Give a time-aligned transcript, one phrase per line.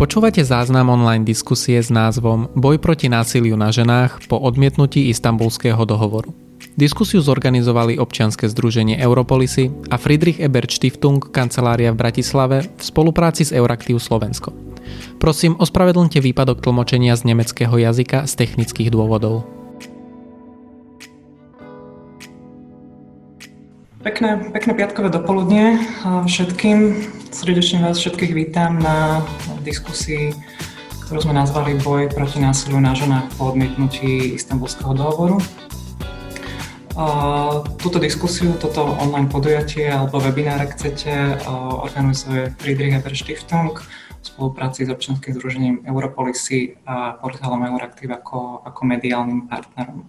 [0.00, 6.32] Počúvate záznam online diskusie s názvom Boj proti násiliu na ženách po odmietnutí istambulského dohovoru.
[6.72, 13.52] Diskusiu zorganizovali občianske združenie Europolisy a Friedrich Ebert Stiftung kancelária v Bratislave v spolupráci s
[13.52, 14.56] Euraktiv Slovensko.
[15.20, 19.59] Prosím, ospravedlňte výpadok tlmočenia z nemeckého jazyka z technických dôvodov.
[24.00, 25.76] Pekné, pekné piatkové dopoludne
[26.24, 27.04] všetkým.
[27.36, 29.20] Srdečne vás všetkých vítam na
[29.60, 30.32] diskusii,
[31.04, 35.36] ktorú sme nazvali Boj proti násiliu na ženách po odmietnutí istambulského dohovoru.
[37.76, 41.44] Túto diskusiu, toto online podujatie alebo webinár, ak chcete,
[41.84, 48.80] organizuje Friedrich Eber Stiftung v spolupráci s občianským združením Europolisy a portálom Euraktiv ako, ako
[48.80, 50.08] mediálnym partnerom.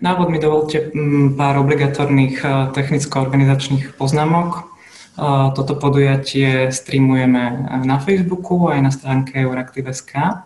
[0.00, 4.60] Na úvod mi dovolte mm, pár obligatórnych eh, technicko-organizačných poznámok.
[4.60, 10.44] Eh, toto podujatie streamujeme eh, na Facebooku aj na stránke Euraktiv.sk.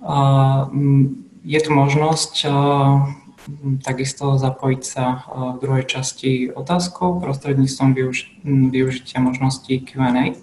[0.00, 2.34] Mm, je tu možnosť
[3.80, 5.24] takisto zapojiť sa
[5.56, 7.96] v druhej časti otázkou prostredníctvom
[8.44, 10.36] mm, využitia možnosti Q&A.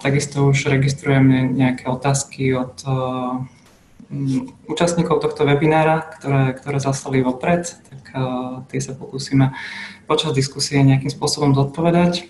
[0.00, 3.48] Takisto už registrujeme nejaké otázky od Mm,
[4.68, 9.56] účastníkov tohto webinára, ktoré, ktoré zaslali vopred, tak uh, tie sa pokúsime
[10.04, 12.28] počas diskusie nejakým spôsobom zodpovedať.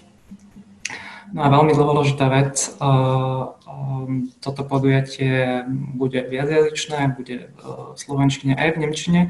[1.32, 5.64] No a veľmi dôležitá vec, uh, um, toto podujatie
[5.96, 9.20] bude viacjazyčné, bude v slovenčine aj v nemčine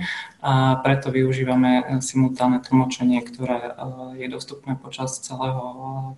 [0.42, 3.78] a preto využívame simultánne tlmočenie, ktoré
[4.19, 5.62] je dostupné počas celého,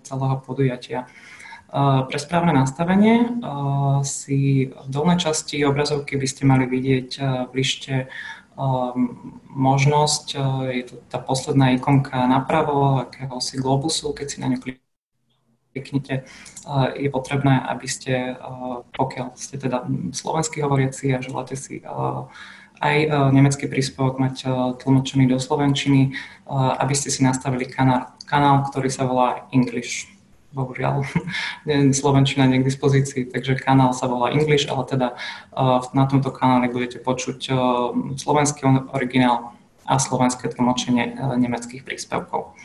[0.01, 1.05] celého podujatia.
[1.75, 3.35] Pre správne nastavenie
[4.07, 7.09] si v dolnej časti obrazovky by ste mali vidieť
[7.51, 8.07] v lište
[9.51, 10.25] možnosť,
[10.71, 14.63] je to tá posledná ikonka napravo, akéhosi globusu, keď si na ňu
[15.75, 16.23] kliknete,
[16.95, 18.39] je potrebné, aby ste,
[18.95, 19.83] pokiaľ ste teda
[20.15, 21.83] slovenský hovoriaci a želáte si
[22.79, 22.95] aj
[23.35, 24.47] nemecký príspevok mať
[24.79, 26.15] tlmočený do slovenčiny,
[26.79, 30.14] aby ste si nastavili kanál, kanál ktorý sa volá English
[30.55, 31.03] bohužiaľ
[31.99, 35.07] Slovenčina nie k dispozícii, takže kanál sa volá English, ale teda
[35.51, 37.57] uh, na tomto kanáli budete počuť uh,
[38.15, 38.63] slovenský
[38.95, 39.51] originál
[39.83, 42.55] a slovenské tlmočenie uh, nemeckých príspevkov.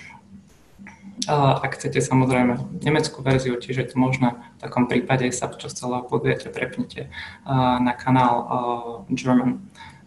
[1.29, 4.41] Ak chcete samozrejme nemeckú verziu, tiež je to možné.
[4.57, 7.13] V takom prípade sa počas celého podujatia prepnite
[7.77, 8.49] na kanál
[9.13, 9.61] German.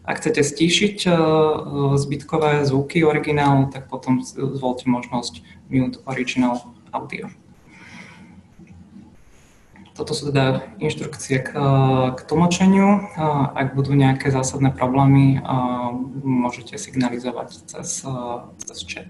[0.09, 1.05] Ak chcete stíšiť
[2.01, 7.29] zbytkové zvuky originálu, tak potom zvolte možnosť Mute Original Audio.
[9.93, 11.53] Toto sú teda inštrukcie k,
[12.17, 13.13] k tlmočeniu.
[13.53, 15.37] Ak budú nejaké zásadné problémy,
[16.25, 18.01] môžete signalizovať cez,
[18.65, 19.09] cez chat.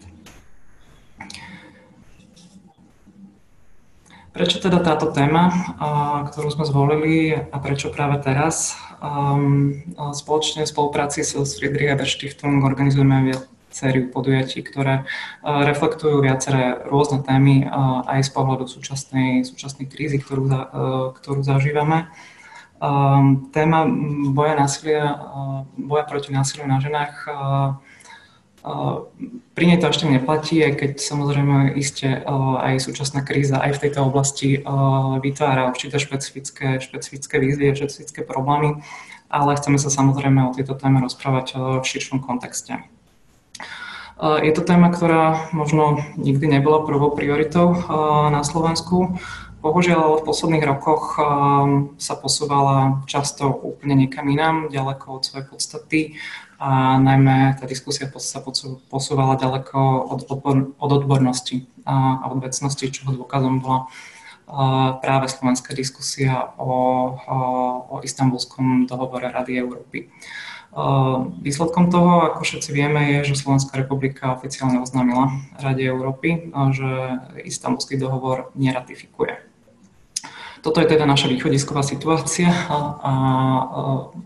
[4.34, 5.54] Prečo teda táto téma,
[6.28, 8.76] ktorú sme zvolili a prečo práve teraz?
[10.18, 13.38] Spoločne v spolupráci s Friedrich Ebert Stiftung organizujeme
[13.74, 15.04] sériu podujatí, ktoré
[15.44, 17.66] reflektujú viaceré rôzne témy
[18.06, 20.48] aj z pohľadu súčasnej, súčasnej krízy, ktorú,
[21.18, 22.08] ktorú zažívame.
[23.52, 23.80] Téma
[24.32, 25.18] boja, násilia,
[25.76, 27.16] boja proti násiliu na ženách
[29.56, 32.24] pri nej to ešte neplatí, aj keď samozrejme iste
[32.64, 34.64] aj súčasná kríza aj v tejto oblasti
[35.20, 38.80] vytvára určité špecifické, špecifické výzvy, špecifické problémy,
[39.28, 42.80] ale chceme sa samozrejme o tejto téme rozprávať v širšom kontexte.
[44.22, 47.74] Je to téma, ktorá možno nikdy nebola prvou prioritou
[48.30, 49.18] na Slovensku.
[49.64, 51.18] Bohužiaľ, v posledných rokoch
[51.96, 56.00] sa posúvala často úplne niekam inám, ďaleko od svojej podstaty
[56.60, 58.44] a najmä tá diskusia sa
[58.92, 59.80] posúvala ďaleko
[60.14, 63.88] od, odbor, od odbornosti a od vecnosti, čoho dôkazom bola
[65.00, 67.38] práve slovenská diskusia o, o,
[67.88, 70.12] o istambulskom dohovore Rady Európy.
[71.42, 75.30] Výsledkom toho, ako všetci vieme, je, že Slovenská republika oficiálne oznámila
[75.62, 76.90] Rade Európy, že
[77.46, 79.54] istambulský dohovor neratifikuje.
[80.64, 83.12] Toto je teda naša východisková situácia a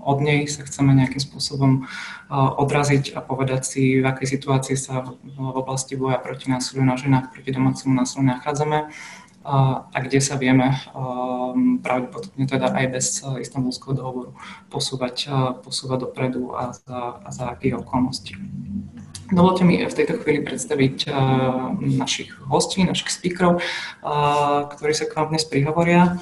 [0.05, 1.89] od nej sa chceme nejakým spôsobom
[2.31, 7.33] odraziť a povedať si, v akej situácii sa v oblasti boja proti násiliu na ženách,
[7.33, 8.87] proti domácemu násiliu nachádzame
[9.47, 14.35] a, kde sa vieme um, pravdepodobne teda aj bez uh, istambulského dohovoru
[14.67, 18.35] posúvať, uh, posúvať dopredu a za, a za akých okolností.
[19.31, 23.63] Dovolte mi v tejto chvíli predstaviť uh, našich hostí, našich speakerov,
[24.75, 26.19] ktorí sa k vám dnes prihovoria.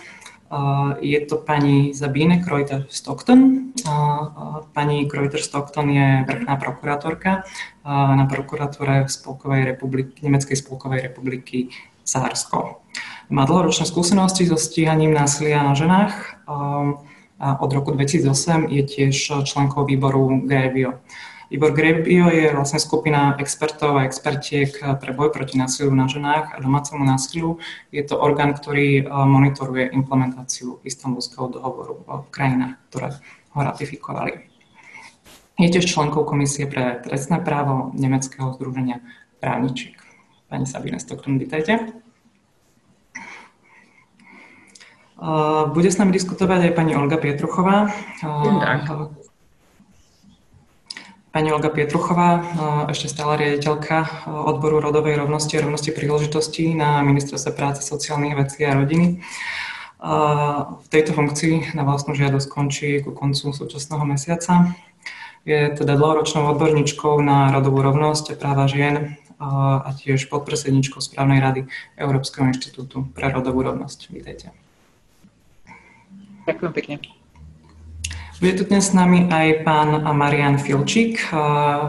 [1.01, 3.73] Je to pani Zabine Kreuter Stockton.
[4.77, 7.43] Pani Kreuter Stockton je vrchná prokurátorka
[7.89, 11.73] na prokuratúre Spolkovej republiky, Nemeckej spolkovej republiky
[12.05, 12.85] Sársko.
[13.29, 16.45] Má dlhoročné skúsenosti so stíhaním násilia na ženách.
[17.35, 21.01] A od roku 2008 je tiež členkou výboru GREVIO.
[21.45, 26.61] Výbor Grebio je vlastne skupina expertov a expertiek pre boj proti násiliu na ženách a
[26.61, 27.61] domácemu násiliu.
[27.93, 33.07] Je to orgán, ktorý monitoruje implementáciu istambulského dohovoru v krajinách, ktoré
[33.53, 34.49] ho ratifikovali.
[35.61, 39.01] Je tiež členkou Komisie pre trestné právo Nemeckého združenia
[39.37, 39.97] právničiek.
[40.49, 42.04] Pani Sabine Stockton, vítajte.
[45.71, 47.87] Bude s nami diskutovať aj pani Olga Pietruchová.
[51.31, 52.43] Pani Olga Pietruchová,
[52.91, 58.75] ešte stále riaditeľka odboru rodovej rovnosti a rovnosti príležitostí na Ministerstve práce, sociálnych vecí a
[58.75, 59.19] rodiny.
[60.79, 64.75] V tejto funkcii na vlastnú žiadosť končí ku koncu súčasného mesiaca.
[65.43, 71.61] Je teda dlhoročnou odborníčkou na rodovú rovnosť a práva žien a tiež podpredsedničkou správnej rady
[71.99, 74.11] Európskeho inštitútu pre rodovú rovnosť.
[74.11, 74.64] Vítejte.
[76.45, 76.95] Ďakujem pekne.
[78.35, 81.31] Bude tu dnes s nami aj pán Marian Filčík.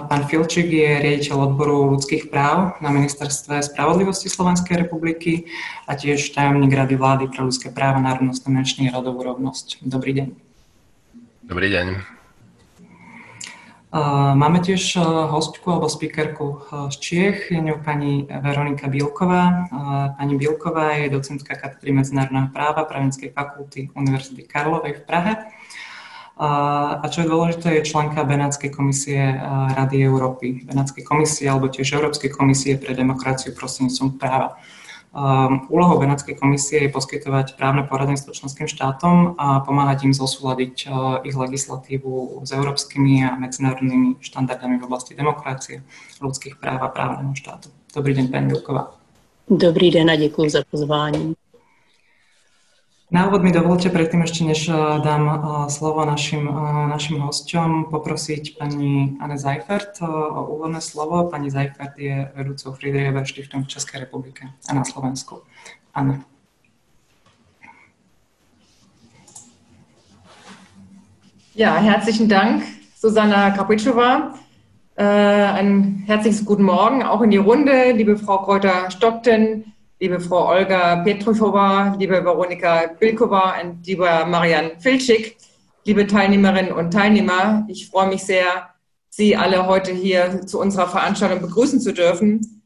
[0.06, 5.50] Pán Filčík je riaditeľ odboru ľudských práv na Ministerstve spravodlivosti Slovenskej republiky
[5.90, 9.82] a tiež tajomník Rady vlády pre ľudské práva, národnostné menšiny a rodovú rovnosť.
[9.84, 10.28] Dobrý deň.
[11.50, 12.15] Dobrý deň.
[14.34, 14.98] Máme tiež
[15.30, 19.70] hostku alebo speakerku z Čiech, je ňou pani Veronika Bielková.
[20.18, 25.32] Pani Bielková je docentka katedry medzinárodného práva Právnickej fakulty Univerzity Karlovej v Prahe.
[26.36, 29.38] A čo je dôležité, je členka Benátskej komisie
[29.72, 34.58] Rady Európy, Benátskej komisie alebo tiež Európskej komisie pre demokraciu prostredníctvom práva.
[35.16, 41.24] Um, úlohou Benátskej komisie je poskytovať právne poradenstvo členským štátom a pomáhať im zosúľadiť uh,
[41.24, 45.80] ich legislatívu s európskymi a medzinárodnými štandardami v oblasti demokracie,
[46.20, 47.72] ľudských práv a právneho štátu.
[47.96, 48.92] Dobrý deň, pani Vilková.
[49.48, 51.34] Dobrý den a děkuji za pozvání.
[53.06, 55.36] Na úvod mi dovolte, predtým ešte než eh, dám eh,
[55.70, 61.30] slovo našim, eh, našim hosťom, poprosiť pani Anne Zajfert o úvodné slovo.
[61.30, 65.46] Pani Zajfert je vedúcou Friedrich Ebert Stiftung v Českej republike a na Slovensku.
[65.94, 66.26] Anne.
[71.54, 72.66] Ja, herzlichen Dank,
[72.98, 74.34] Susanna Kapitschova.
[74.98, 80.96] Äh, ein herzliches guten Morgen auch in die Runde, liebe Frau Kräuter-Stockten, liebe Frau Olga
[80.96, 85.36] Petrufova, liebe Veronika Bilkova und lieber Marian Filczig,
[85.84, 87.64] liebe Teilnehmerinnen und Teilnehmer.
[87.68, 88.70] Ich freue mich sehr,
[89.08, 92.62] Sie alle heute hier zu unserer Veranstaltung begrüßen zu dürfen.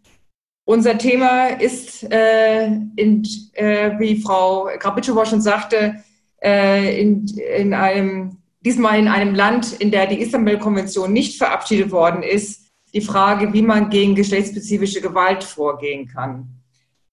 [0.65, 2.67] Unser Thema ist, äh,
[2.97, 3.23] in,
[3.53, 6.03] äh, wie Frau Grabitschova schon sagte,
[6.43, 7.26] äh, in,
[7.56, 13.00] in einem, diesmal in einem Land, in der die Istanbul-Konvention nicht verabschiedet worden ist, die
[13.00, 16.60] Frage, wie man gegen geschlechtsspezifische Gewalt vorgehen kann.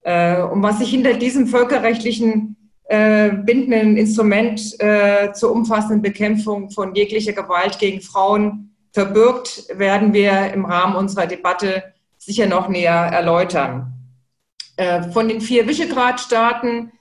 [0.07, 2.56] Äh, und was sich hinter diesem völkerrechtlichen
[2.86, 10.54] äh, bindenden Instrument äh, zur umfassenden Bekämpfung von jeglicher Gewalt gegen Frauen verbirgt, werden wir
[10.54, 11.83] im Rahmen unserer Debatte
[12.18, 13.94] sicher noch näher erläutern.
[15.13, 16.92] Von den vier Visegrad-Staaten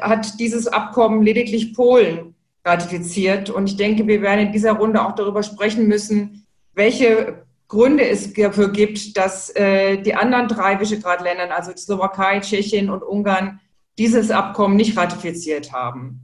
[0.00, 2.34] hat dieses Abkommen lediglich Polen
[2.64, 3.50] ratifiziert.
[3.50, 8.32] Und ich denke, wir werden in dieser Runde auch darüber sprechen müssen, welche Gründe es
[8.34, 13.60] dafür gibt, dass äh, die anderen drei Visegrad-Länder, also Slowakei, Tschechien und Ungarn,
[13.96, 16.20] dieses Abkommen nicht ratifiziert haben.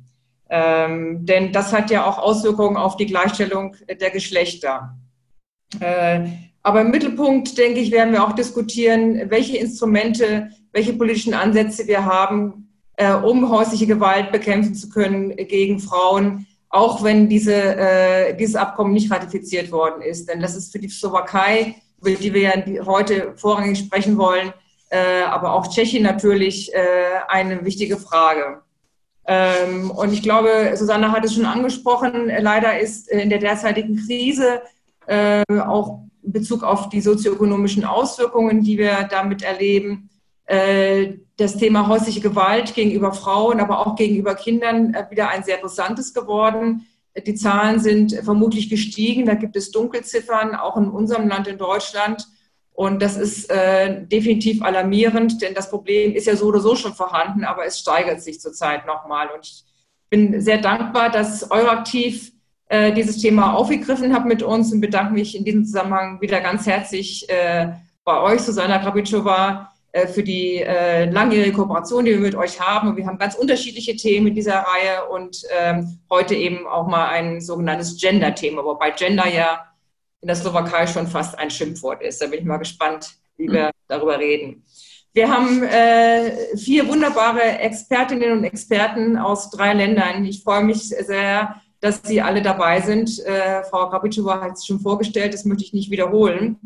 [0.50, 4.96] Ähm, denn das hat ja auch Auswirkungen auf die Gleichstellung der Geschlechter.
[5.78, 6.28] Äh,
[6.64, 12.04] aber im Mittelpunkt, denke ich, werden wir auch diskutieren, welche Instrumente, welche politischen Ansätze wir
[12.04, 16.46] haben, äh, um häusliche Gewalt bekämpfen zu können gegen Frauen,
[16.76, 20.28] auch wenn diese, äh, dieses Abkommen nicht ratifiziert worden ist.
[20.28, 24.52] Denn das ist für die Slowakei, über die wir ja heute vorrangig sprechen wollen,
[24.90, 26.78] äh, aber auch Tschechien natürlich äh,
[27.28, 28.60] eine wichtige Frage.
[29.26, 34.60] Ähm, und ich glaube, Susanne hat es schon angesprochen, leider ist in der derzeitigen Krise
[35.06, 40.15] äh, auch in Bezug auf die sozioökonomischen Auswirkungen, die wir damit erleben, äh,
[40.48, 46.14] das Thema häusliche Gewalt gegenüber Frauen, aber auch gegenüber Kindern äh, wieder ein sehr brisantes
[46.14, 46.86] geworden.
[47.26, 49.26] Die Zahlen sind vermutlich gestiegen.
[49.26, 52.26] Da gibt es Dunkelziffern, auch in unserem Land, in Deutschland.
[52.72, 56.92] Und das ist äh, definitiv alarmierend, denn das Problem ist ja so oder so schon
[56.92, 59.28] vorhanden, aber es steigert sich zurzeit nochmal.
[59.34, 59.64] Und ich
[60.10, 62.32] bin sehr dankbar, dass Euraktiv
[62.68, 66.66] äh, dieses Thema aufgegriffen hat mit uns und bedanke mich in diesem Zusammenhang wieder ganz
[66.66, 67.72] herzlich äh,
[68.04, 69.75] bei euch, Susanna Krabitschova, äh,
[70.06, 72.88] für die äh, langjährige Kooperation, die wir mit euch haben.
[72.88, 77.08] Und wir haben ganz unterschiedliche Themen in dieser Reihe und ähm, heute eben auch mal
[77.08, 79.66] ein sogenanntes Gender-Thema, wobei Gender ja
[80.20, 82.20] in der Slowakei schon fast ein Schimpfwort ist.
[82.20, 84.64] Da bin ich mal gespannt, wie wir darüber reden.
[85.12, 90.26] Wir haben äh, vier wunderbare Expertinnen und Experten aus drei Ländern.
[90.26, 93.24] Ich freue mich sehr, dass Sie alle dabei sind.
[93.24, 96.58] Äh, Frau Grabitschova hat es schon vorgestellt, das möchte ich nicht wiederholen.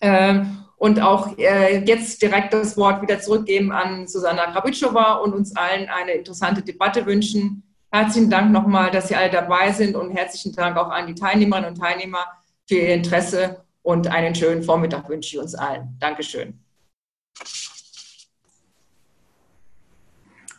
[0.00, 0.40] Äh,
[0.76, 5.88] und auch äh, jetzt direkt das Wort wieder zurückgeben an Susanna Grabitschova und uns allen
[5.88, 7.62] eine interessante Debatte wünschen.
[7.90, 11.70] Herzlichen Dank nochmal, dass Sie alle dabei sind und herzlichen Dank auch an die Teilnehmerinnen
[11.70, 12.26] und Teilnehmer
[12.66, 15.96] für Ihr Interesse und einen schönen Vormittag wünsche ich uns allen.
[16.00, 16.60] Dankeschön.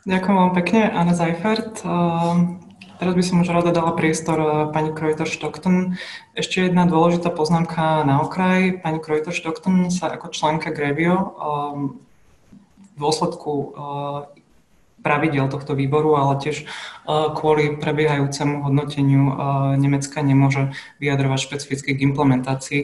[0.07, 1.83] Ďakujem vám pekne, Anna Zajfert.
[2.97, 6.01] Teraz by som už rada dala priestor eh, pani Kreuter Stockton.
[6.33, 8.81] Ešte jedna dôležitá poznámka na okraj.
[8.81, 12.01] Pani Kreuter Stockton sa ako členka Grevio ehm,
[12.93, 14.19] v dôsledku eh,
[15.05, 16.69] pravidel tohto výboru, ale tiež eh,
[17.37, 19.23] kvôli prebiehajúcemu hodnoteniu
[19.77, 22.81] Nemecka nemôže vyjadrovať špecificky k implementácii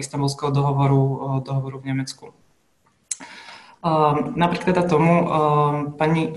[0.00, 2.32] istambulského dohovoru, dohovoru v Nemecku.
[3.82, 6.30] Ehm, napriek teda tomu, ehm, pani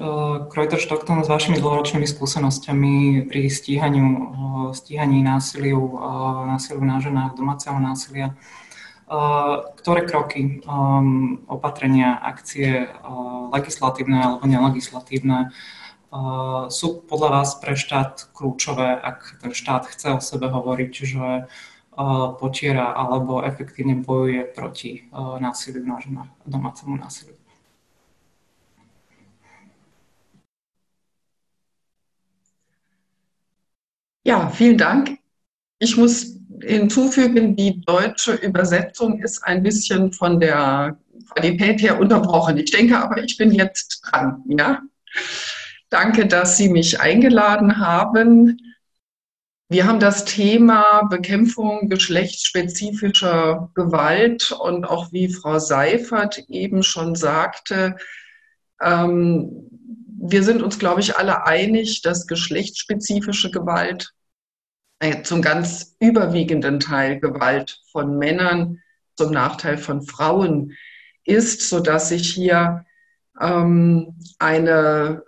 [0.50, 7.38] Kreuter Stockton s vašimi dlhoročnými skúsenostiami pri stíhaniu, uh, stíhaní násiliu, uh, násiliu na ženách,
[7.38, 8.34] domáceho násilia,
[9.78, 12.90] ktoré kroky, um, opatrenia, akcie
[13.54, 15.54] legislatívne alebo nelegislatívne
[16.74, 21.46] sú podľa vás pre štát kľúčové, ak ten štát chce o sebe hovoriť, že
[22.42, 27.35] potiera alebo efektívne bojuje proti násiliu na ženách domácemu násiliu.
[34.26, 35.20] Ja, vielen Dank.
[35.78, 40.98] Ich muss hinzufügen, die deutsche Übersetzung ist ein bisschen von der
[41.30, 42.58] Qualität her unterbrochen.
[42.58, 44.44] Ich denke aber, ich bin jetzt dran.
[44.48, 44.82] Ja?
[45.92, 48.58] Danke, dass Sie mich eingeladen haben.
[49.70, 57.96] Wir haben das Thema Bekämpfung geschlechtsspezifischer Gewalt und auch wie Frau Seifert eben schon sagte,
[58.82, 59.70] ähm,
[60.18, 64.15] wir sind uns, glaube ich, alle einig, dass geschlechtsspezifische Gewalt
[65.00, 68.82] äh, zum ganz überwiegenden Teil Gewalt von Männern
[69.16, 70.74] zum Nachteil von Frauen
[71.24, 72.86] ist, sodass sich hier
[73.40, 75.24] ähm, eine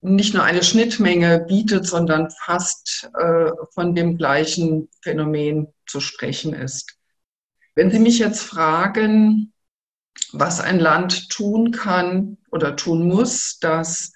[0.00, 6.98] nicht nur eine Schnittmenge bietet, sondern fast äh, von dem gleichen Phänomen zu sprechen ist.
[7.74, 9.54] Wenn Sie mich jetzt fragen,
[10.32, 14.12] was ein Land tun kann oder tun muss, dass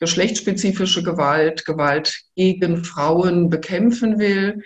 [0.00, 4.62] geschlechtsspezifische Gewalt, Gewalt gegen Frauen bekämpfen will.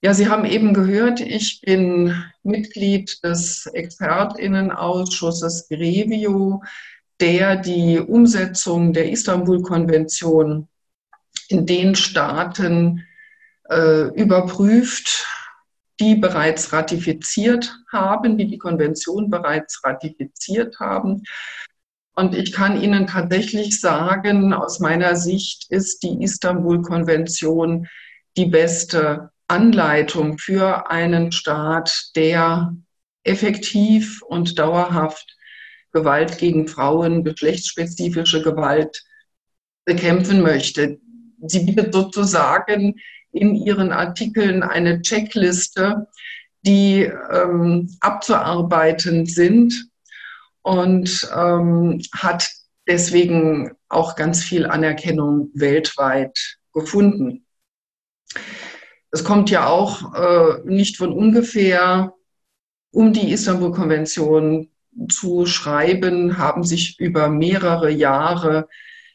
[0.00, 2.14] Ja, Sie haben eben gehört, ich bin
[2.44, 6.62] Mitglied des Expertinnenausschusses Grevio,
[7.20, 10.68] der die Umsetzung der Istanbul-Konvention
[11.48, 13.04] in den Staaten
[13.68, 15.26] äh, überprüft,
[15.98, 21.24] die bereits ratifiziert haben, die die Konvention bereits ratifiziert haben.
[22.18, 27.86] Und ich kann Ihnen tatsächlich sagen, aus meiner Sicht ist die Istanbul-Konvention
[28.36, 32.74] die beste Anleitung für einen Staat, der
[33.22, 35.36] effektiv und dauerhaft
[35.92, 39.04] Gewalt gegen Frauen, geschlechtsspezifische Gewalt
[39.84, 40.98] bekämpfen möchte.
[41.46, 42.96] Sie bietet sozusagen
[43.30, 46.08] in ihren Artikeln eine Checkliste,
[46.66, 49.87] die ähm, abzuarbeiten sind
[50.62, 52.48] und ähm, hat
[52.86, 57.46] deswegen auch ganz viel Anerkennung weltweit gefunden.
[59.10, 62.12] Es kommt ja auch äh, nicht von ungefähr,
[62.90, 64.70] um die Istanbul-Konvention
[65.10, 68.68] zu schreiben, haben sich über mehrere Jahre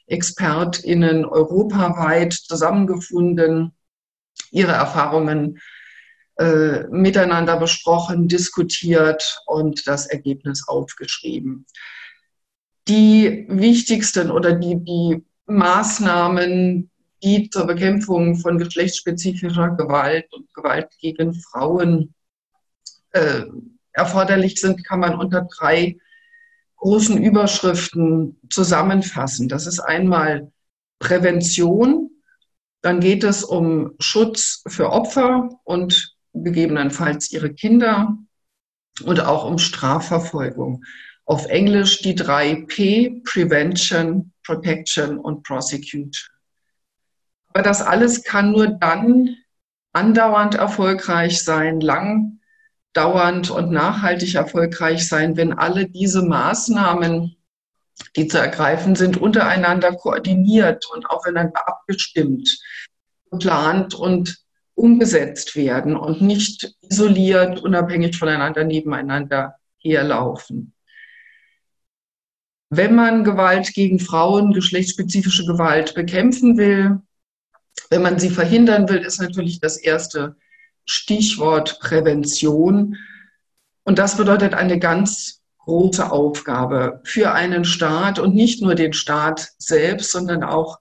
[0.07, 3.73] ExpertInnen europaweit zusammengefunden,
[4.51, 5.59] ihre Erfahrungen
[6.37, 11.65] äh, miteinander besprochen, diskutiert und das Ergebnis aufgeschrieben.
[12.87, 16.89] Die wichtigsten oder die, die Maßnahmen,
[17.23, 22.13] die zur Bekämpfung von geschlechtsspezifischer Gewalt und Gewalt gegen Frauen
[23.11, 23.43] äh,
[23.91, 25.97] erforderlich sind, kann man unter drei
[26.77, 29.47] großen Überschriften zusammenfassen.
[29.47, 30.51] Das ist einmal
[30.99, 32.09] Prävention,
[32.81, 38.17] dann geht es um Schutz für Opfer und gegebenenfalls ihre Kinder
[39.03, 40.83] und auch um Strafverfolgung.
[41.25, 46.11] Auf Englisch die drei P, Prevention, Protection und Prosecution.
[47.49, 49.37] Aber das alles kann nur dann
[49.93, 52.39] andauernd erfolgreich sein, lang
[52.93, 57.35] dauernd und nachhaltig erfolgreich sein, wenn alle diese Maßnahmen,
[58.15, 62.59] die zu ergreifen sind, untereinander koordiniert und aufeinander abgestimmt,
[63.31, 64.43] geplant und
[64.75, 70.73] umgesetzt werden und nicht isoliert, unabhängig voneinander nebeneinander herlaufen.
[72.69, 77.01] wenn man Gewalt gegen Frauen, geschlechtsspezifische Gewalt bekämpfen will,
[77.89, 80.35] wenn man sie verhindern will, ist natürlich das erste
[80.85, 82.97] Stichwort Prävention.
[83.83, 89.49] Und das bedeutet eine ganz große Aufgabe für einen Staat und nicht nur den Staat
[89.57, 90.79] selbst, sondern auch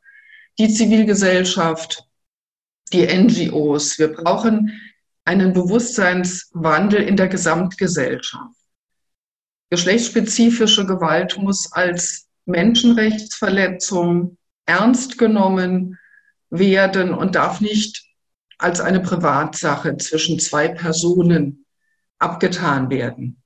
[0.58, 2.04] die Zivilgesellschaft,
[2.92, 3.98] die NGOs.
[3.98, 4.80] Wir brauchen
[5.24, 8.56] einen Bewusstseinswandel in der Gesamtgesellschaft.
[9.70, 15.98] Geschlechtsspezifische Gewalt muss als Menschenrechtsverletzung ernst genommen
[16.50, 18.04] werden und darf nicht
[18.58, 21.64] als eine Privatsache zwischen zwei Personen
[22.18, 23.42] abgetan werden.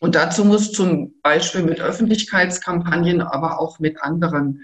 [0.00, 4.62] Und dazu muss zum Beispiel mit Öffentlichkeitskampagnen, aber auch mit anderen,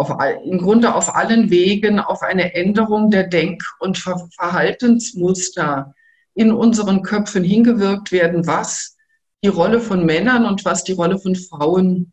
[0.00, 0.16] auf,
[0.46, 5.94] im Grunde auf allen Wegen auf eine Änderung der Denk- und Verhaltensmuster
[6.32, 8.96] in unseren Köpfen hingewirkt werden, was
[9.44, 12.12] die Rolle von Männern und was die Rolle von Frauen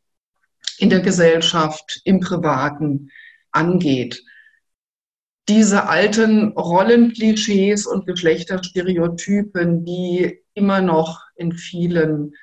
[0.79, 3.09] in der Gesellschaft, im Privaten
[3.53, 4.21] angeht.
[5.47, 12.35] Diese alten Rollenklischees und Geschlechterstereotypen, die immer noch in vielen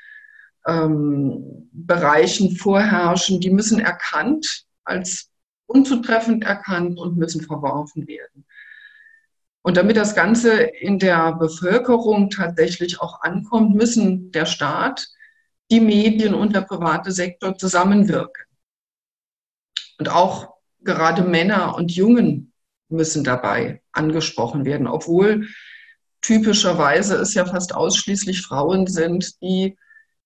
[0.67, 5.34] ähm, Bereichen vorherrschen, die müssen erkannt, als
[5.75, 8.47] unzutreffend erkannt und müssen verworfen werden.
[9.63, 15.09] Und damit das Ganze in der Bevölkerung tatsächlich auch ankommt, müssen der Staat,
[15.71, 18.45] die Medien und der private Sektor zusammenwirken.
[19.99, 22.53] Und auch gerade Männer und Jungen
[22.89, 25.49] müssen dabei angesprochen werden, obwohl
[26.21, 29.77] typischerweise es ja fast ausschließlich Frauen sind, die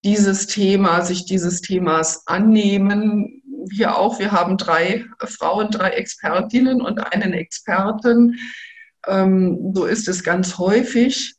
[0.05, 3.43] dieses Thema, sich dieses Themas annehmen.
[3.67, 8.39] Wir auch, wir haben drei Frauen, drei Expertinnen und einen Experten.
[9.07, 11.35] Ähm, so ist es ganz häufig,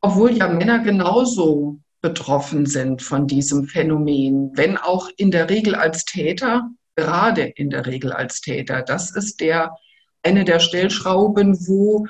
[0.00, 6.04] obwohl ja Männer genauso betroffen sind von diesem Phänomen, wenn auch in der Regel als
[6.04, 8.82] Täter, gerade in der Regel als Täter.
[8.82, 9.74] Das ist der
[10.22, 12.06] eine der Stellschrauben, wo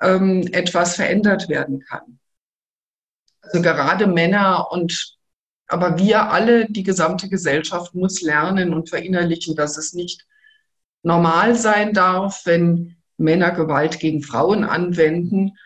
[0.00, 2.18] ähm, etwas verändert werden kann.
[3.42, 5.17] Also gerade Männer und
[5.68, 10.26] aber wir alle, die gesamte Gesellschaft muss lernen und verinnerlichen, dass es nicht
[11.02, 15.58] normal sein darf, wenn Männer Gewalt gegen Frauen anwenden.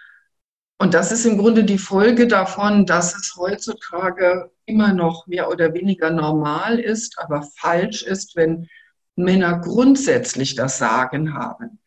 [0.78, 5.72] Und das ist im Grunde die Folge davon, dass es heutzutage immer noch mehr oder
[5.72, 8.68] weniger normal ist, aber falsch ist, wenn
[9.14, 11.78] Männer grundsätzlich das Sagen haben.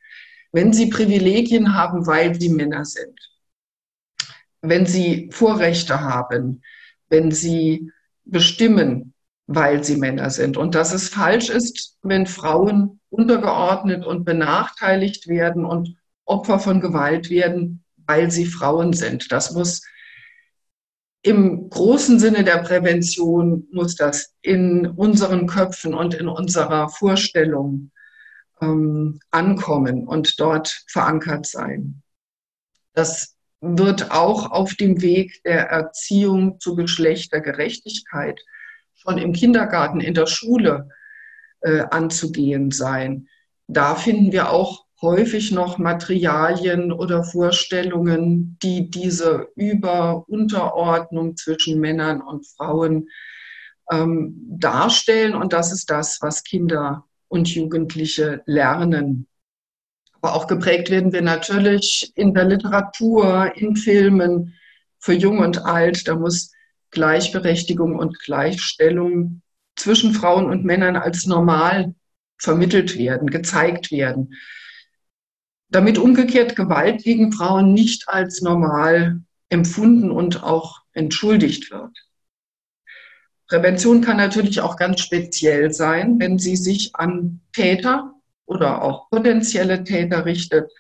[0.54, 3.20] Wenn sie Privilegien haben, weil sie Männer sind,
[4.62, 6.62] wenn sie Vorrechte haben,
[7.10, 7.92] wenn sie
[8.26, 9.14] bestimmen,
[9.48, 10.58] weil sie Männer sind.
[10.58, 17.30] Und dass es falsch ist, wenn Frauen untergeordnet und benachteiligt werden und Opfer von Gewalt
[17.30, 19.32] werden, weil sie Frauen sind.
[19.32, 19.82] Das muss
[21.22, 27.92] im großen Sinne der Prävention, muss das in unseren Köpfen und in unserer Vorstellung
[28.62, 32.04] ähm, ankommen und dort verankert sein.
[32.94, 38.40] Das wird auch auf dem Weg der Erziehung zu Geschlechtergerechtigkeit
[38.94, 40.90] schon im Kindergarten, in der Schule
[41.62, 43.28] äh, anzugehen sein.
[43.68, 52.48] Da finden wir auch häufig noch Materialien oder Vorstellungen, die diese Über-Unterordnung zwischen Männern und
[52.48, 53.10] Frauen
[53.92, 55.36] ähm, darstellen.
[55.36, 59.28] Und das ist das, was Kinder und Jugendliche lernen.
[60.26, 64.56] Aber auch geprägt werden wir natürlich in der Literatur, in Filmen,
[64.98, 66.08] für Jung und Alt.
[66.08, 66.52] Da muss
[66.90, 69.44] Gleichberechtigung und Gleichstellung
[69.76, 71.94] zwischen Frauen und Männern als normal
[72.40, 74.34] vermittelt werden, gezeigt werden.
[75.70, 81.96] Damit umgekehrt Gewalt gegen Frauen nicht als normal empfunden und auch entschuldigt wird.
[83.48, 88.15] Prävention kann natürlich auch ganz speziell sein, wenn sie sich an Täter
[88.46, 90.72] oder auch potenzielle Täter richtet.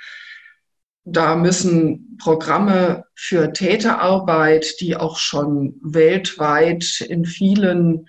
[1.04, 8.08] Da müssen Programme für Täterarbeit, die auch schon weltweit in vielen,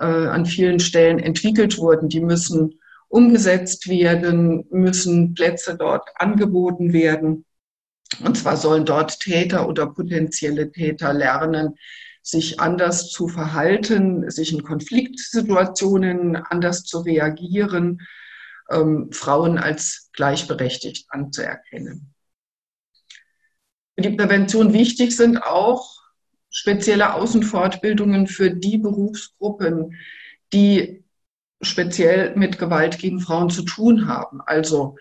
[0.00, 7.44] äh, an vielen Stellen entwickelt wurden, die müssen umgesetzt werden, müssen Plätze dort angeboten werden.
[8.24, 11.76] Und zwar sollen dort Täter oder potenzielle Täter lernen,
[12.22, 18.00] sich anders zu verhalten, sich in Konfliktsituationen anders zu reagieren,
[18.74, 22.14] ähm, Frauen als gleichberechtigt anzuerkennen.
[23.94, 26.02] Für die Prävention wichtig sind auch
[26.50, 29.98] spezielle Außenfortbildungen für die Berufsgruppen,
[30.52, 31.04] die
[31.60, 34.40] speziell mit Gewalt gegen Frauen zu tun haben.
[34.40, 34.96] Also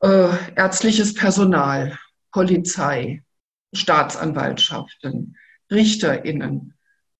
[0.00, 1.98] äh, ärztliches Personal,
[2.32, 3.22] Polizei,
[3.72, 5.36] Staatsanwaltschaften,
[5.70, 6.74] RichterInnen,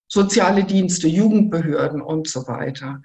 [0.09, 3.03] soziale Dienste, Jugendbehörden und so weiter.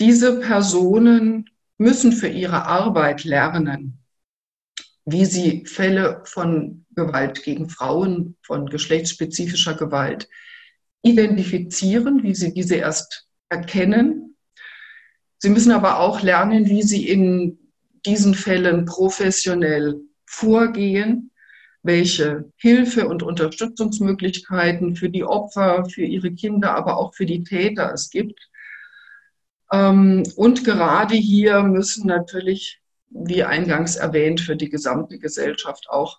[0.00, 3.98] Diese Personen müssen für ihre Arbeit lernen,
[5.04, 10.28] wie sie Fälle von Gewalt gegen Frauen, von geschlechtsspezifischer Gewalt
[11.02, 14.36] identifizieren, wie sie diese erst erkennen.
[15.38, 17.58] Sie müssen aber auch lernen, wie sie in
[18.04, 21.30] diesen Fällen professionell vorgehen,
[21.82, 27.92] welche Hilfe und Unterstützungsmöglichkeiten für die Opfer, für ihre Kinder, aber auch für die Täter
[27.92, 28.48] es gibt.
[29.72, 36.18] Ähm, und gerade hier müssen natürlich, wie eingangs erwähnt, für die gesamte Gesellschaft auch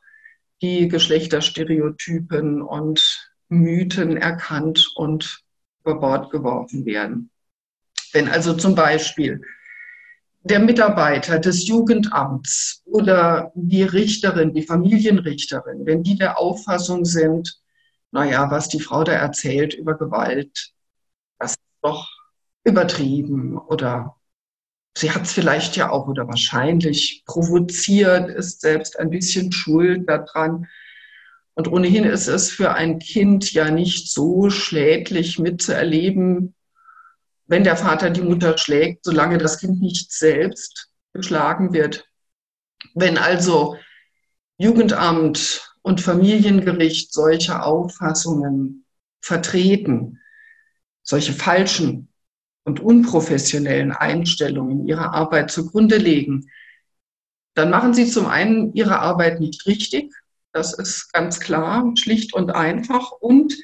[0.62, 5.42] die Geschlechterstereotypen und Mythen erkannt und
[5.82, 7.32] über Bord geworfen werden.
[8.12, 9.42] Wenn also zum Beispiel
[10.44, 17.60] der Mitarbeiter des Jugendamts oder die Richterin, die Familienrichterin, wenn die der Auffassung sind,
[18.12, 20.72] naja, was die Frau da erzählt über Gewalt,
[21.38, 22.08] das ist doch
[22.63, 24.15] übertrieben oder
[24.98, 30.67] sie hat es vielleicht ja auch oder wahrscheinlich provoziert, ist selbst ein bisschen schuld daran.
[31.54, 36.56] Und ohnehin ist es für ein Kind ja nicht so schädlich mitzuerleben,
[37.48, 42.06] wenn der Vater die Mutter schlägt, solange das Kind nicht selbst geschlagen wird.
[42.93, 43.78] Wenn also
[44.58, 48.86] Jugendamt und Familiengericht solche Auffassungen
[49.22, 50.19] vertreten,
[51.02, 52.09] solche falschen
[52.63, 56.50] und unprofessionellen Einstellungen ihrer Arbeit zugrunde legen,
[57.56, 60.13] dann machen sie zum einen ihre Arbeit nicht richtig,
[60.52, 63.56] das ist ganz klar, schlicht und einfach, und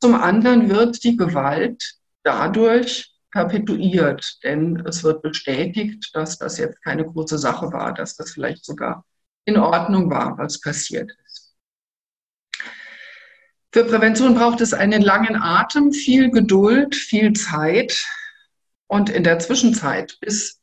[0.00, 7.04] zum anderen wird die Gewalt dadurch perpetuiert, denn es wird bestätigt, dass das jetzt keine
[7.04, 9.04] große Sache war, dass das vielleicht sogar
[9.44, 11.54] in Ordnung war, was passiert ist.
[13.72, 18.06] Für Prävention braucht es einen langen Atem, viel Geduld, viel Zeit.
[18.94, 20.60] Und in der Zwischenzeit, bis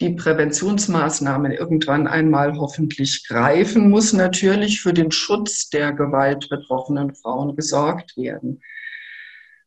[0.00, 8.16] die Präventionsmaßnahmen irgendwann einmal hoffentlich greifen, muss natürlich für den Schutz der gewaltbetroffenen Frauen gesorgt
[8.16, 8.62] werden.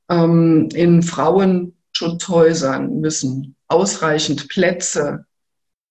[0.10, 5.26] Ähm, in Frauenschutzhäusern müssen ausreichend Plätze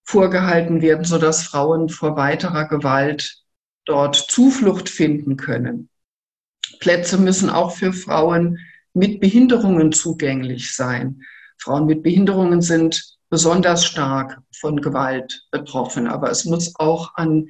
[0.03, 3.43] vorgehalten werden, sodass Frauen vor weiterer Gewalt
[3.85, 5.91] dort Zuflucht finden können.
[6.81, 8.61] Plätze müssen auch für Frauen
[8.95, 11.21] mit Behinderungen zugänglich sein.
[11.59, 16.07] Frauen mit Behinderungen sind besonders stark von Gewalt betroffen.
[16.07, 17.49] Aber es muss auch an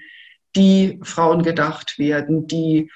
[0.56, 2.90] die Frauen gedacht werden, die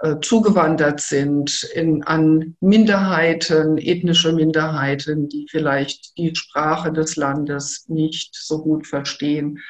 [0.00, 8.34] äh, zugewandert sind, in, an Minderheiten, ethnische Minderheiten, die vielleicht die Sprache des Landes nicht
[8.34, 9.60] so gut verstehen.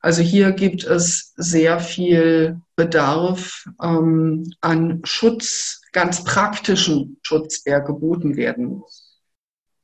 [0.00, 8.36] Also hier gibt es sehr viel Bedarf ähm, an Schutz, ganz praktischen Schutz, der geboten
[8.36, 9.05] werden muss.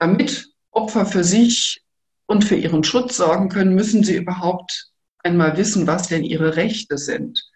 [0.03, 1.81] Damit Opfer für sich
[2.27, 4.89] und für ihren Schutz sorgen können, müssen sie überhaupt
[5.19, 7.49] einmal wissen, was denn ihre Rechte sind.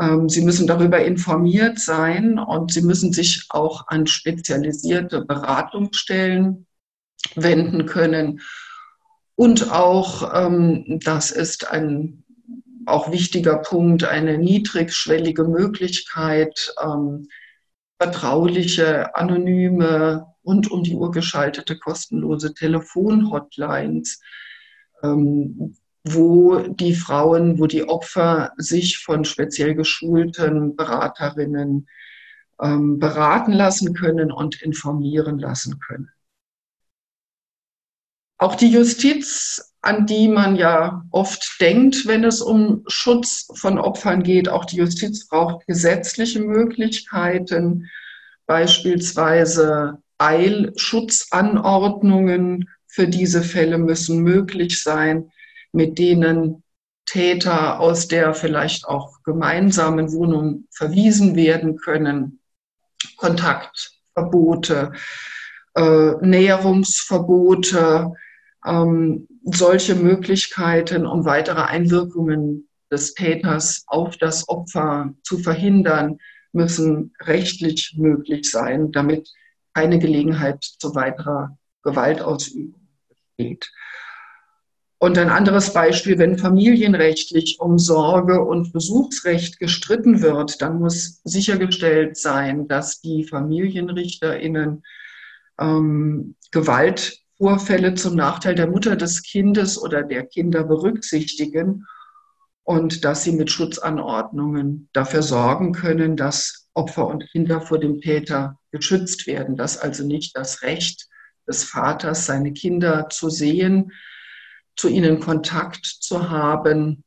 [0.00, 6.68] Ähm, sie müssen darüber informiert sein und sie müssen sich auch an spezialisierte Beratungsstellen
[7.34, 8.42] wenden können.
[9.34, 12.22] Und auch, ähm, das ist ein
[12.84, 17.26] auch wichtiger Punkt, eine niedrigschwellige Möglichkeit, ähm,
[17.98, 24.20] vertrauliche, anonyme rund um die Uhr geschaltete kostenlose Telefonhotlines,
[25.02, 31.88] ähm, wo die Frauen, wo die Opfer sich von speziell geschulten Beraterinnen
[32.60, 36.10] ähm, beraten lassen können und informieren lassen können.
[38.38, 44.22] Auch die Justiz, an die man ja oft denkt, wenn es um Schutz von Opfern
[44.22, 47.88] geht, auch die Justiz braucht gesetzliche Möglichkeiten,
[48.46, 55.30] beispielsweise Eilschutzanordnungen für diese Fälle müssen möglich sein,
[55.72, 56.62] mit denen
[57.04, 62.40] Täter aus der vielleicht auch gemeinsamen Wohnung verwiesen werden können.
[63.16, 64.92] Kontaktverbote,
[65.74, 68.14] äh, Näherungsverbote,
[68.66, 76.18] ähm, solche Möglichkeiten, um weitere Einwirkungen des Täters auf das Opfer zu verhindern,
[76.52, 79.28] müssen rechtlich möglich sein, damit
[79.76, 82.88] keine Gelegenheit zu weiterer Gewaltausübung
[83.36, 83.70] besteht.
[84.98, 92.16] Und ein anderes Beispiel, wenn familienrechtlich um Sorge- und Besuchsrecht gestritten wird, dann muss sichergestellt
[92.16, 94.82] sein, dass die Familienrichterinnen
[95.60, 101.84] ähm, Gewaltvorfälle zum Nachteil der Mutter des Kindes oder der Kinder berücksichtigen
[102.64, 108.58] und dass sie mit Schutzanordnungen dafür sorgen können, dass Opfer und Kinder vor dem Täter
[108.76, 111.08] geschützt werden, dass also nicht das Recht
[111.46, 113.92] des Vaters, seine Kinder zu sehen,
[114.76, 117.02] zu ihnen Kontakt zu haben,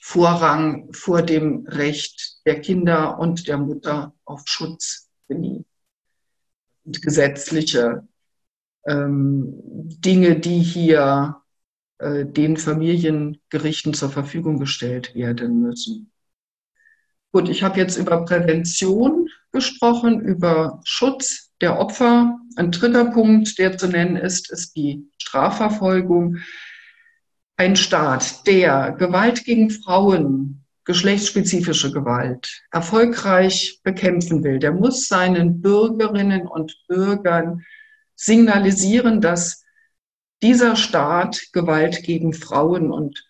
[0.00, 5.66] Vorrang vor dem Recht der Kinder und der Mutter auf Schutz genießt.
[6.84, 8.08] Und gesetzliche
[8.86, 9.52] ähm,
[10.00, 11.42] Dinge, die hier
[11.98, 16.10] äh, den Familiengerichten zur Verfügung gestellt werden müssen.
[17.30, 22.38] Gut, ich habe jetzt über Prävention gesprochen, über Schutz der Opfer.
[22.56, 26.38] Ein dritter Punkt, der zu nennen ist, ist die Strafverfolgung.
[27.56, 36.46] Ein Staat, der Gewalt gegen Frauen, geschlechtsspezifische Gewalt erfolgreich bekämpfen will, der muss seinen Bürgerinnen
[36.46, 37.64] und Bürgern
[38.14, 39.64] signalisieren, dass
[40.42, 43.24] dieser Staat Gewalt gegen Frauen und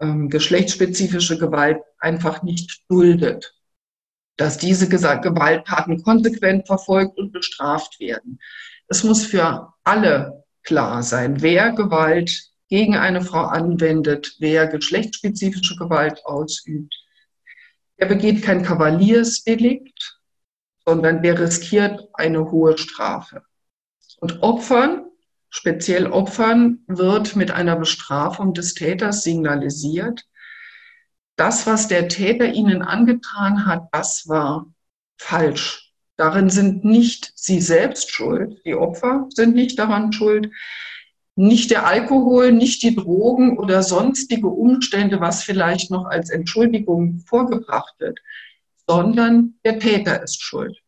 [0.00, 3.54] ähm, geschlechtsspezifische Gewalt einfach nicht duldet,
[4.36, 8.40] dass diese Gewalttaten konsequent verfolgt und bestraft werden.
[8.88, 16.24] Es muss für alle klar sein, wer Gewalt gegen eine Frau anwendet, wer geschlechtsspezifische Gewalt
[16.24, 16.94] ausübt.
[17.96, 20.18] Er begeht kein Kavaliersdelikt,
[20.84, 23.42] sondern der riskiert eine hohe Strafe.
[24.18, 25.06] Und Opfern,
[25.48, 30.24] speziell Opfern, wird mit einer Bestrafung des Täters signalisiert,
[31.36, 34.66] das, was der Täter ihnen angetan hat, das war
[35.18, 35.92] falsch.
[36.16, 40.50] Darin sind nicht sie selbst schuld, die Opfer sind nicht daran schuld,
[41.36, 47.94] nicht der Alkohol, nicht die Drogen oder sonstige Umstände, was vielleicht noch als Entschuldigung vorgebracht
[47.98, 48.20] wird,
[48.86, 50.78] sondern der Täter ist schuld.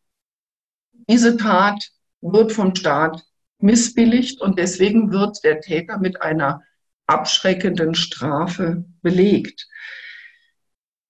[1.09, 3.23] Diese Tat wird vom Staat
[3.59, 6.63] missbilligt und deswegen wird der Täter mit einer
[7.07, 9.67] abschreckenden Strafe belegt.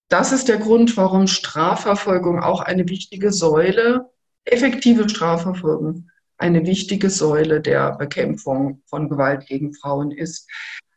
[0.09, 4.09] Das ist der Grund, warum Strafverfolgung auch eine wichtige Säule,
[4.45, 10.47] effektive Strafverfolgung eine wichtige Säule der Bekämpfung von Gewalt gegen Frauen ist.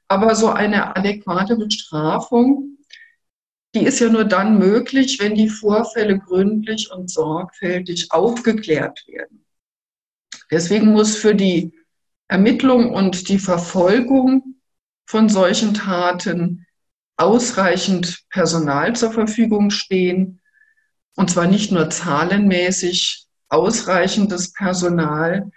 [0.07, 2.79] Aber so eine adäquate Bestrafung,
[3.75, 9.45] die ist ja nur dann möglich, wenn die Vorfälle gründlich und sorgfältig aufgeklärt werden.
[10.51, 11.73] Deswegen muss für die
[12.29, 14.57] Ermittlung und die Verfolgung
[15.07, 16.67] von solchen Taten
[17.21, 20.41] ausreichend Personal zur Verfügung stehen.
[21.17, 25.51] Und zwar nicht nur zahlenmäßig, ausreichendes Personal,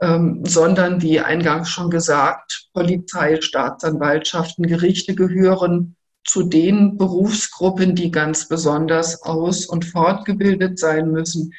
[0.00, 8.48] ähm, sondern wie eingangs schon gesagt, Polizei, Staatsanwaltschaften, Gerichte gehören zu den Berufsgruppen, die ganz
[8.48, 11.54] besonders aus- und fortgebildet sein müssen.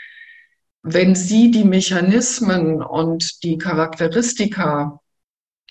[0.81, 4.99] Wenn Sie die Mechanismen und die Charakteristika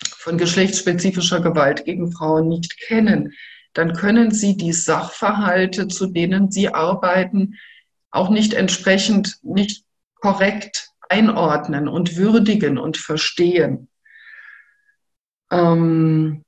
[0.07, 3.33] von geschlechtsspezifischer Gewalt gegen Frauen nicht kennen,
[3.73, 7.55] dann können Sie die Sachverhalte, zu denen Sie arbeiten,
[8.11, 13.89] auch nicht entsprechend, nicht korrekt einordnen und würdigen und verstehen.
[15.51, 16.45] Ähm,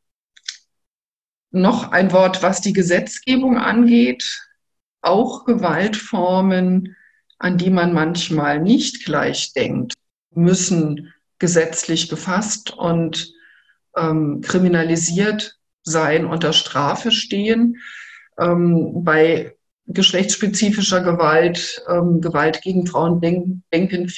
[1.51, 4.49] noch ein Wort, was die Gesetzgebung angeht.
[5.03, 6.97] Auch Gewaltformen,
[7.39, 9.95] an die man manchmal nicht gleich denkt,
[10.31, 13.33] müssen gesetzlich gefasst und
[13.97, 17.77] ähm, kriminalisiert sein, unter Strafe stehen.
[18.39, 19.55] Ähm, bei
[19.87, 24.11] geschlechtsspezifischer Gewalt, ähm, Gewalt gegen Frauen denken, denken,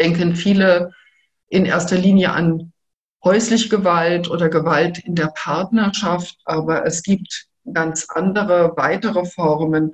[0.00, 0.92] denken viele
[1.48, 2.72] in erster Linie an
[3.24, 9.92] häusliche Gewalt oder Gewalt in der Partnerschaft, aber es gibt ganz andere weitere Formen.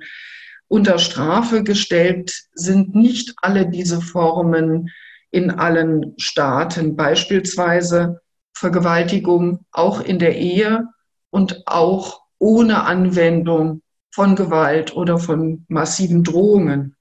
[0.67, 4.89] Unter Strafe gestellt sind nicht alle diese Formen
[5.31, 8.21] in allen Staaten, beispielsweise
[8.59, 10.89] Vergewaltigung auch in der Ehe
[11.29, 16.97] und auch ohne Anwendung von Gewalt oder von massiven Drohungen,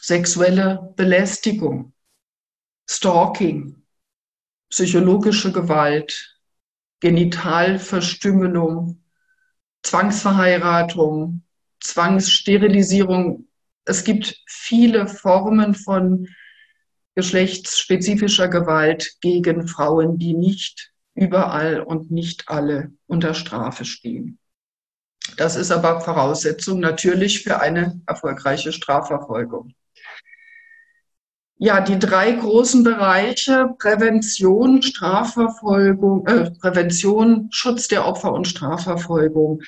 [0.00, 1.92] sexuelle Belästigung,
[2.90, 3.84] Stalking,
[4.68, 6.40] psychologische Gewalt,
[6.98, 9.00] Genitalverstümmelung,
[9.84, 11.44] Zwangsverheiratung,
[11.78, 13.46] Zwangssterilisierung.
[13.84, 16.26] Es gibt viele Formen von
[17.14, 24.38] geschlechtsspezifischer Gewalt gegen Frauen, die nicht überall und nicht alle unter Strafe stehen.
[25.36, 29.74] Das ist aber Voraussetzung natürlich für eine erfolgreiche Strafverfolgung.
[31.56, 39.62] Ja, die drei großen Bereiche Prävention, Strafverfolgung, äh, Prävention, Schutz der Opfer und Strafverfolgung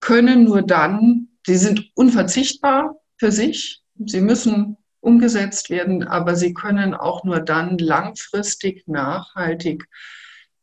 [0.00, 6.94] können nur dann, sie sind unverzichtbar für sich, sie müssen umgesetzt werden, aber sie können
[6.94, 9.88] auch nur dann langfristig, nachhaltig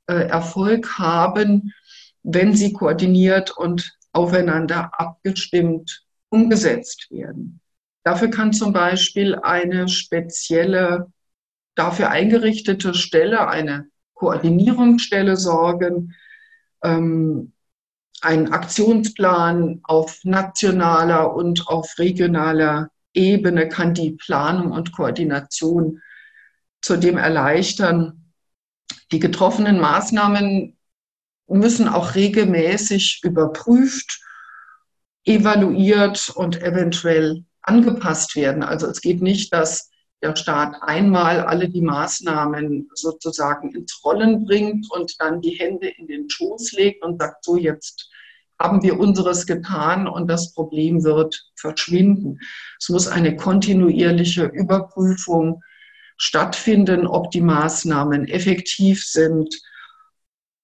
[0.07, 1.73] äh, Erfolg haben,
[2.23, 7.59] wenn sie koordiniert und aufeinander abgestimmt umgesetzt werden.
[8.03, 11.11] Dafür kann zum Beispiel eine spezielle,
[11.75, 16.15] dafür eingerichtete Stelle, eine Koordinierungsstelle sorgen.
[16.81, 17.53] Ähm,
[18.21, 26.01] ein Aktionsplan auf nationaler und auf regionaler Ebene kann die Planung und Koordination
[26.81, 28.33] zudem erleichtern.
[29.11, 30.77] Die getroffenen Maßnahmen
[31.47, 34.21] müssen auch regelmäßig überprüft,
[35.25, 38.63] evaluiert und eventuell angepasst werden.
[38.63, 39.89] Also es geht nicht, dass
[40.21, 46.07] der Staat einmal alle die Maßnahmen sozusagen ins Rollen bringt und dann die Hände in
[46.07, 48.09] den Schoß legt und sagt, so jetzt
[48.59, 52.39] haben wir unseres getan und das Problem wird verschwinden.
[52.77, 55.63] Es muss eine kontinuierliche Überprüfung
[56.17, 59.57] stattfinden, ob die Maßnahmen effektiv sind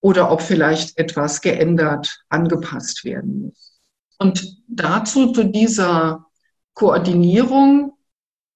[0.02, 3.80] oder ob vielleicht etwas geändert, angepasst werden muss.
[4.20, 6.26] Und dazu, zu dieser
[6.74, 7.94] Koordinierung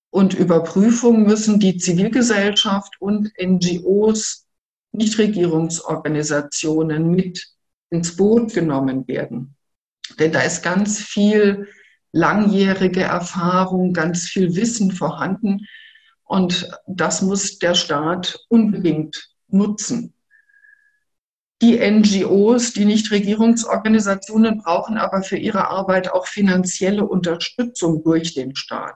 [0.10, 4.48] und Überprüfung müssen die Zivilgesellschaft und NGOs,
[4.92, 7.48] Nichtregierungsorganisationen mit
[7.90, 9.56] ins Boot genommen werden.
[10.18, 11.68] Denn da ist ganz viel
[12.12, 15.68] langjährige Erfahrung, ganz viel Wissen vorhanden.
[16.24, 20.14] Und das muss der Staat unbedingt nutzen.
[21.62, 28.96] Die NGOs, die Nichtregierungsorganisationen brauchen aber für ihre Arbeit auch finanzielle Unterstützung durch den Staat.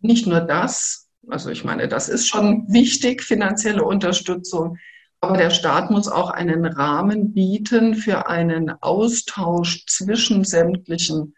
[0.00, 4.78] Nicht nur das, also ich meine, das ist schon wichtig, finanzielle Unterstützung,
[5.24, 11.34] aber der Staat muss auch einen Rahmen bieten für einen Austausch zwischen sämtlichen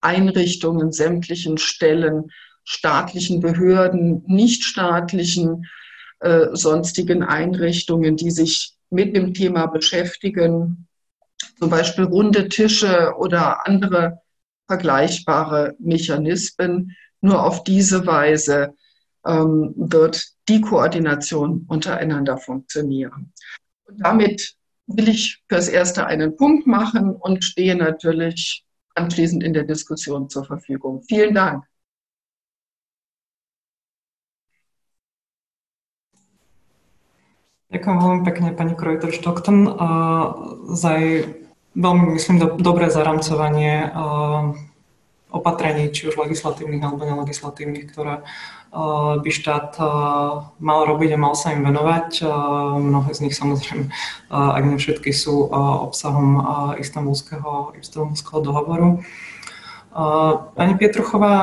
[0.00, 2.30] Einrichtungen, sämtlichen Stellen,
[2.64, 5.66] staatlichen Behörden, nichtstaatlichen,
[6.20, 10.88] äh, sonstigen Einrichtungen, die sich mit dem Thema beschäftigen,
[11.58, 14.22] zum Beispiel runde Tische oder andere
[14.66, 16.96] vergleichbare Mechanismen.
[17.20, 18.72] Nur auf diese Weise
[19.26, 23.32] ähm, wird die Koordination untereinander funktionieren.
[23.84, 24.54] Und damit
[24.86, 30.44] will ich fürs Erste einen Punkt machen und stehe natürlich anschließend in der Diskussion zur
[30.44, 31.02] Verfügung.
[31.08, 31.64] Vielen Dank.
[37.66, 39.66] Ďakujem veľmi pekne, pani Krojter Stockton,
[40.70, 41.34] za jej
[41.74, 43.90] veľmi, myslím, do, dobré zaramcovanie
[45.36, 48.24] opatrení, či už legislatívnych alebo nelegislatívnych, ktoré
[49.22, 49.80] by štát
[50.60, 52.24] mal robiť a mal sa im venovať.
[52.76, 53.88] Mnohé z nich samozrejme,
[54.28, 55.48] ak nie všetky, sú
[55.88, 56.44] obsahom
[56.76, 59.00] istambulského, istambulského dohovoru.
[60.52, 61.34] Pani Pietruchová,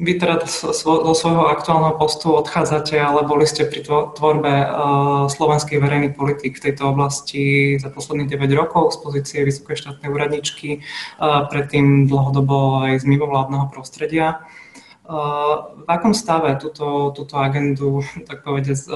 [0.00, 3.84] vy teda zo svojho aktuálneho postu odchádzate, ale boli ste pri
[4.16, 4.52] tvorbe
[5.28, 10.80] slovenských verejných politik v tejto oblasti za posledných 9 rokov z pozície vysokej štátnej úradničky,
[11.20, 14.40] predtým dlhodobo aj z mimovládneho prostredia.
[15.10, 17.98] V akom stave túto, túto agendu,
[18.30, 18.86] tak povedať,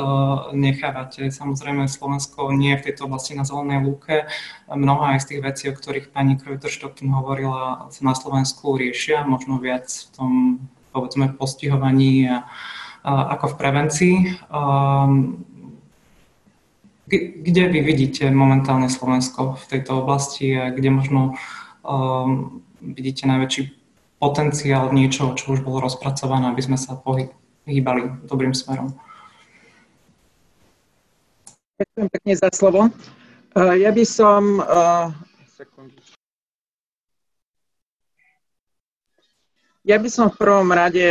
[0.55, 1.27] nechávate?
[1.29, 4.31] Samozrejme, Slovensko nie je v tejto oblasti na zelenej lúke.
[4.71, 9.27] Mnoho aj z tých vecí, o ktorých pani Krojter Štokton hovorila, sa na Slovensku riešia,
[9.27, 10.33] možno viac v tom,
[10.95, 12.47] povedzme, postihovaní a,
[13.03, 14.15] a ako v prevencii.
[17.45, 21.21] Kde vy vidíte momentálne Slovensko v tejto oblasti a kde možno
[21.85, 23.63] um, vidíte najväčší
[24.17, 28.97] potenciál niečoho, čo už bolo rozpracované, aby sme sa pohýbali dobrým smerom.
[31.77, 32.81] Ďakujem pekne za slovo.
[33.55, 34.65] Eh, ja by som...
[34.65, 35.13] Uh,
[39.85, 41.05] ja by som v prvom rade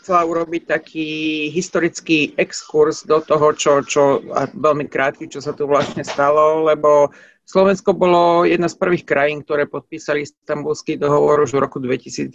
[0.00, 1.08] chcela urobiť taký
[1.52, 4.24] historický exkurs do toho, čo, čo
[4.56, 7.12] veľmi krátky, čo sa tu vlastne stalo, lebo
[7.44, 12.32] Slovensko bolo jedna z prvých krajín, ktoré podpísali istambulský dohovor už v roku 2011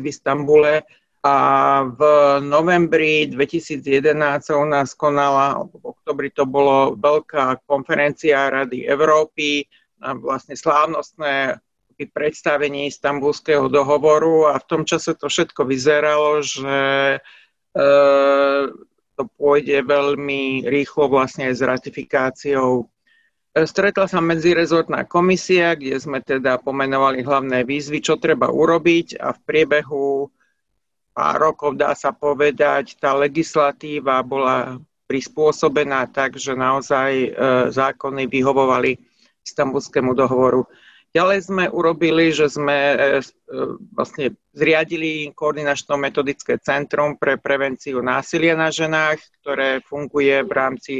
[0.00, 0.74] v Istambule
[1.26, 1.36] a
[1.82, 2.00] v
[2.46, 9.66] novembri 2011 sa u nás konala, v oktobri to bolo veľká konferencia Rady Európy,
[9.96, 11.56] a vlastne slávnostné
[12.04, 16.76] predstavenie istambulského dohovoru a v tom čase to všetko vyzeralo, že
[17.72, 17.88] e,
[19.16, 22.84] to pôjde veľmi rýchlo vlastne aj s ratifikáciou
[23.56, 29.40] Stretla sa medzirezortná komisia, kde sme teda pomenovali hlavné výzvy, čo treba urobiť a v
[29.48, 30.28] priebehu
[31.16, 34.76] pár rokov, dá sa povedať, tá legislatíva bola
[35.08, 37.28] prispôsobená tak, že naozaj e,
[37.72, 39.00] zákony vyhovovali
[39.40, 40.68] istambulskému dohovoru.
[41.16, 43.20] Ďalej sme urobili, že sme e, e,
[43.96, 50.94] vlastne zriadili koordinačno-metodické centrum pre prevenciu násilia na ženách, ktoré funguje v rámci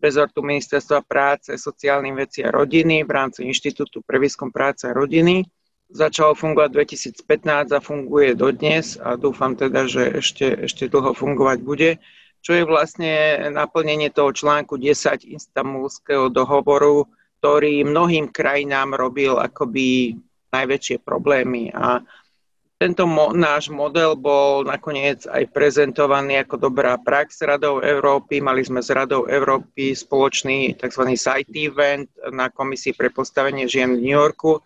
[0.00, 5.44] rezortu Ministerstva práce, sociálnych vecí a rodiny v rámci Inštitútu pre výskum práce a rodiny.
[5.92, 6.88] začalo fungovať
[7.20, 11.90] 2015 a funguje dodnes a dúfam teda, že ešte, ešte dlho fungovať bude,
[12.40, 13.12] čo je vlastne
[13.52, 17.08] naplnenie toho článku 10 Istanbulského dohovoru,
[17.38, 20.18] ktorý mnohým krajinám robil akoby
[20.50, 22.02] najväčšie problémy a
[22.78, 28.38] tento mo- náš model bol nakoniec aj prezentovaný ako dobrá prax Radou Európy.
[28.38, 31.10] Mali sme s Radou Európy spoločný tzv.
[31.18, 34.62] site event na Komisii pre postavenie žien v New Yorku.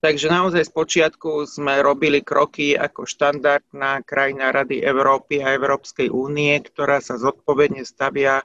[0.00, 6.56] Takže naozaj z počiatku sme robili kroky ako štandardná krajina Rady Európy a Európskej únie,
[6.64, 8.40] ktorá sa zodpovedne stavia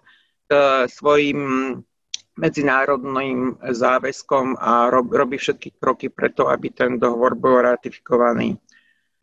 [0.51, 1.39] k svojim
[2.36, 8.59] medzinárodným záväzkom a robí všetky kroky preto, aby ten dohovor bol ratifikovaný.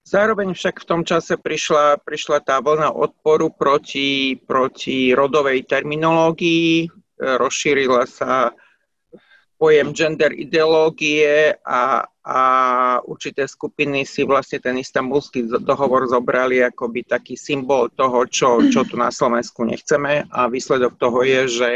[0.02, 6.90] Zároveň však v tom čase prišla, prišla tá vlna odporu proti, proti rodovej terminológii,
[7.22, 8.50] rozšírila sa
[9.62, 12.40] pojem gender ideológie a, a
[13.06, 18.82] určité skupiny si vlastne ten istambulský dohovor zobrali ako by taký symbol toho, čo, čo
[18.82, 21.68] tu na Slovensku nechceme a výsledok toho je, že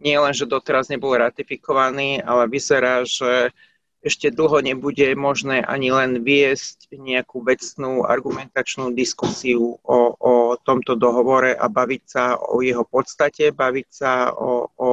[0.00, 3.52] nie len, že doteraz nebol ratifikovaný, ale vyzerá, že
[4.00, 11.52] ešte dlho nebude možné ani len viesť nejakú vecnú argumentačnú diskusiu o, o tomto dohovore
[11.52, 14.90] a baviť sa o jeho podstate, baviť sa o, o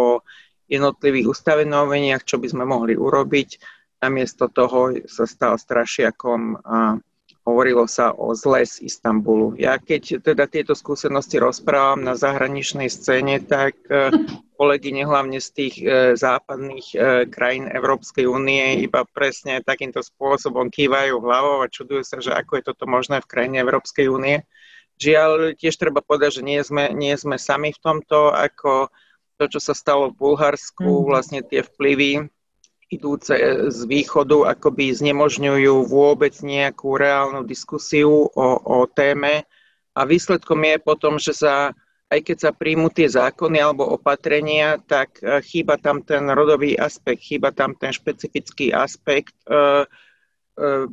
[0.68, 3.80] jednotlivých ustavenoveniach, čo by sme mohli urobiť.
[4.03, 6.99] Namiesto toho sa stal strašiakom a
[7.47, 9.55] hovorilo sa o zle z Istanbulu.
[9.55, 14.12] Ja keď teda tieto skúsenosti rozprávam na zahraničnej scéne, tak e,
[14.58, 16.97] kolegyne hlavne z tých e, západných e,
[17.30, 22.64] krajín Európskej únie iba presne takýmto spôsobom kývajú hlavou a čudujú sa, že ako je
[22.74, 24.41] toto možné v krajine Európskej únie.
[24.97, 28.89] Žiaľ, tiež treba povedať, že nie sme, nie sme sami v tomto, ako
[29.38, 31.05] to, čo sa stalo v Bulharsku, mm.
[31.05, 32.26] vlastne tie vplyvy
[32.89, 33.36] idúce
[33.68, 39.43] z východu akoby znemožňujú vôbec nejakú reálnu diskusiu o, o téme
[39.91, 41.76] a výsledkom je potom, že sa
[42.08, 47.20] aj keď sa príjmú tie zákony alebo opatrenia, tak e, chýba tam ten rodový aspekt,
[47.28, 49.84] chýba tam ten špecifický aspekt, e,
[50.55, 50.88] e,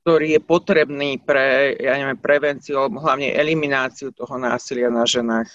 [0.00, 5.50] ktorý je potrebný pre ja neviem, prevenciu alebo hlavne elimináciu toho násilia na ženách.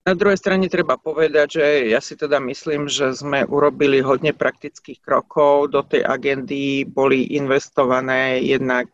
[0.00, 5.02] Na druhej strane treba povedať, že ja si teda myslím, že sme urobili hodne praktických
[5.02, 5.74] krokov.
[5.74, 8.88] Do tej agendy boli investované jednak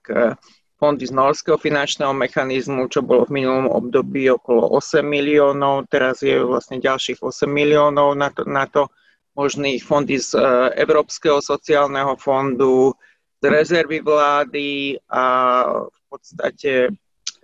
[0.77, 6.37] fondy z norského finančného mechanizmu, čo bolo v minulom období okolo 8 miliónov, teraz je
[6.41, 8.93] vlastne ďalších 8 miliónov na to, na to
[9.37, 10.41] možných fondy z e,
[10.81, 12.93] Európskeho sociálneho fondu,
[13.41, 15.25] z rezervy vlády a
[15.85, 16.89] v podstate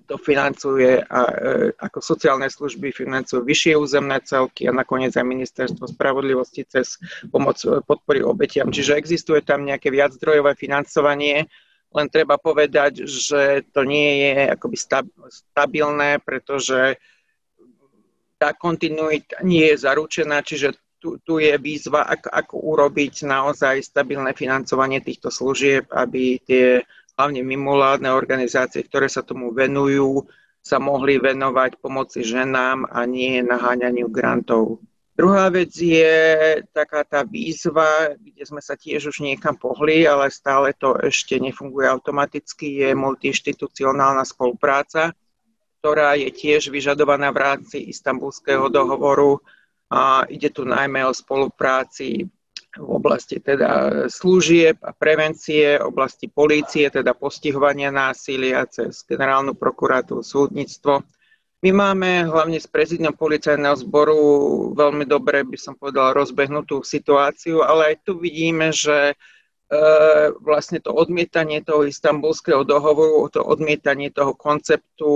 [0.08, 1.34] to financuje a e,
[1.76, 7.80] ako sociálne služby financujú vyššie územné celky a nakoniec aj ministerstvo spravodlivosti cez pomoc e,
[7.80, 8.68] podpory obetiam.
[8.68, 11.48] Čiže existuje tam nejaké viaczdrojové financovanie,
[11.93, 14.76] len treba povedať, že to nie je akoby
[15.28, 16.97] stabilné, pretože
[18.40, 24.34] tá kontinuita nie je zaručená, čiže tu, tu je výzva, ako, ako urobiť naozaj stabilné
[24.38, 26.82] financovanie týchto služieb, aby tie
[27.18, 30.26] hlavne mimovládne organizácie, ktoré sa tomu venujú,
[30.62, 34.78] sa mohli venovať pomoci ženám a nie naháňaniu grantov.
[35.12, 36.16] Druhá vec je
[36.72, 41.84] taká tá výzva, kde sme sa tiež už niekam pohli, ale stále to ešte nefunguje
[41.84, 45.12] automaticky, je multiinstitucionálna spolupráca,
[45.84, 49.36] ktorá je tiež vyžadovaná v rámci istambulského dohovoru.
[49.92, 52.24] A ide tu najmä o spolupráci
[52.72, 61.04] v oblasti teda služieb a prevencie, oblasti polície, teda postihovania násilia cez generálnu prokuratúru, súdnictvo.
[61.62, 64.18] My máme hlavne s prezidiom policajného zboru
[64.74, 69.14] veľmi dobre, by som povedal, rozbehnutú situáciu, ale aj tu vidíme, že e,
[70.42, 75.10] vlastne to odmietanie toho istambulského dohovoru, to odmietanie toho konceptu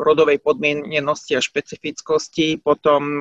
[0.00, 3.20] rodovej podmienenosti a špecifickosti potom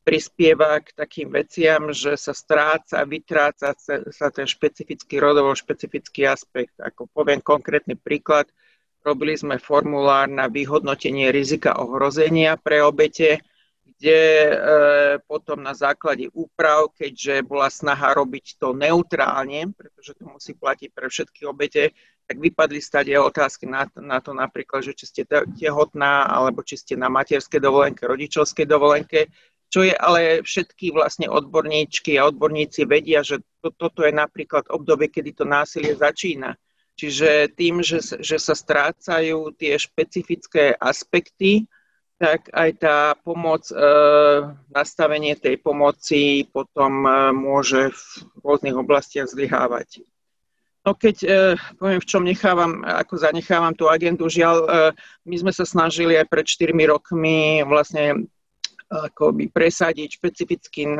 [0.00, 3.76] prispieva k takým veciam, že sa stráca, vytráca
[4.12, 6.76] sa ten špecifický rodovo špecifický aspekt.
[6.80, 8.48] Ako poviem konkrétny príklad,
[9.04, 13.44] robili sme formulár na vyhodnotenie rizika ohrozenia pre obete,
[13.84, 14.54] kde e,
[15.28, 21.06] potom na základe úprav, keďže bola snaha robiť to neutrálne, pretože to musí platiť pre
[21.06, 21.92] všetky obete,
[22.24, 25.22] tak vypadli stade otázky na, na to napríklad, že či ste
[25.60, 29.28] tehotná, alebo či ste na materskej dovolenke, rodičovskej dovolenke,
[29.68, 35.12] čo je ale všetky vlastne odborníčky a odborníci vedia, že to, toto je napríklad obdobie,
[35.12, 36.56] kedy to násilie začína.
[36.94, 41.66] Čiže tým, že, že sa strácajú tie špecifické aspekty,
[42.14, 43.76] tak aj tá pomoc, e,
[44.70, 48.02] nastavenie tej pomoci potom e, môže v
[48.46, 50.06] rôznych oblastiach zlyhávať.
[50.84, 51.28] No keď e,
[51.80, 54.68] poviem, v čom nechávam, ako zanechávam tú agendu, žiaľ, e,
[55.26, 58.28] my sme sa snažili aj pred 4 rokmi vlastne
[58.92, 60.98] akoby presadiť špecifický e,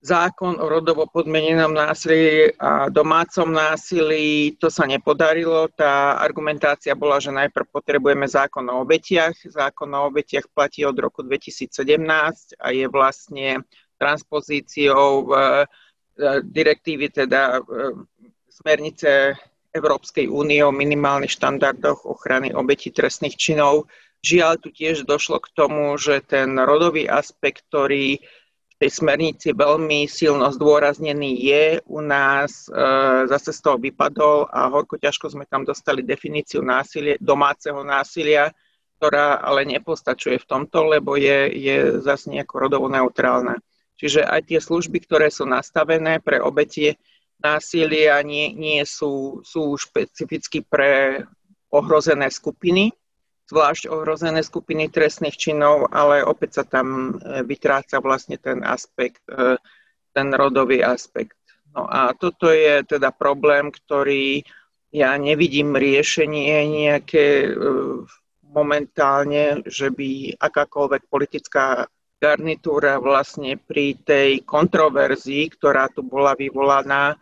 [0.00, 4.56] zákon o rodovo podmenenom násilí a domácom násilí.
[4.56, 5.68] To sa nepodarilo.
[5.76, 9.36] Tá argumentácia bola, že najprv potrebujeme zákon o obetiach.
[9.44, 13.60] Zákon o obetiach platí od roku 2017 a je vlastne
[14.00, 15.68] transpozíciou e,
[16.48, 18.00] direktívy, teda e,
[18.48, 19.36] smernice
[19.70, 23.84] Európskej únie o minimálnych štandardoch ochrany obetí trestných činov.
[24.24, 28.20] Žiaľ, tu tiež došlo k tomu, že ten rodový aspekt, ktorý
[28.80, 32.72] tej smernici veľmi silno zdôraznený je u nás, e,
[33.28, 38.48] zase z toho vypadol a horko ťažko sme tam dostali definíciu násilie, domáceho násilia,
[38.96, 43.60] ktorá ale nepostačuje v tomto, lebo je, je zase nejako rodovo neutrálna.
[44.00, 46.96] Čiže aj tie služby, ktoré sú nastavené pre obete
[47.36, 51.20] násilia, nie, nie sú, sú špecificky pre
[51.68, 52.96] ohrozené skupiny,
[53.50, 59.58] zvlášť ohrozené skupiny trestných činov, ale opäť sa tam e, vytráca vlastne ten aspekt, e,
[60.14, 61.34] ten rodový aspekt.
[61.74, 64.46] No a toto je teda problém, ktorý
[64.94, 67.50] ja nevidím riešenie nejaké e,
[68.46, 71.86] momentálne, že by akákoľvek politická
[72.20, 77.18] garnitúra vlastne pri tej kontroverzii, ktorá tu bola vyvolaná,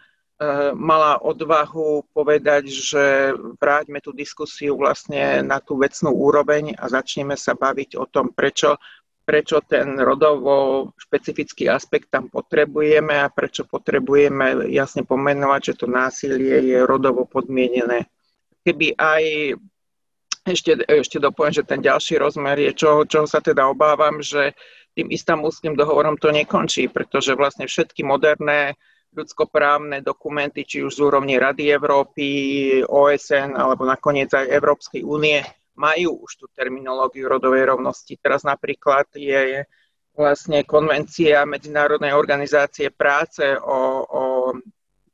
[0.78, 7.58] mala odvahu povedať, že vráťme tú diskusiu vlastne na tú vecnú úroveň a začneme sa
[7.58, 8.78] baviť o tom, prečo,
[9.26, 16.70] prečo ten rodovo špecifický aspekt tam potrebujeme a prečo potrebujeme jasne pomenovať, že to násilie
[16.70, 18.06] je rodovo podmienené.
[18.62, 19.22] Keby aj
[20.46, 24.54] ešte, ešte dopoviem, že ten ďalší rozmer je, čo, čoho sa teda obávam, že
[24.94, 28.78] tým istambulským dohovorom to nekončí, pretože vlastne všetky moderné
[29.12, 32.26] ľudskoprávne dokumenty, či už z úrovni Rady Európy,
[32.84, 35.40] OSN alebo nakoniec aj Európskej únie,
[35.78, 38.18] majú už tú terminológiu rodovej rovnosti.
[38.18, 39.64] Teraz napríklad je
[40.18, 44.22] vlastne konvencia Medzinárodnej organizácie práce o, o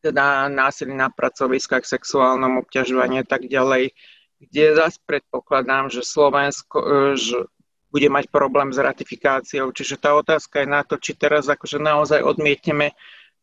[0.00, 3.92] teda násilí na pracoviskách, sexuálnom obťažovaní a tak ďalej,
[4.40, 6.76] kde zase predpokladám, že Slovensko
[7.16, 7.48] že
[7.94, 9.70] bude mať problém s ratifikáciou.
[9.70, 12.90] Čiže tá otázka je na to, či teraz akože naozaj odmietneme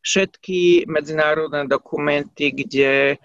[0.02, 3.16] všetky medzinárodné dokumenty, kde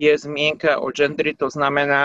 [0.00, 2.02] je zmienka o gendri, to znamená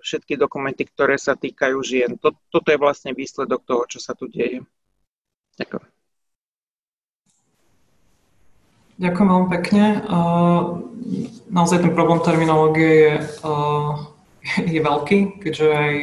[0.00, 2.16] všetky dokumenty, ktoré sa týkajú žien.
[2.22, 4.64] Toto je vlastne výsledok toho, čo sa tu deje.
[5.58, 5.98] Ďakujem.
[8.98, 9.84] Ďakujem veľmi pekne.
[11.50, 13.12] Naozaj ten problém terminológie je,
[14.74, 15.94] je veľký, keďže aj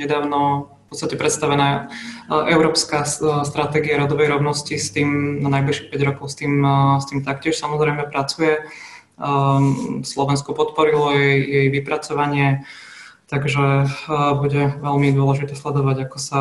[0.00, 1.82] nedávno podstate predstavená e,
[2.52, 3.08] európska e,
[3.48, 7.56] stratégia rodovej rovnosti s tým na najbližších 5 rokov s tým, e, s tým taktiež
[7.56, 8.60] samozrejme pracuje.
[10.02, 12.66] Slovensko podporilo jej, jej vypracovanie,
[13.30, 13.86] takže
[14.40, 16.40] bude veľmi dôležité sledovať, ako sa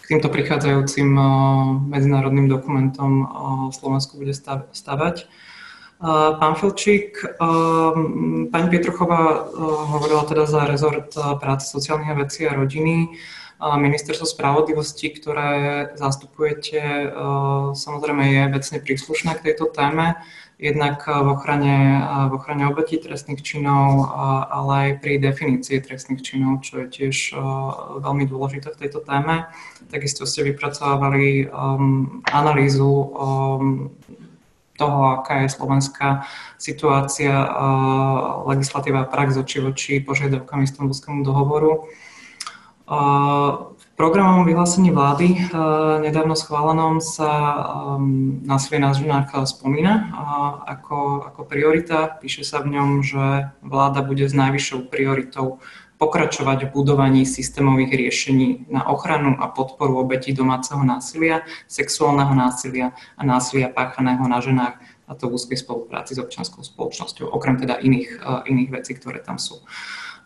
[0.00, 1.12] k týmto prichádzajúcim
[1.92, 3.26] medzinárodným dokumentom
[3.74, 4.32] Slovensko bude
[4.72, 5.28] stavať.
[5.98, 7.18] Pán Filčík,
[8.54, 9.50] pani Pietruchová
[9.90, 11.10] hovorila teda za rezort
[11.42, 13.18] práce sociálnych vecí a rodiny.
[13.58, 17.10] Ministerstvo spravodlivosti, ktoré zastupujete,
[17.74, 20.14] samozrejme je vecne príslušné k tejto téme,
[20.62, 21.98] jednak v ochrane,
[22.30, 24.14] v ochrane obetí trestných činov,
[24.54, 27.34] ale aj pri definícii trestných činov, čo je tiež
[27.98, 29.50] veľmi dôležité v tejto téme.
[29.90, 31.50] Takisto ste vypracovali
[32.30, 32.90] analýzu
[34.78, 36.22] toho, aká je slovenská
[36.54, 37.34] situácia,
[38.46, 41.90] legislatíva a prax oči voči požiadavkám istambulskému dohovoru.
[43.76, 45.50] V programovom vyhlásení vlády
[46.00, 47.28] nedávno schválenom sa
[48.46, 50.14] násilie na ženách spomína
[50.64, 52.16] ako, ako priorita.
[52.22, 55.60] Píše sa v ňom, že vláda bude s najvyššou prioritou
[55.98, 63.22] pokračovať v budovaní systémových riešení na ochranu a podporu obetí domáceho násilia, sexuálneho násilia a
[63.26, 64.78] násilia páchaného na ženách
[65.08, 69.18] a to v úzkej spolupráci s občianskou spoločnosťou, okrem teda iných, uh, iných vecí, ktoré
[69.18, 69.58] tam sú.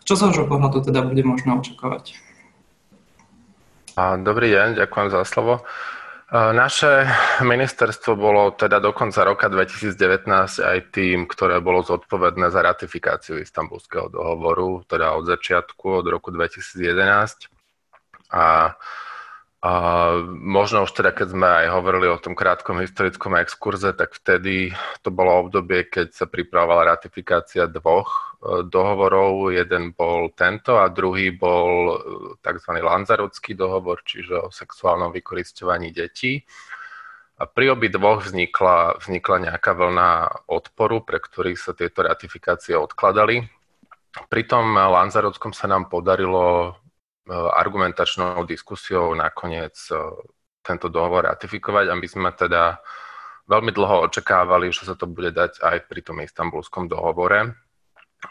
[0.03, 2.19] Čo sa už pohľadu teda bude možno očakávať?
[3.95, 5.63] Dobrý deň, ďakujem za slovo.
[6.33, 7.05] Naše
[7.45, 14.09] ministerstvo bolo teda do konca roka 2019 aj tým, ktoré bolo zodpovedné za ratifikáciu istambulského
[14.09, 17.53] dohovoru, teda od začiatku, od roku 2011.
[18.33, 18.73] A,
[19.63, 19.73] a
[20.27, 25.07] možno už teda, keď sme aj hovorili o tom krátkom historickom exkurze, tak vtedy to
[25.07, 29.55] bolo obdobie, keď sa pripravovala ratifikácia dvoch dohovorov.
[29.55, 31.97] Jeden bol tento a druhý bol e,
[32.43, 32.71] tzv.
[32.75, 36.43] Lanzarotský dohovor, čiže o sexuálnom vykoristovaní detí.
[37.39, 43.47] A pri obi dvoch vznikla, vznikla nejaká vlna odporu, pre ktorých sa tieto ratifikácie odkladali.
[44.27, 46.82] Pri tom Lanzarotskom sa nám podarilo e,
[47.31, 49.95] argumentačnou diskusiou nakoniec e,
[50.59, 52.83] tento dohovor ratifikovať a my sme teda
[53.47, 57.55] veľmi dlho očakávali, že sa to bude dať aj pri tom istambulskom dohovore.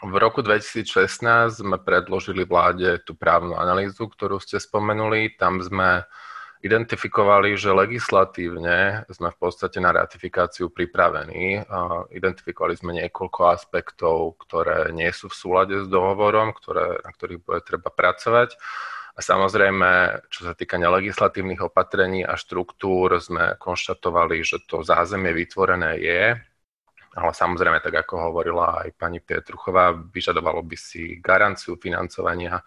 [0.01, 5.37] V roku 2016 sme predložili vláde tú právnu analýzu, ktorú ste spomenuli.
[5.37, 6.09] Tam sme
[6.63, 11.59] identifikovali, že legislatívne sme v podstate na ratifikáciu pripravení.
[12.15, 17.59] Identifikovali sme niekoľko aspektov, ktoré nie sú v súlade s dohovorom, ktoré, na ktorých bude
[17.67, 18.55] treba pracovať.
[19.13, 25.99] A samozrejme, čo sa týka nelegislatívnych opatrení a štruktúr, sme konštatovali, že to zázemie vytvorené
[26.01, 26.33] je,
[27.13, 32.57] ale samozrejme, tak ako hovorila aj pani Pietruchová, vyžadovalo by si garanciu financovania,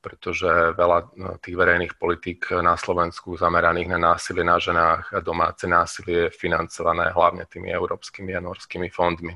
[0.00, 0.46] pretože
[0.78, 6.30] veľa no, tých verejných politík na Slovensku zameraných na násilie na ženách a domáce násilie
[6.30, 9.34] je financované hlavne tými európskymi a norskými fondmi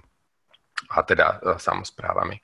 [0.89, 2.41] a teda e, samozprávami.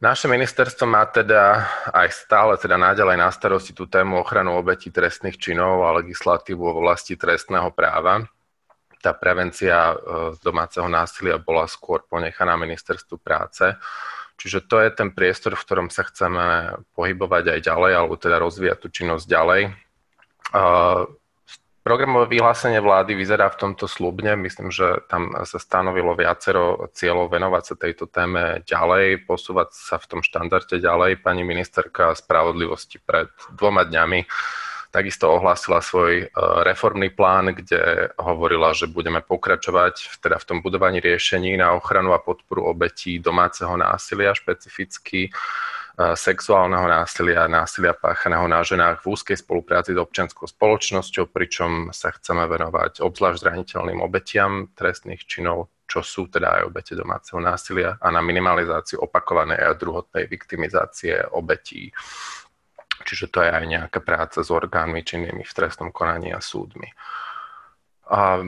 [0.00, 1.60] Naše ministerstvo má teda
[1.92, 6.78] aj stále teda naďalej na starosti tú tému ochranu obetí trestných činov a legislatívu v
[6.80, 8.24] oblasti trestného práva.
[9.00, 9.94] Tá prevencia e,
[10.40, 13.76] domáceho násilia bola skôr ponechaná ministerstvu práce.
[14.40, 18.78] Čiže to je ten priestor, v ktorom sa chceme pohybovať aj ďalej, alebo teda rozvíjať
[18.80, 19.62] tú činnosť ďalej.
[21.80, 24.36] Programové vyhlásenie vlády vyzerá v tomto slubne.
[24.40, 30.08] Myslím, že tam sa stanovilo viacero cieľov venovať sa tejto téme ďalej, posúvať sa v
[30.08, 31.20] tom štandarde ďalej.
[31.20, 34.24] Pani ministerka spravodlivosti pred dvoma dňami
[34.90, 36.26] takisto ohlásila svoj e,
[36.66, 42.22] reformný plán, kde hovorila, že budeme pokračovať teda v tom budovaní riešení na ochranu a
[42.22, 45.30] podporu obetí domáceho násilia špecificky
[46.00, 52.48] sexuálneho násilia, násilia páchaného na ženách v úzkej spolupráci s občianskou spoločnosťou, pričom sa chceme
[52.48, 58.24] venovať obzvlášť zraniteľným obetiam trestných činov, čo sú teda aj obete domáceho násilia a na
[58.24, 61.92] minimalizáciu opakovanej a druhotnej viktimizácie obetí.
[63.10, 66.94] Čiže to je aj nejaká práca s orgánmi činnými v trestnom konaní a súdmi.
[68.06, 68.46] A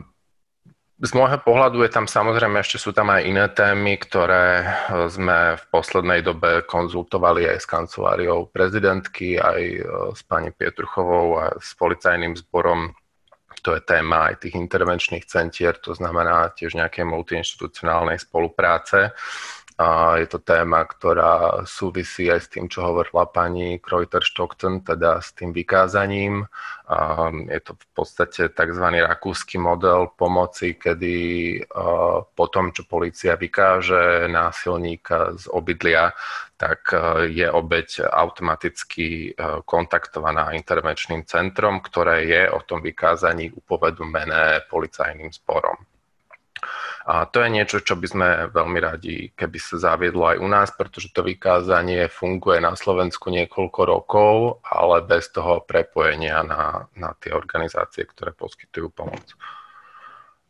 [1.03, 4.67] z môjho pohľadu je tam samozrejme ešte sú tam aj iné témy, ktoré e,
[5.11, 9.83] sme v poslednej dobe konzultovali aj s kanceláriou prezidentky, aj e,
[10.15, 12.95] s pani Pietruchovou a s policajným zborom.
[13.67, 19.11] To je téma aj tých intervenčných centier, to znamená tiež nejaké multiinstitucionálnej spolupráce.
[19.81, 25.33] A je to téma, ktorá súvisí aj s tým, čo hovorila pani Kreuter-Stockton, teda s
[25.33, 26.45] tým vykázaním.
[26.93, 28.87] A je to v podstate tzv.
[29.01, 31.17] rakúsky model pomoci, kedy
[32.37, 36.13] po tom, čo policia vykáže násilníka z obydlia,
[36.61, 36.95] tak
[37.33, 39.35] je obeď automaticky
[39.67, 45.75] kontaktovaná intervenčným centrom, ktoré je o tom vykázaní upovedomené policajným zborom.
[47.03, 50.69] A to je niečo, čo by sme veľmi radi, keby sa zaviedlo aj u nás,
[50.71, 57.35] pretože to vykázanie funguje na Slovensku niekoľko rokov, ale bez toho prepojenia na, na tie
[57.35, 59.35] organizácie, ktoré poskytujú pomoc.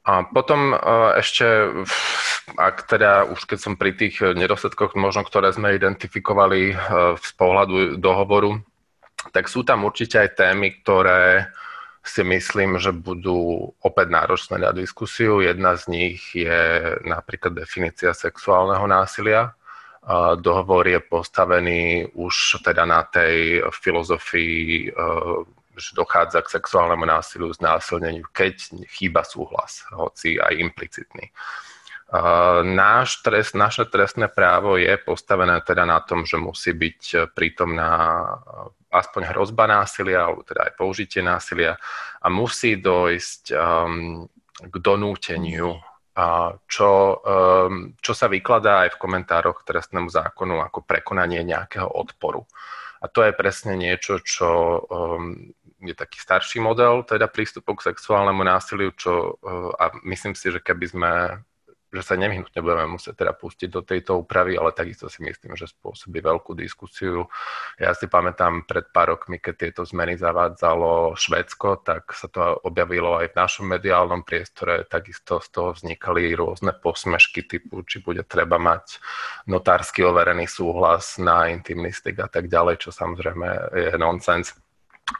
[0.02, 0.76] A potom e,
[1.22, 1.46] ešte,
[2.58, 6.76] ak teda už keď som pri tých nedostatkoch, možno ktoré sme identifikovali e,
[7.16, 8.58] z pohľadu dohovoru,
[9.30, 11.54] tak sú tam určite aj témy, ktoré
[12.02, 15.38] si myslím, že budú opäť náročné na diskusiu.
[15.38, 19.54] Jedna z nich je napríklad definícia sexuálneho násilia.
[20.42, 24.98] Dohovor je postavený už teda na tej filozofii, e,
[25.78, 31.30] že dochádza k sexuálnemu násiliu, znásilneniu, keď chýba súhlas, hoci aj implicitný.
[32.62, 38.28] Náš trest, naše trestné právo je postavené teda na tom, že musí byť prítomná
[38.92, 41.80] aspoň hrozba násilia, alebo teda aj použitie násilia
[42.20, 44.28] a musí dojsť um,
[44.60, 45.80] k donúteniu,
[46.12, 51.88] a čo, um, čo sa vykladá aj v komentároch k trestnému zákonu ako prekonanie nejakého
[51.88, 52.44] odporu.
[53.00, 55.40] A to je presne niečo, čo um,
[55.80, 60.60] je taký starší model teda prístupu k sexuálnemu násiliu, čo, uh, a myslím si, že
[60.60, 61.12] keby sme
[61.92, 65.68] že sa nevyhnutne budeme musieť teda pustiť do tejto úpravy, ale takisto si myslím, že
[65.68, 67.28] spôsobí veľkú diskusiu.
[67.76, 73.20] Ja si pamätám pred pár rokmi, keď tieto zmeny zavádzalo Švedsko, tak sa to objavilo
[73.20, 78.56] aj v našom mediálnom priestore, takisto z toho vznikali rôzne posmešky typu, či bude treba
[78.56, 78.96] mať
[79.52, 84.56] notársky overený súhlas na intimnistik a tak ďalej, čo samozrejme je nonsens.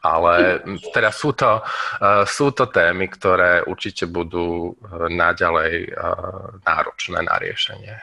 [0.00, 0.64] Ale
[0.96, 7.36] teda sú to, uh, sú to témy, ktoré určite budú uh, naďalej uh, náročné na
[7.36, 8.00] riešenie.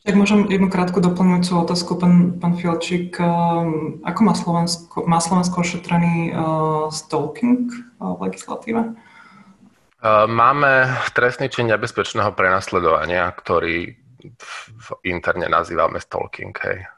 [0.00, 3.20] Tak môžem jednu krátku doplňujúcu otázku, pán, pán Fielčík.
[4.02, 7.68] Ako má Slovensko, má Slovensko ošetrený uh, stalking
[8.00, 8.96] uh, v legislatíve?
[10.32, 13.92] Máme trestný čin nebezpečného prenasledovania, ktorý
[14.56, 16.56] v interne nazývame stalking.
[16.56, 16.88] Hej.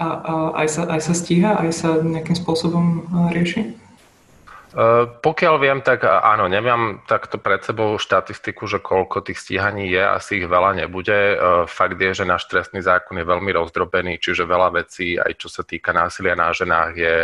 [0.00, 0.32] A, a
[0.64, 3.76] aj, sa, aj sa stíha, aj sa nejakým spôsobom rieši?
[4.70, 9.98] Uh, pokiaľ viem, tak áno, nemám takto pred sebou štatistiku, že koľko tých stíhaní je,
[9.98, 11.34] asi ich veľa nebude.
[11.34, 15.50] Uh, fakt je, že náš trestný zákon je veľmi rozdrobený, čiže veľa vecí, aj čo
[15.50, 17.14] sa týka násilia na ženách, je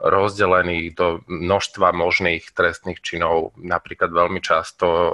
[0.00, 3.52] rozdelený do množstva možných trestných činov.
[3.60, 5.12] Napríklad veľmi často uh,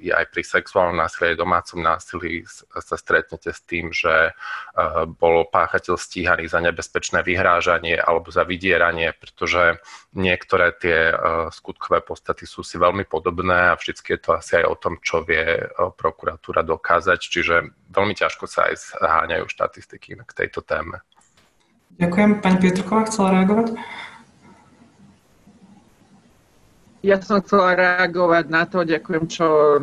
[0.00, 6.00] je aj pri sexuálnom násilí, domácom násilí sa stretnete s tým, že uh, bol páchateľ
[6.00, 9.76] stíhaný za nebezpečné vyhrážanie alebo za vydieranie, pretože
[10.16, 14.66] niektoré tie uh, skutkové podstaty sú si veľmi podobné a vždycky je to asi aj
[14.72, 15.68] o tom, čo vie
[16.00, 17.54] prokuratúra dokázať, čiže
[17.92, 21.04] veľmi ťažko sa aj zháňajú štatistiky k tejto téme.
[21.94, 22.42] Ďakujem.
[22.42, 23.78] Pani Pietrková chcela reagovať?
[27.04, 29.76] Ja som chcela reagovať na to, ďakujem, čo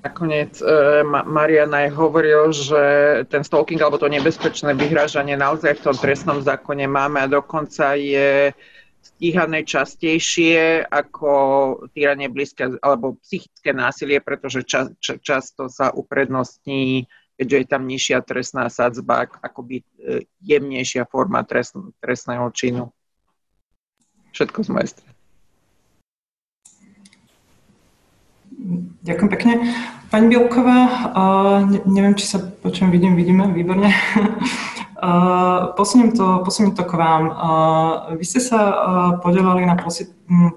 [0.00, 2.82] nakoniec e, Marian aj hovoril, že
[3.28, 8.56] ten stalking alebo to nebezpečné vyhrážanie naozaj v tom trestnom zákone máme a dokonca je
[9.04, 11.32] stíhané častejšie ako
[11.92, 17.04] týranie blízke alebo psychické násilie, pretože ča, ča, často sa uprednostní,
[17.36, 22.88] keďže je tam nižšia trestná sadzba, akoby e, jemnejšia forma trest, trestného činu.
[24.32, 25.19] Všetko z mojej strany.
[29.00, 29.52] Ďakujem pekne.
[30.10, 30.78] Pani Bielková,
[31.70, 33.88] ne, neviem, či sa počujem, vidím, vidíme, výborne.
[35.80, 37.32] Posuniem to, posuniem to k vám.
[38.20, 38.60] Vy ste sa
[39.24, 39.72] podelali na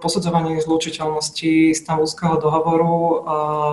[0.04, 3.24] posudzovanie zlučiteľnosti Istanbulského dohovoru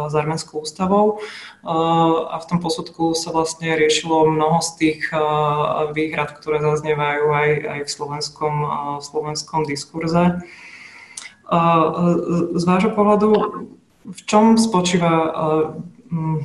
[0.06, 1.18] s Arménskou ústavou
[1.66, 5.10] a v tom posudku sa vlastne riešilo mnoho z tých
[5.90, 8.54] výhrad, ktoré zaznievajú aj, aj v slovenskom,
[9.02, 10.38] v slovenskom diskurze.
[12.54, 13.28] Z vášho pohľadu,
[14.12, 15.32] v čom spočíva eh,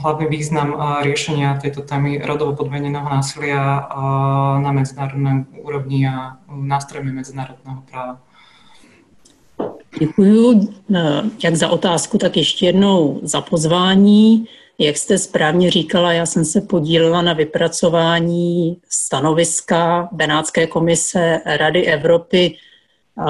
[0.02, 3.94] hlavný význam eh, riešenia tejto témy rodovo podmieneného násilia eh,
[4.62, 8.20] na medzinárodnej úrovni a nástrojmi medzinárodného práva?
[10.00, 10.68] Děkuji
[11.44, 14.46] jak za otázku, tak ještě jednou za pozvání.
[14.80, 22.58] Jak jste správně říkala, já jsem se podílela na vypracování stanoviska Benátské komise Rady Evropy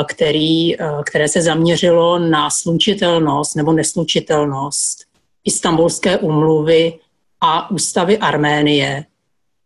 [0.07, 0.75] který,
[1.05, 5.05] které se zaměřilo na slučitelnost nebo neslučitelnost
[5.43, 6.99] Istanbulské umluvy
[7.41, 9.05] a ústavy Arménie.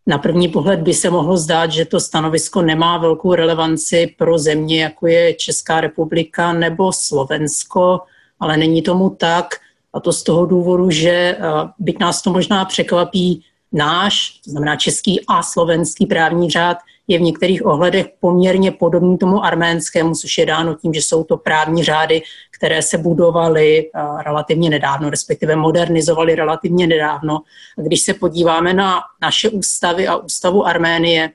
[0.07, 4.83] Na první pohled by se mohlo zdát, že to stanovisko nemá velkou relevanci pro země,
[4.83, 7.99] jako je Česká republika nebo Slovensko,
[8.39, 9.55] ale není tomu tak.
[9.93, 11.37] A to z toho důvodu, že
[11.79, 16.77] byť nás to možná překvapí, náš, to znamená český a slovenský právní řád,
[17.09, 21.37] je v některých ohledech poměrně podobný tomu arménskému, což je dáno tím, že jsou to
[21.37, 27.39] právní řády, které se budovaly eh, relativně nedávno, respektive modernizovaly relativně nedávno.
[27.77, 31.31] A když se podíváme na naše ústavy a ústavu Arménie,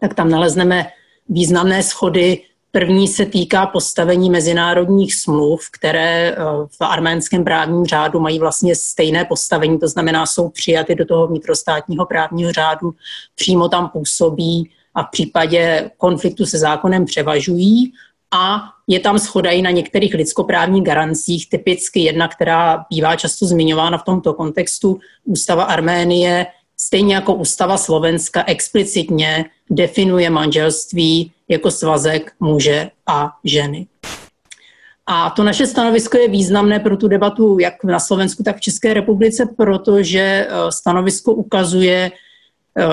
[0.00, 0.86] tak tam nalezneme
[1.28, 2.42] významné schody.
[2.70, 6.36] První se týká postavení mezinárodních smluv, které eh,
[6.68, 12.06] v arménském právním řádu mají vlastně stejné postavení, to znamená, jsou přijaty do toho vnitrostátního
[12.06, 12.94] právního řádu,
[13.34, 17.92] přímo tam působí a v případě konfliktu se zákonem převažují
[18.34, 23.98] a je tam schoda i na některých lidskoprávních garancích, typicky jedna, která bývá často zmiňována
[23.98, 32.90] v tomto kontextu, ústava Arménie, stejně jako ústava Slovenska explicitně definuje manželství jako svazek muže
[33.06, 33.86] a ženy.
[35.06, 38.94] A to naše stanovisko je významné pro tu debatu jak na Slovensku, tak v České
[38.94, 42.10] republice, protože eh, stanovisko ukazuje,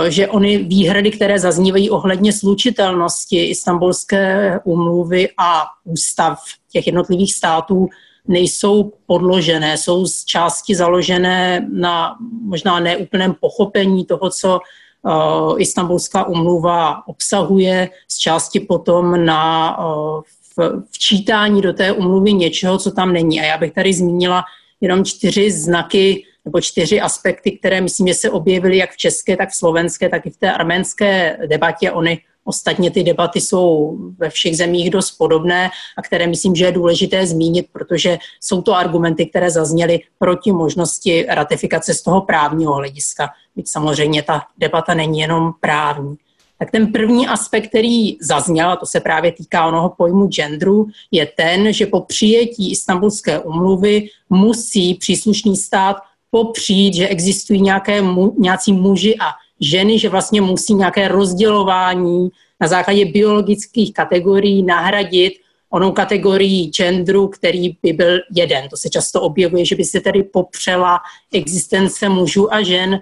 [0.08, 6.40] že ony výhrady, které zaznívají ohledně slučitelnosti Istanbulské úmluvy a ústav
[6.72, 7.90] těch jednotlivých států,
[8.28, 17.08] nejsou podložené, jsou z části založené na možná neúplném pochopení toho, co uh, Istanbulská umluva
[17.08, 20.22] obsahuje, z části potom na uh,
[20.58, 23.42] v, včítání do té umluvy něčeho, co tam není.
[23.42, 24.44] A já bych tady zmínila
[24.82, 29.50] jenom čtyři znaky nebo čtyři aspekty, které myslím, že se objevily jak v české, tak
[29.50, 31.92] v slovenské, tak i v té arménské debatě.
[31.92, 36.72] Ony Ostatně ty debaty jsou ve všech zemích dost podobné a které myslím, že je
[36.72, 43.30] důležité zmínit, protože jsou to argumenty, které zazněly proti možnosti ratifikace z toho právního hlediska.
[43.56, 46.16] Byť samozřejmě ta debata není jenom právní.
[46.60, 51.26] Tak ten první aspekt, který zazněl, a to se právě týká onoho pojmu genderu, je
[51.26, 55.98] ten, že po přijetí Istanbulské umluvy musí příslušný stát
[56.34, 58.02] popřít, že existují nějaké,
[58.38, 59.26] nějací muži a
[59.60, 62.30] ženy, že vlastně musí nějaké rozdělování
[62.62, 65.34] na základě biologických kategorií nahradit
[65.70, 68.70] onou kategorii genderu, který by byl jeden.
[68.70, 71.00] To se často objevuje, že by se tedy popřela
[71.34, 73.00] existence mužů a žen.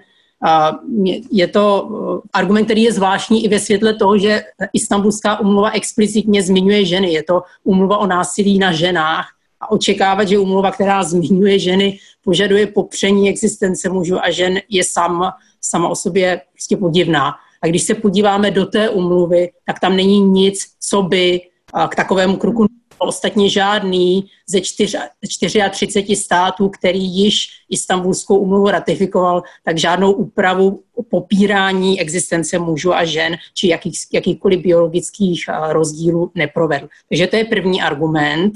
[1.30, 6.42] Je to uh, argument, který je zvláštní i ve světle toho, že Istanbulská umluva explicitně
[6.42, 7.12] zmiňuje ženy.
[7.12, 9.26] Je to umluva o násilí na ženách
[9.62, 15.32] a očekávat, že umluva, která zmiňuje ženy, požaduje popření existence mužů a žen, je sama,
[15.60, 17.34] sama o sobě prostě podivná.
[17.62, 21.40] A když se podíváme do té umluvy, tak tam není nic, co by
[21.88, 22.66] k takovému kruku
[22.98, 32.58] ostatně žádný ze 34 států, který již Istanbulskou umluvu ratifikoval, tak žádnou úpravu popírání existence
[32.58, 36.88] mužů a žen či jakých, jakýchkoliv biologických rozdílů neprovedl.
[37.08, 38.52] Takže to je první argument.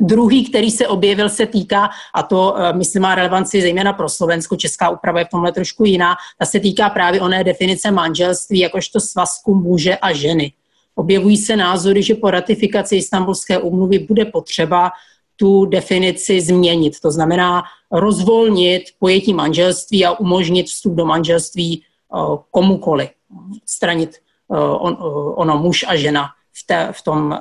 [0.00, 4.56] Druhý, který se objevil, se týká, a to e, myslím má relevanci zejména pro Slovensko,
[4.56, 9.00] česká úprava je v tomhle trošku jiná, ta se týká právě oné definice manželství jakožto
[9.00, 10.52] svazku muže a ženy.
[10.94, 14.90] Objevují se názory, že po ratifikaci Istanbulské úmluvy bude potřeba
[15.36, 17.00] tu definici změnit.
[17.00, 22.18] To znamená rozvolnit pojetí manželství a umožnit vstup do manželství eh,
[22.50, 23.10] komukoli.
[23.66, 24.96] Stranit eh, eh,
[25.34, 27.38] ono muž a žena v, té, v, tom,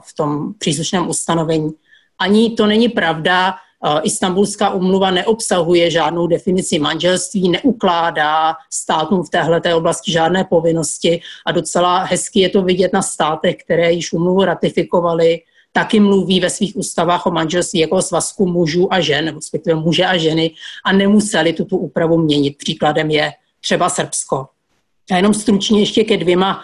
[0.00, 1.72] v tom příslušném ustanovení.
[2.18, 3.54] Ani to není pravda,
[4.02, 11.98] Istanbulská umluva neobsahuje žádnou definici manželství, neukládá státům v téhle oblasti žádné povinnosti a docela
[11.98, 15.40] hezky je to vidět na státech, které již umluvu ratifikovali,
[15.72, 20.06] taky mluví ve svých ústavách o manželství jako o svazku mužů a žen, respektive muže
[20.06, 20.50] a ženy
[20.84, 22.58] a nemuseli tuto úpravu měnit.
[22.58, 24.46] Příkladem je třeba Srbsko.
[25.10, 26.60] A jenom stručně ještě ke dvěma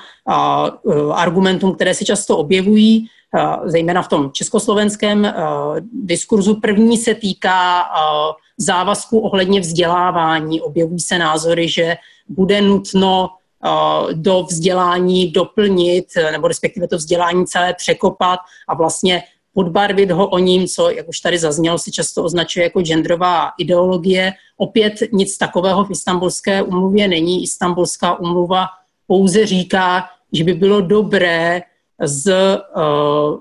[0.82, 3.06] uh, argumentům, které se často objevují.
[3.36, 5.32] Eh, zejména v tom československém eh,
[5.92, 6.60] diskurzu.
[6.60, 10.60] První se týká eh, závazku ohledně vzdělávání.
[10.60, 11.96] Objevují se názory, že
[12.28, 13.30] bude nutno
[14.12, 19.22] do vzdělání doplnit, nebo respektive to vzdělání celé překopat a vlastně
[19.52, 24.32] podbarvit ho o ním, co, jak už tady zaznělo, se často označuje jako genderová ideologie.
[24.56, 27.42] Opět nic takového v Istanbulské umluvě není.
[27.42, 28.66] Istanbulská umluva
[29.06, 31.62] pouze říká, že by bylo dobré
[32.02, 32.32] z
[32.76, 33.38] uh,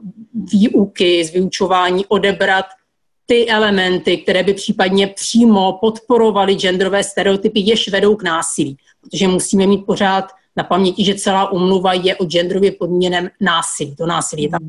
[0.52, 2.66] výuky, z vyučování odebrat
[3.26, 8.78] ty elementy, které by případně přímo podporovaly genderové stereotypy, jež vedou k násilí.
[9.02, 10.26] Protože musíme mít pořád
[10.56, 13.96] na paměti, že celá umluva je o genderově podmíněném násilí.
[13.96, 14.60] To násilí je tam.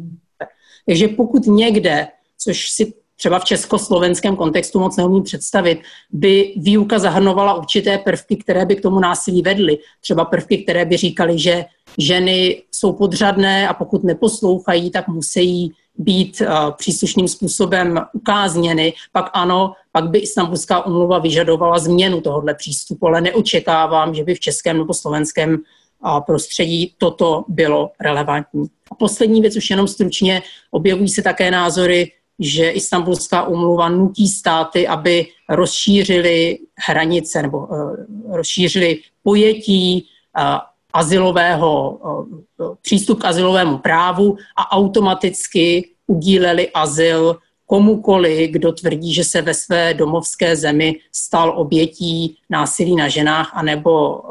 [0.86, 2.08] Takže pokud někde,
[2.38, 8.66] což si třeba v československém kontextu moc neumím představit, by výuka zahrnovala určité prvky, které
[8.66, 9.78] by k tomu násilí vedly.
[10.00, 11.64] Třeba prvky, které by říkali, že
[11.98, 19.72] ženy jsou podřadné a pokud neposlouchají, tak musí být uh, příslušným způsobem ukázněny, pak ano,
[19.92, 24.94] pak by Istanbulská umluva vyžadovala změnu tohohle přístupu, ale neočekávám, že by v českém nebo
[24.94, 28.66] slovenském uh, prostředí toto bylo relevantní.
[28.90, 34.88] A poslední věc, už jenom stručně, objevují se také názory, že Istanbulská umluva nutí státy,
[34.88, 37.96] aby rozšířili hranice nebo uh,
[38.36, 40.06] rozšířili pojetí
[40.92, 42.00] azylového,
[42.82, 49.94] přístup k azylovému právu a automaticky udíleli azyl komukoli, kdo tvrdí, že se ve své
[49.94, 54.22] domovské zemi stal obětí násilí na ženách anebo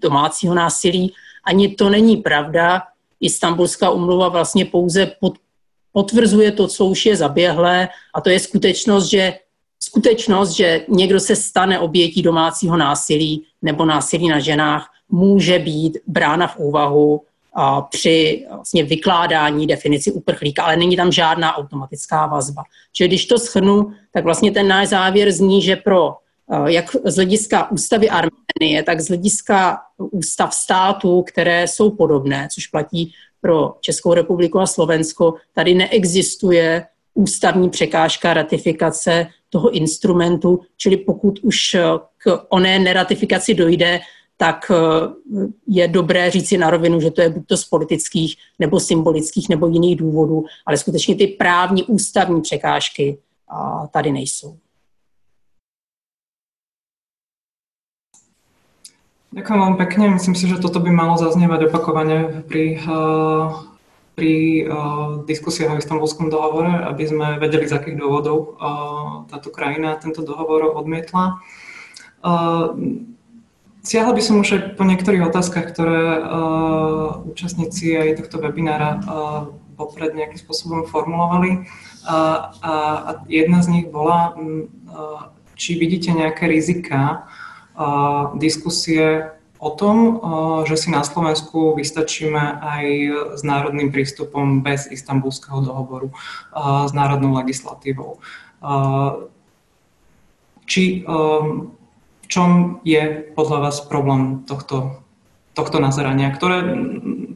[0.00, 1.12] domácího násilí.
[1.44, 2.82] Ani to není pravda.
[3.20, 5.34] Istanbulská umluva vlastně pouze pod,
[5.92, 9.34] potvrzuje to, co už je zaběhlé, a to je skutečnost, že
[9.80, 16.46] skutečnost, že někdo se stane obětí domácího násilí nebo násilí na ženách, může být brána
[16.46, 17.20] v úvahu
[17.54, 22.62] a při vlastně vykládání definici uprchlíka, ale není tam žádná automatická vazba.
[22.92, 26.14] Čili když to schrnu, tak vlastně ten náš závěr zní, že pro
[26.66, 33.12] jak z hlediska ústavy Arménie, tak z hlediska ústav států, které jsou podobné, což platí
[33.40, 41.76] pro Českou republiku a Slovensko, tady neexistuje ústavní překážka ratifikace toho instrumentu, čili pokud už
[42.18, 44.00] k oné neratifikaci dojde,
[44.36, 45.08] tak eh,
[45.66, 49.66] je dobré říci na rovinu, že to je buď to z politických nebo symbolických nebo
[49.66, 53.18] jiných důvodů, ale skutečně ty právní ústavní překážky
[53.90, 54.56] tady nejsou.
[59.30, 60.18] Ďakujem vám pekne.
[60.18, 63.62] Myslím si, že toto by malo zaznievať opakovane pri, uh,
[64.18, 69.94] pri uh, diskusiách o istambulskom dohovore, aby sme vedeli, z akých dôvodov uh, táto krajina
[70.02, 71.38] tento dohovor odmietla.
[73.80, 76.20] Siahla by som už aj po niektorých otázkach, ktoré
[77.24, 79.00] účastníci aj tohto webinára
[79.80, 81.64] popred nejakým spôsobom formulovali.
[82.04, 87.24] A, jedna z nich bola, uh, či vidíte nejaké rizika
[88.36, 90.20] diskusie o tom,
[90.64, 92.84] že si na Slovensku vystačíme aj
[93.36, 96.08] s národným prístupom bez istambulského dohovoru,
[96.88, 98.20] s národnou legislatívou.
[100.64, 103.02] Či v čom je
[103.36, 105.02] podľa vás problém tohto
[105.54, 106.62] tohto nazerania, ktoré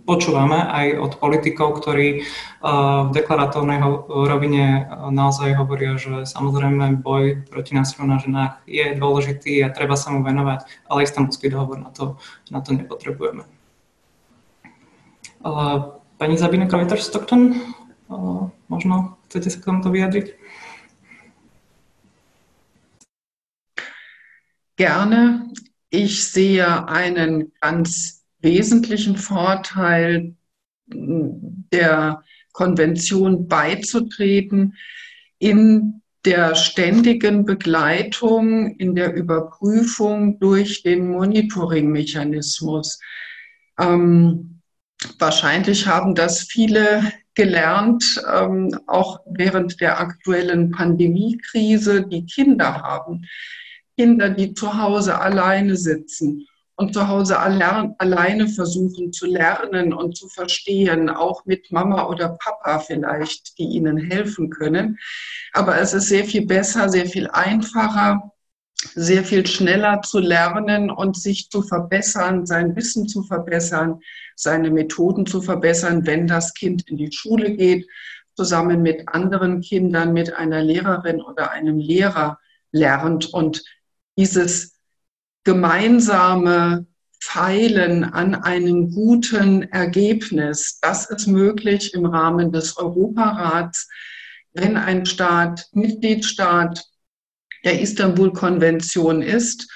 [0.05, 2.23] počúvame aj od politikov, ktorí
[2.61, 9.73] v deklaratórnej rovine naozaj hovoria, že samozrejme boj proti násiliu na ženách je dôležitý a
[9.73, 12.21] treba sa mu venovať, ale istambulský dohovor na to,
[12.53, 13.49] na to nepotrebujeme.
[16.15, 17.57] Pani Zabina Kavitaš Stockton,
[18.69, 20.27] možno chcete sa k tomuto vyjadriť?
[24.79, 25.51] Gerne.
[25.97, 30.35] Ich sehe einen ganz wesentlichen Vorteil
[30.89, 34.75] der Konvention beizutreten
[35.39, 42.99] in der ständigen Begleitung, in der Überprüfung durch den Monitoring-Mechanismus.
[43.79, 44.63] Ähm,
[45.21, 53.27] wahrscheinlich haben das viele gelernt, ähm, auch während der aktuellen Pandemiekrise, die Kinder haben.
[53.97, 60.29] Kinder, die zu Hause alleine sitzen und zu Hause alleine versuchen zu lernen und zu
[60.29, 64.99] verstehen, auch mit Mama oder Papa vielleicht, die ihnen helfen können.
[65.53, 68.33] Aber es ist sehr viel besser, sehr viel einfacher,
[68.95, 74.01] sehr viel schneller zu lernen und sich zu verbessern, sein Wissen zu verbessern,
[74.35, 77.87] seine Methoden zu verbessern, wenn das Kind in die Schule geht,
[78.35, 82.39] zusammen mit anderen Kindern, mit einer Lehrerin oder einem Lehrer
[82.73, 83.63] lernt und
[84.17, 84.75] dieses
[85.45, 86.87] gemeinsame
[87.21, 93.89] Feilen an einem guten Ergebnis, das ist möglich im Rahmen des Europarats,
[94.53, 96.85] wenn ein Staat Mitgliedstaat
[97.65, 99.71] der Istanbul-Konvention ist.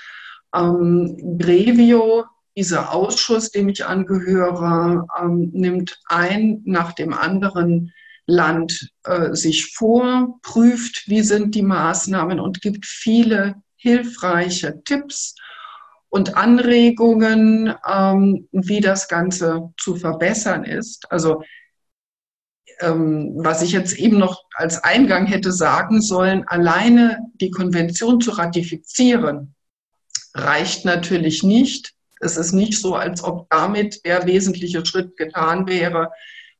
[0.54, 2.24] Ähm, Grevio,
[2.56, 7.92] dieser Ausschuss, dem ich angehöre, ähm, nimmt ein nach dem anderen
[8.26, 15.34] Land äh, sich vor, prüft, wie sind die Maßnahmen und gibt viele hilfreiche Tipps
[16.10, 21.10] und Anregungen, ähm, wie das Ganze zu verbessern ist.
[21.10, 21.42] Also
[22.80, 28.32] ähm, was ich jetzt eben noch als Eingang hätte sagen sollen, alleine die Konvention zu
[28.32, 29.54] ratifizieren,
[30.34, 31.94] reicht natürlich nicht.
[32.20, 36.10] Es ist nicht so, als ob damit der wesentliche Schritt getan wäre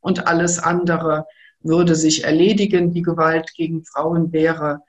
[0.01, 1.27] und alles andere
[1.61, 2.93] würde sich erledigen.
[2.93, 4.83] Die Gewalt gegen Frauen wäre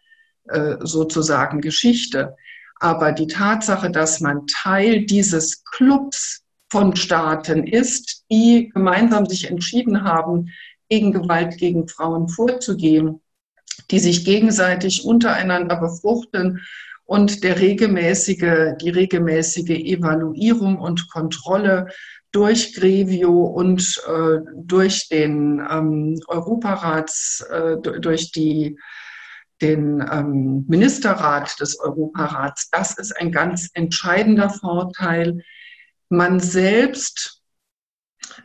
[0.81, 2.35] sozusagen Geschichte.
[2.79, 10.03] Aber die Tatsache, dass man Teil dieses Clubs von Staaten ist, die gemeinsam sich entschieden
[10.03, 10.49] haben,
[10.89, 13.21] gegen Gewalt gegen Frauen vorzugehen,
[13.91, 16.61] die sich gegenseitig untereinander befruchten
[17.05, 21.87] und der regelmäßige, die regelmäßige Evaluierung und Kontrolle
[22.31, 28.77] durch Grevio und äh, durch den ähm, Europarats, äh, durch die
[29.61, 32.69] den ähm, Ministerrat des Europarats.
[32.71, 35.43] Das ist ein ganz entscheidender Vorteil.
[36.09, 37.41] Man selbst,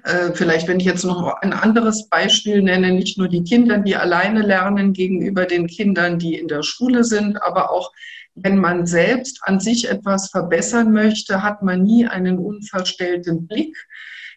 [0.05, 3.97] äh, vielleicht wenn ich jetzt noch ein anderes Beispiel nenne, nicht nur die Kinder, die
[3.97, 7.93] alleine lernen gegenüber den Kindern, die in der Schule sind, aber auch
[8.35, 13.77] wenn man selbst an sich etwas verbessern möchte, hat man nie einen unverstellten Blick.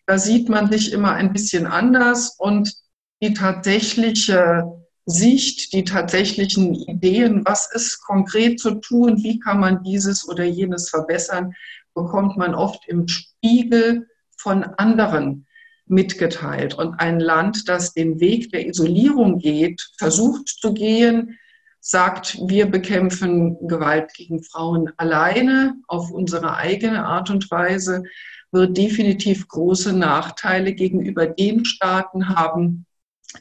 [0.05, 2.73] Da sieht man sich immer ein bisschen anders und
[3.21, 4.63] die tatsächliche
[5.09, 10.89] Sicht, die tatsächlichen Ideen, was ist konkret zu tun, wie kann man dieses oder jenes
[10.89, 11.53] verbessern,
[11.95, 15.47] bekommt man oft im Spiegel von anderen
[15.85, 16.73] mitgeteilt.
[16.73, 21.39] Und ein Land, das den Weg der Isolierung geht, versucht zu gehen,
[21.79, 28.03] sagt, wir bekämpfen Gewalt gegen Frauen alleine auf unsere eigene Art und Weise,
[28.51, 32.86] wird definitiv große Nachteile gegenüber den Staaten haben,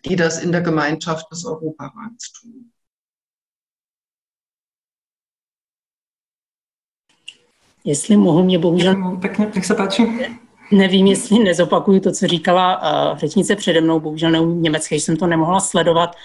[0.04, 2.70] die das in der Gemeinschaft des Europarats tun.
[7.84, 9.16] Jestli mohu mě bohužel...
[9.20, 10.02] Pěkně, nech se páči.
[10.72, 12.82] Nevím, jestli nezopakuju to, co říkala
[13.12, 16.16] uh, řečnice přede mnou, bohužel neumím německy, že jsem to nemohla sledovat.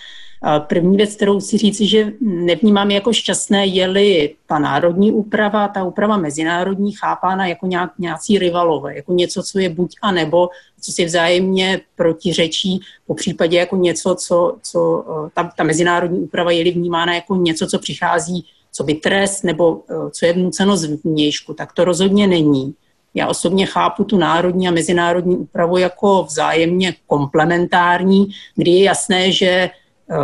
[0.60, 6.18] První věc, kterou si říci, že nevnímám jako šťastné, je-li ta národní úprava, ta úprava
[6.18, 10.50] mezinárodní chápána jako nějak, nějací rivalové, jako něco, co je buď a nebo,
[10.82, 16.72] co si vzájemně protiřečí, po případě jako něco, co, co ta, ta mezinárodní úprava je-li
[16.72, 19.82] vnímána jako něco, co přichází co by trest nebo
[20.12, 22.74] co je vnuceno z vnějšku, tak to rozhodně není.
[23.14, 29.70] Já osobně chápu tu národní a mezinárodní úpravu jako vzájemně komplementární, kdy je jasné, že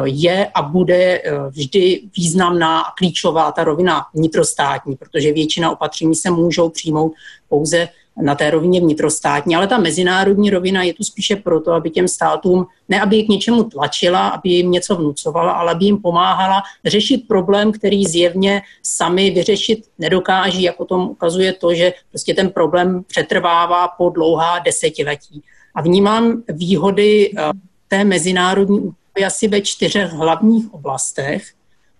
[0.03, 6.69] je a bude vždy významná a klíčová ta rovina vnitrostátní, protože většina opatření se můžou
[6.69, 7.13] přijmout
[7.49, 7.89] pouze
[8.21, 12.67] na té rovině vnitrostátní, ale ta mezinárodní rovina je tu spíše proto, aby těm státům,
[12.89, 17.27] ne aby je k něčemu tlačila, aby jim něco vnucovala, ale aby jim pomáhala řešit
[17.27, 23.87] problém, který zjevně sami vyřešit nedokáží, jako tom ukazuje to, že prostě ten problém přetrvává
[23.87, 25.41] po dlouhá desetiletí.
[25.75, 27.51] A vnímám výhody eh,
[27.87, 28.91] té mezinárodní
[29.25, 31.53] asi ve čtyřech hlavních oblastech.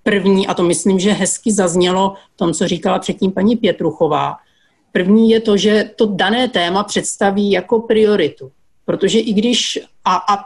[0.04, 4.36] První, a to myslím, že hezky zaznělo v tom, co říkala předtím paní Pětruchová,
[4.98, 8.52] První je to, že to dané téma představí jako prioritu.
[8.86, 10.46] Protože i když a, a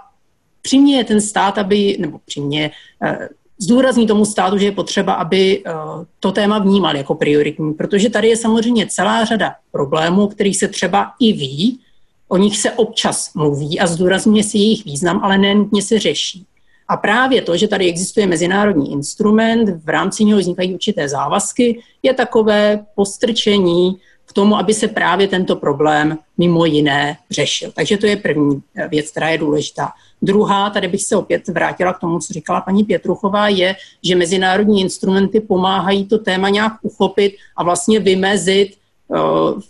[0.61, 2.71] přiměje ten stát, aby, nebo přiměje,
[3.03, 5.71] eh, zdůrazní tomu státu, že je potřeba, aby eh,
[6.19, 11.11] to téma vnímal jako prioritní, protože tady je samozřejmě celá řada problémů, kterých se třeba
[11.19, 11.79] i ví,
[12.27, 16.45] o nich se občas mluví a zdůrazňuje si jejich význam, ale nenutně se řeší.
[16.91, 22.13] A právě to, že tady existuje mezinárodní instrument, v rámci něho vznikají určité závazky, je
[22.13, 27.71] takové postrčení k tomu, aby se právě tento problém mimo jiné řešil.
[27.75, 29.89] Takže to je první eh, věc, která je důležitá.
[30.21, 34.81] Druhá, tady bych se opět vrátila k tomu, co říkala paní Pětruchová, je, že mezinárodní
[34.81, 38.75] instrumenty pomáhají to téma nějak uchopit a vlastně vymezit
[39.07, 39.17] uh,
[39.59, 39.67] v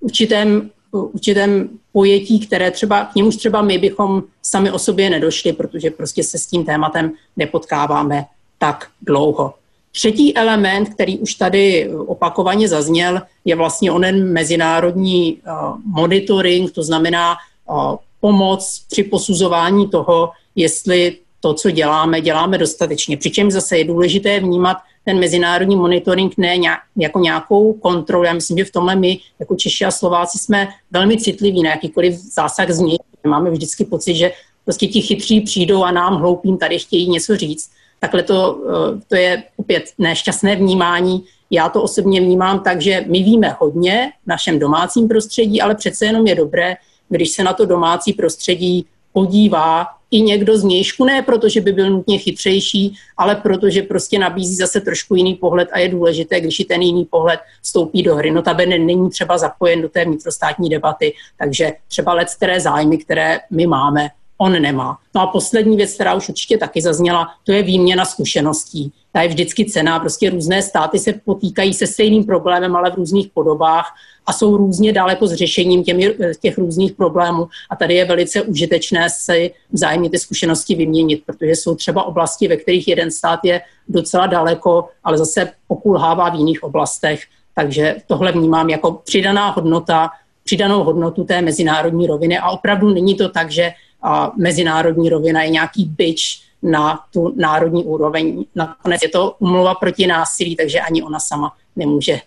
[0.00, 0.70] určitém,
[1.02, 6.24] určitém pojetí, které třeba, k němuž třeba my bychom sami o sobě nedošli, protože prostě
[6.24, 8.24] se s tím tématem nepotkáváme
[8.58, 9.54] tak dlouho.
[9.92, 17.36] Třetí element, který už tady opakovaně zazněl, je vlastně onen mezinárodní uh, monitoring, to znamená
[17.70, 23.16] uh, pomoc při posuzování toho, jestli to, co děláme, děláme dostatečně.
[23.16, 26.56] Přičemž zase je důležité vnímat ten mezinárodní monitoring ne
[26.96, 28.24] jako nějakou kontrolu.
[28.24, 32.14] Já myslím, že v tomhle my, jako Češi a Slováci, jsme velmi citliví na jakýkoliv
[32.14, 32.98] zásah z něj.
[33.26, 34.32] Máme vždycky pocit, že
[34.64, 37.70] prostě ti chytří přijdou a nám hloupým tady chtějí něco říct.
[38.00, 41.24] Takhle to, eh, to je opět nešťastné vnímání.
[41.50, 46.06] Já to osobně vnímám tak, že my víme hodně v našem domácím prostředí, ale přece
[46.06, 46.76] jenom je dobré,
[47.08, 51.90] když se na to domácí prostředí podívá i někdo z nějšku, ne protože by byl
[51.90, 56.64] nutně chytřejší, ale protože prostě nabízí zase trošku jiný pohled a je důležité, když i
[56.64, 58.30] ten jiný pohled vstoupí do hry.
[58.30, 63.66] Notabene není třeba zapojen do té vnitrostátní debaty, takže třeba let, které zájmy, které my
[63.66, 64.08] máme,
[64.38, 64.98] on nemá.
[65.14, 68.92] No a poslední věc, která už určitě taky zazněla, to je výměna zkušeností.
[69.12, 73.28] Ta je vždycky cená, prostě různé státy se potýkají se stejným problémem, ale v různých
[73.34, 73.94] podobách
[74.26, 77.48] a jsou různě daleko s řešením těmi, těch různých problémů.
[77.70, 82.56] A tady je velice užitečné si vzájemně ty zkušenosti vyměnit, protože jsou třeba oblasti, ve
[82.56, 87.22] kterých jeden stát je docela daleko, ale zase pokulhává v jiných oblastech.
[87.54, 90.10] Takže tohle vnímám jako přidaná hodnota,
[90.44, 93.72] přidanou hodnotu té mezinárodní roviny a opravdu není to tak, že
[94.04, 98.44] a mezinárodní rovina je nějaký byč na tu národní úroveň.
[98.54, 102.20] Nakonec je to umluva proti násilí, takže ani ona sama nemůže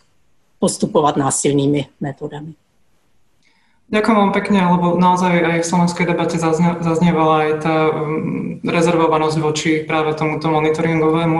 [0.59, 2.53] postupovat násilnými metodami.
[3.88, 9.38] Ďakujem vám pekne, lebo naozaj aj v slovenskej debate zazne, zaznievala aj tá um, rezervovanosť
[9.39, 11.39] voči práve tomuto monitoringovému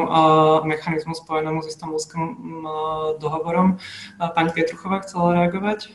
[0.64, 3.76] mechanizmu spojenému s istambulským uh, dohovorom.
[4.16, 5.92] Pani Pietruchová chcela reagovať?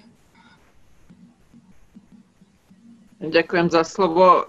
[3.22, 4.42] Ďakujem za slovo.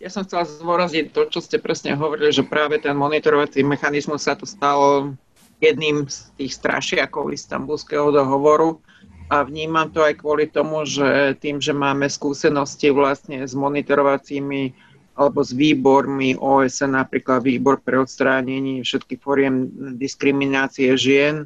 [0.00, 4.32] Ja som chcela zvoraziť to, čo ste presne hovorili, že práve ten monitorovací mechanizmus sa
[4.32, 5.12] to stalo
[5.60, 8.80] jedným z tých strašiakov istambulského dohovoru
[9.28, 14.72] a vnímam to aj kvôli tomu, že tým, že máme skúsenosti vlastne s monitorovacími
[15.14, 19.68] alebo s výbormi OSN, napríklad výbor pre odstránenie všetkých foriem
[20.00, 21.44] diskriminácie žien,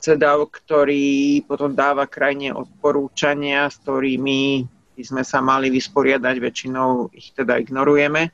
[0.00, 4.64] CEDAW, ktorý potom dáva krajine odporúčania, s ktorými
[4.94, 8.30] by sme sa mali vysporiadať, väčšinou ich teda ignorujeme,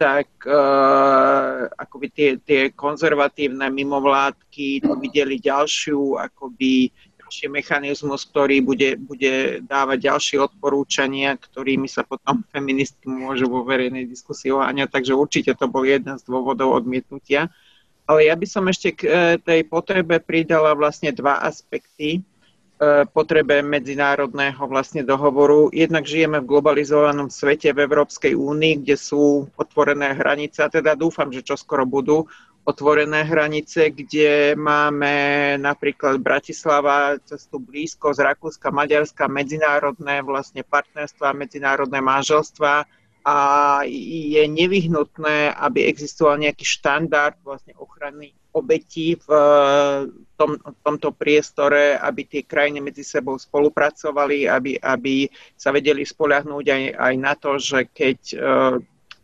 [0.00, 6.88] tak uh, akoby tie, tie konzervatívne mimovládky to videli ďalšiu akoby
[7.30, 14.10] ďalší mechanizmus, ktorý bude, bude dávať ďalšie odporúčania, ktorými sa potom feministky môžu vo verejnej
[14.10, 17.46] diskusii oháňať, takže určite to bol jeden z dôvodov odmietnutia.
[18.10, 22.26] Ale ja by som ešte k e, tej potrebe pridala vlastne dva aspekty.
[22.80, 25.68] E, potrebe medzinárodného vlastne dohovoru.
[25.68, 31.28] Jednak žijeme v globalizovanom svete v Európskej únii, kde sú otvorené hranice, a teda dúfam,
[31.28, 32.24] že čoskoro budú
[32.64, 35.12] otvorené hranice, kde máme
[35.60, 42.88] napríklad Bratislava cestu blízko z Rakúska, Maďarska, medzinárodné vlastne partnerstva, medzinárodné manželstva
[43.28, 43.36] a
[43.92, 49.28] je nevyhnutné, aby existoval nejaký štandard vlastne ochrany obetí v
[50.34, 56.82] tom, tomto priestore, aby tie krajiny medzi sebou spolupracovali, aby, aby sa vedeli spolahnúť aj,
[56.98, 58.38] aj na to, že keď e,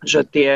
[0.07, 0.53] že tie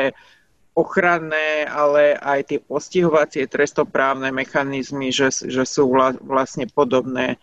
[0.71, 5.91] ochranné, ale aj tie postihovacie trestoprávne mechanizmy, že, že sú
[6.23, 7.35] vlastne podobné.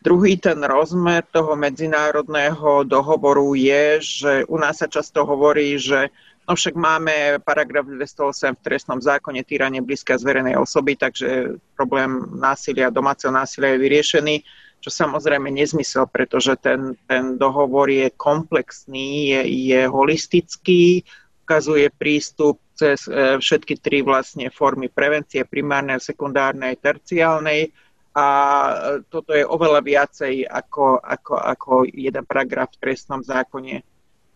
[0.00, 6.08] Druhý ten rozmer toho medzinárodného dohovoru je, že u nás sa často hovorí, že
[6.50, 12.26] no však máme paragraf 208 v trestnom zákone týranie blízka z verejnej osoby, takže problém
[12.34, 14.36] násilia, domáceho násilia je vyriešený,
[14.82, 19.40] čo samozrejme nezmysel, pretože ten, ten dohovor je komplexný, je,
[19.70, 21.06] je holistický,
[21.46, 27.70] ukazuje prístup cez e, všetky tri vlastne formy prevencie, primárnej, sekundárnej, terciálnej
[28.16, 28.74] a e,
[29.06, 33.84] toto je oveľa viacej ako, ako, ako jeden paragraf v trestnom zákone.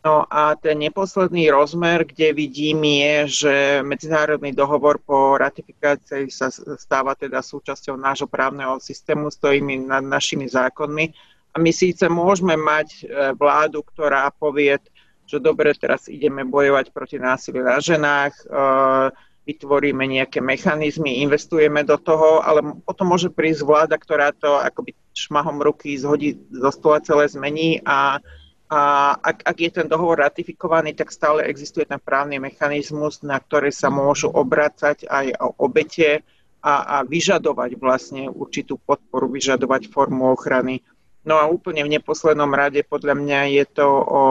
[0.05, 7.17] No a ten neposledný rozmer, kde vidím je, že medzinárodný dohovor po ratifikácii sa stáva
[7.17, 11.09] teda súčasťou nášho právneho systému, stojíme nad našimi zákonmi.
[11.55, 14.77] A my síce môžeme mať e, vládu, ktorá povie,
[15.25, 19.09] že dobre, teraz ideme bojovať proti násiliu na ženách, eh,
[19.45, 25.61] vytvoríme nejaké mechanizmy, investujeme do toho, ale potom môže prísť vláda, ktorá to akoby šmahom
[25.61, 28.25] ruky zhodí zo stola celé zmení a,
[28.71, 33.69] a ak, ak je ten dohovor ratifikovaný, tak stále existuje ten právny mechanizmus, na ktorý
[33.69, 36.25] sa môžu obracať aj o obete
[36.65, 40.81] a, a vyžadovať vlastne určitú podporu, vyžadovať formu ochrany.
[41.25, 44.25] No a úplne v neposlednom rade podľa mňa je to o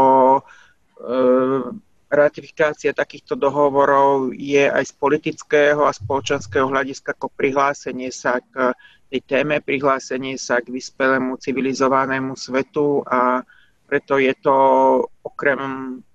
[1.03, 1.59] E,
[2.13, 8.69] ratifikácia takýchto dohovorov je aj z politického a spoločenského hľadiska ako prihlásenie sa k
[9.09, 13.41] tej téme, prihlásenie sa k vyspelému civilizovanému svetu a
[13.93, 14.57] preto je to
[15.21, 15.61] okrem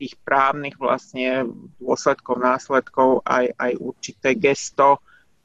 [0.03, 1.47] tých právnych vlastne
[1.79, 4.99] dôsledkov, následkov aj, aj určité gesto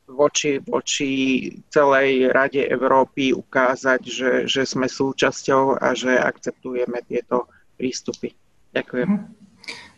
[0.10, 7.45] voči, voči celej Rade Európy ukázať, že, že sme súčasťou a že akceptujeme tieto
[7.77, 8.34] prístupy.
[8.73, 9.43] Ďakujem.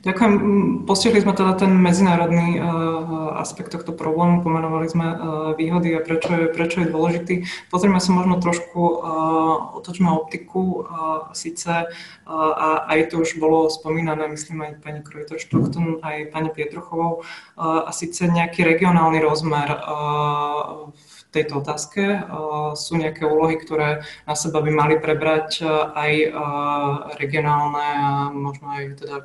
[0.05, 0.33] Ďakujem.
[0.85, 5.17] Postihli sme teda ten medzinárodný uh, aspekt tohto problému, pomenovali sme uh,
[5.57, 7.35] výhody a prečo je, prečo je dôležitý.
[7.73, 10.85] Pozrieme sa možno trošku, uh, otočme optiku,
[11.33, 11.89] síce
[12.25, 17.89] a aj to už bolo spomínané, myslím aj pani Krojter Štokton, aj pani Pietruchovou, uh,
[17.89, 19.73] a síce nejaký regionálny rozmer
[20.93, 22.23] v tejto otázke.
[22.79, 25.59] Sú nejaké úlohy, ktoré na seba by mali prebrať
[25.91, 26.11] aj
[27.19, 29.17] regionálne a možno aj teda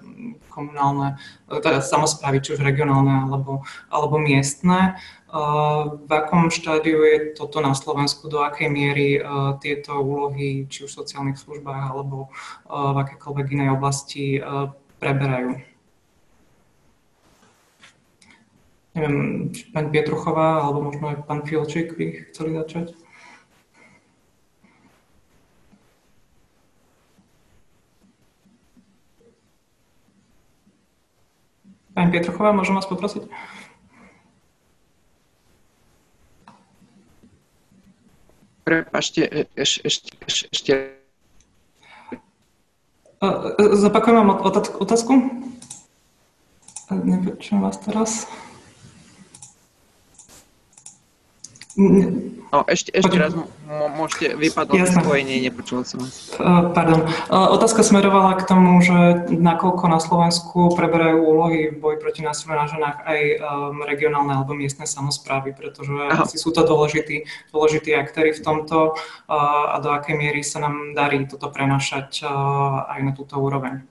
[0.50, 4.98] komunálne, teda samozprávy, či už regionálne alebo, alebo miestne.
[5.30, 9.22] V akom štádiu je toto na Slovensku, do akej miery
[9.62, 12.34] tieto úlohy, či už v sociálnych službách alebo
[12.66, 14.42] v akékoľvek inej oblasti
[14.98, 15.69] preberajú?
[18.94, 22.94] Neviem, či pani Pietruchová alebo možno aj pán Filčík by chceli začať.
[31.94, 33.28] Pani Pietruchová, môžem vás poprosiť?
[38.64, 40.72] Prepašte, e, eš, ešte, ešte, ešte.
[43.58, 44.30] Zapakujem vám
[44.80, 45.12] otázku.
[46.88, 48.30] Nepočujem vás teraz.
[52.51, 53.30] No, ešte, ešte raz
[53.94, 56.34] môžete vypadnúť spojenie, nepočul som vás.
[56.74, 57.06] Pardon.
[57.30, 62.66] Otázka smerovala k tomu, že nakoľko na Slovensku preberajú úlohy v boji proti násiliu na
[62.66, 63.20] ženách aj
[63.86, 68.98] regionálne alebo miestne samozprávy, pretože asi sú to dôležití, dôležití aktéry v tomto
[69.30, 72.26] a do akej miery sa nám darí toto prenašať
[72.90, 73.86] aj na túto úroveň.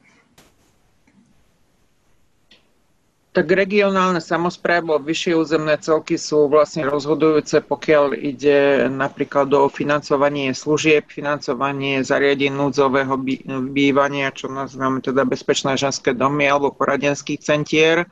[3.30, 10.50] Tak regionálne samozprávy alebo vyššie územné celky sú vlastne rozhodujúce, pokiaľ ide napríklad o financovanie
[10.50, 13.22] služieb, financovanie zariadení núdzového
[13.70, 18.10] bývania, čo nazývame teda bezpečné ženské domy alebo poradenských centier.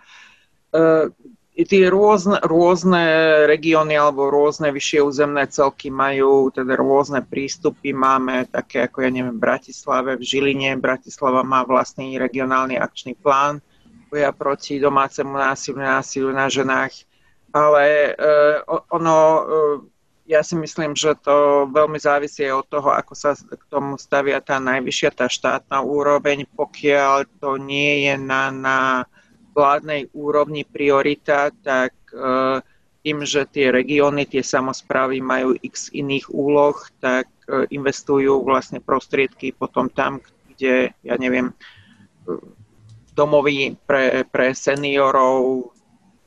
[0.70, 1.10] E,
[1.66, 3.02] tie rôzne, rôzne
[3.50, 7.90] regióny alebo rôzne vyššie územné celky majú teda rôzne prístupy.
[7.90, 10.78] Máme také ako ja neviem v Bratislave, v Žiline.
[10.78, 13.66] Bratislava má vlastný regionálny akčný plán
[14.08, 16.94] boja proti domácemu násiliu, násiliu na ženách.
[17.52, 19.78] Ale uh, ono, uh,
[20.28, 24.60] ja si myslím, že to veľmi závisí od toho, ako sa k tomu stavia tá
[24.60, 26.44] najvyššia, tá štátna úroveň.
[26.52, 28.78] Pokiaľ to nie je na, na
[29.56, 32.60] vládnej úrovni priorita, tak uh,
[33.04, 37.32] tým, že tie regióny, tie samozprávy majú x iných úloh, tak
[37.72, 40.20] investujú vlastne prostriedky potom tam,
[40.52, 41.56] kde, ja neviem,
[43.18, 45.74] domovy pre, pre seniorov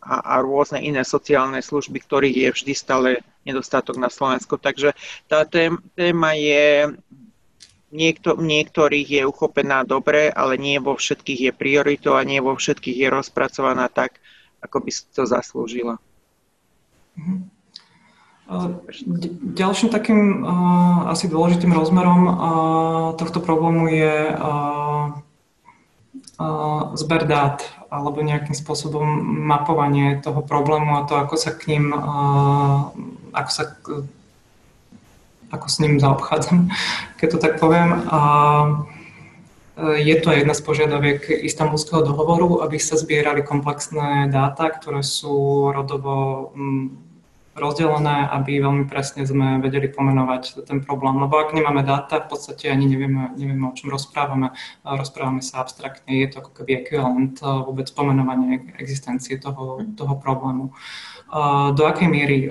[0.03, 3.09] a, a rôzne iné sociálne služby, ktorých je vždy stále
[3.47, 4.59] nedostatok na Slovensku.
[4.59, 4.99] Takže
[5.31, 6.91] tá téma je
[7.95, 13.07] niekto, niektorých je uchopená dobre, ale nie vo všetkých je prioritou a nie vo všetkých
[13.07, 14.19] je rozpracovaná tak,
[14.59, 16.03] ako by si to zaslúžila.
[17.15, 17.63] Mhm.
[19.55, 22.35] Ďalším takým uh, asi dôležitým rozmerom uh,
[23.15, 25.15] tohto problému je uh,
[26.97, 27.61] zber dát
[27.91, 29.05] alebo nejakým spôsobom
[29.45, 31.93] mapovanie toho problému a to, ako sa k ním,
[33.35, 33.77] ako sa
[35.51, 36.71] ako s ním zaobchádzam,
[37.19, 38.07] keď to tak poviem.
[38.09, 38.21] A
[39.81, 46.53] je to jedna z požiadaviek istambulského dohovoru, aby sa zbierali komplexné dáta, ktoré sú rodovo
[47.59, 51.19] rozdelené, aby veľmi presne sme vedeli pomenovať ten problém.
[51.19, 54.55] Lebo ak nemáme dáta, v podstate ani nevieme, nevieme o čom rozprávame.
[54.87, 60.71] Rozprávame sa abstraktne, je to ako keby ekvivalent eh, vôbec pomenovanie existencie toho, toho problému.
[60.71, 62.47] Eh, do akej miery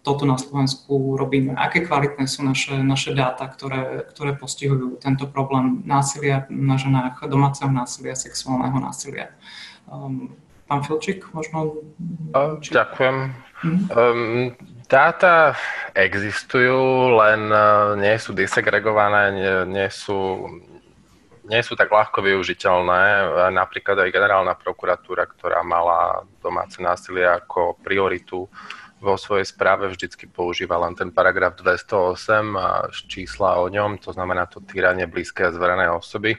[0.00, 1.52] toto na Slovensku robíme?
[1.56, 7.68] Aké kvalitné sú naše, naše dáta, ktoré, ktoré postihujú tento problém násilia na ženách, domáceho
[7.68, 9.32] násilia, sexuálneho násilia?
[9.90, 10.32] Um,
[10.70, 11.82] Pán Filčík, možno...
[12.62, 12.70] Či...
[12.70, 13.49] Ďakujem.
[13.62, 14.56] Um,
[14.88, 15.52] dáta
[15.92, 17.64] existujú, len e,
[18.00, 20.48] nie sú disegregované, nie, nie, sú,
[21.44, 23.02] nie sú tak ľahko využiteľné.
[23.04, 28.48] E, napríklad aj generálna prokuratúra, ktorá mala domáce násilie ako prioritu
[29.00, 34.44] vo svojej správe vždycky používa len ten paragraf 208 a čísla o ňom, to znamená
[34.44, 36.36] to týranie blízkej a zverenej osoby.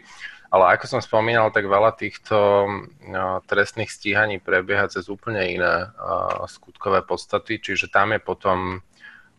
[0.51, 2.67] Ale ako som spomínal, tak veľa týchto
[3.07, 8.59] no, trestných stíhaní prebieha cez úplne iné uh, skutkové podstaty, čiže tam je potom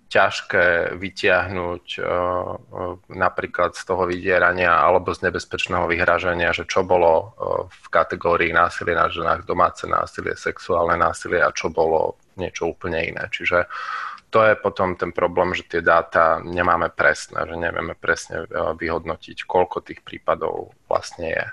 [0.08, 7.12] ťažké vytiahnuť uh, uh, napríklad z toho vydierania alebo z nebezpečného vyhražania, že čo bolo
[7.12, 7.28] uh,
[7.68, 13.28] v kategórii násilie na ženách, domáce násilie, sexuálne násilie a čo bolo niečo úplne iné.
[13.28, 13.68] Čiže
[14.32, 18.46] to je potom ten problém, že tie dáta nemáme presné, že nevieme presne e,
[18.80, 21.46] vyhodnotiť, koľko tých prípadov vlastne je.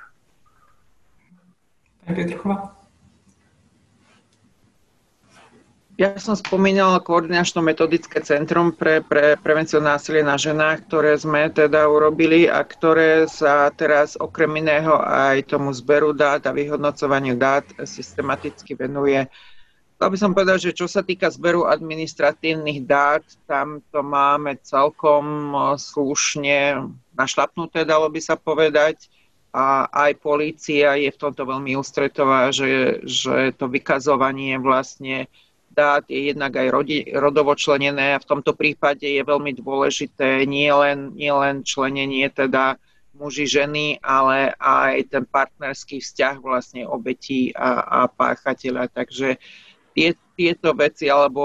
[5.99, 12.47] Ja som spomínala koordinačno-metodické centrum pre, pre prevenciu násilia na ženách, ktoré sme teda urobili
[12.47, 19.27] a ktoré sa teraz okrem iného aj tomu zberu dát a vyhodnocovaniu dát systematicky venuje
[19.27, 19.58] Chcel
[20.07, 26.87] by som povedať, že čo sa týka zberu administratívnych dát, tam to máme celkom slušne
[27.19, 29.11] našlapnuté, dalo by sa povedať.
[29.51, 35.27] A aj polícia je v tomto veľmi ústretová, že, že to vykazovanie vlastne
[35.67, 41.17] dát je jednak aj rodi, rodovo členené a v tomto prípade je veľmi dôležité nielen
[41.17, 42.79] nie len členenie teda
[43.17, 48.87] muži, ženy, ale aj ten partnerský vzťah vlastne obetí a, a páchateľa.
[48.93, 49.68] Takže uh,
[49.99, 51.43] tie, tieto veci alebo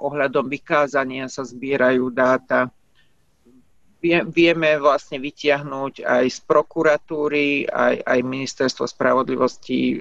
[0.00, 2.72] ohľadom vykázania sa zbierajú dáta.
[4.02, 9.96] Vie, vieme vlastne vytiahnuť aj z prokuratúry, aj, aj ministerstvo spravodlivosti e,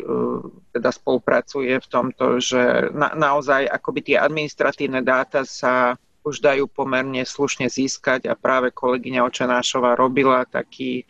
[0.74, 7.22] teda spolupracuje v tomto, že na, naozaj akoby tie administratívne dáta sa už dajú pomerne
[7.22, 11.06] slušne získať a práve kolegyňa Očanášová robila taký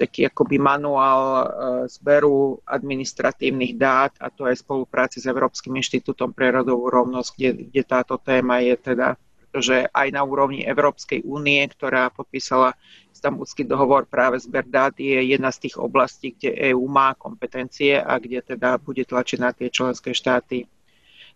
[0.00, 1.44] taký akoby manuál e,
[1.92, 7.50] zberu administratívnych dát a to aj v spolupráci s Európskym inštitútom pre rodovú rovnosť, kde,
[7.68, 9.20] kde táto téma je teda
[9.50, 12.70] pretože aj na úrovni Európskej únie, ktorá podpísala
[13.10, 18.14] istambulský dohovor práve zber dát, je jedna z tých oblastí, kde EÚ má kompetencie a
[18.22, 20.70] kde teda bude tlačiť na tie členské štáty.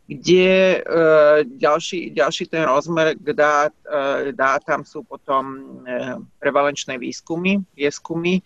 [0.05, 0.81] Kde e,
[1.49, 5.61] ďalší, ďalší ten rozmer k dát, e, dátam sú potom e,
[6.37, 8.45] prevalenčné výskumy, výskumy,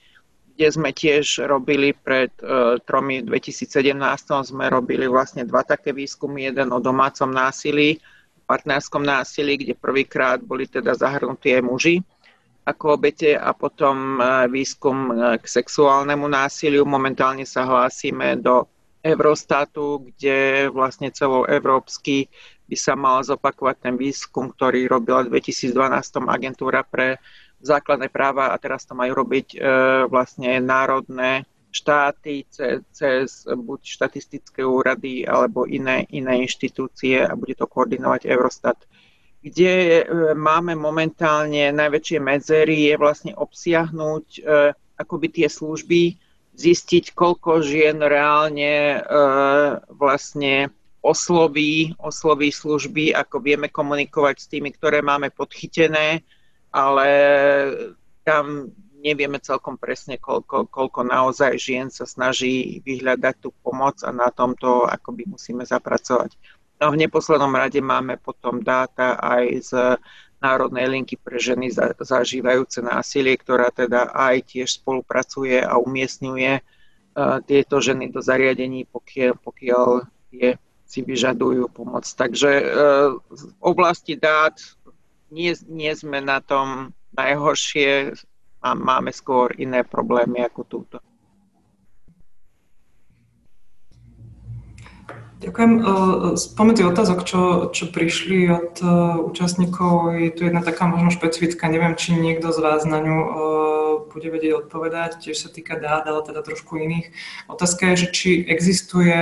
[0.59, 3.95] kde sme tiež robili pred uh, tromi 2017
[4.43, 8.03] sme robili vlastne dva také výskumy, jeden o domácom násilí,
[8.43, 11.97] partnerskom násilí, kde prvýkrát boli teda zahrnutí aj muži
[12.67, 16.83] ako obete a potom uh, výskum uh, k sexuálnemu násiliu.
[16.83, 18.67] Momentálne sa hlásime do
[19.03, 22.27] Eurostatu, kde vlastne celoeurópsky
[22.69, 25.73] by sa mal zopakovať ten výskum, ktorý robila v 2012
[26.29, 27.17] agentúra pre
[27.63, 29.59] základné práva a teraz to majú robiť e,
[30.07, 37.67] vlastne národné štáty cez, cez buď štatistické úrady alebo iné, iné inštitúcie a bude to
[37.67, 38.79] koordinovať Eurostat.
[39.43, 40.03] Kde e,
[40.35, 44.41] máme momentálne najväčšie medzery je vlastne obsiahnuť e,
[44.99, 46.19] akoby tie služby,
[46.59, 49.01] zistiť, koľko žien reálne e,
[49.95, 56.27] vlastne osloví, osloví služby, ako vieme komunikovať s tými, ktoré máme podchytené,
[56.75, 57.09] ale
[58.27, 64.29] tam nevieme celkom presne, koľko, koľko naozaj žien sa snaží vyhľadať tú pomoc a na
[64.35, 66.35] tomto akoby musíme zapracovať.
[66.79, 69.71] No v neposlednom rade máme potom dáta aj z
[70.39, 76.63] Národnej linky pre ženy zažívajúce násilie, ktorá teda aj tiež spolupracuje a umiestňuje
[77.51, 79.87] tieto ženy do zariadení, pokiaľ, pokiaľ
[80.31, 80.55] je,
[80.87, 82.07] si vyžadujú pomoc.
[82.07, 82.51] Takže
[83.27, 84.55] v oblasti dát
[85.35, 88.15] nie, nie sme na tom najhoršie
[88.63, 90.97] a máme skôr iné problémy ako túto.
[95.39, 95.73] Ďakujem.
[96.35, 98.75] Spomedzi otázok, čo, čo prišli od
[99.31, 103.19] účastníkov, je tu jedna taká možno špecifická, neviem, či niekto z vás na ňu
[104.11, 107.15] bude vedieť odpovedať, tiež sa týka dát, ale teda trošku iných.
[107.47, 109.15] Otázka je, že či existuje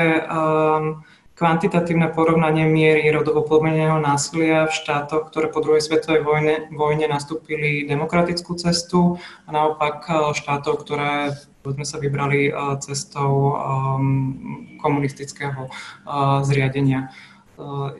[1.37, 7.85] kvantitatívne porovnanie miery rodovo podmieneného násilia v štátoch, ktoré po druhej svetovej vojne, vojne nastúpili
[7.85, 11.37] demokratickú cestu a naopak e, štátov, ktoré
[11.73, 12.53] sme sa vybrali e,
[12.85, 17.11] cestou um, komunistického uh, zriadenia.
[17.57, 17.91] Uh,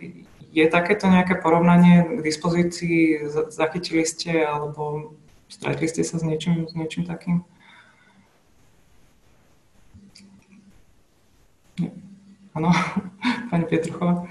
[0.57, 3.29] je takéto nejaké porovnanie k dispozícii?
[3.53, 5.15] Zachytili ste alebo
[5.53, 7.45] stretli ste sa s niečím, s niečím takým?
[12.57, 12.73] Áno,
[13.53, 14.25] pani Pietruchová.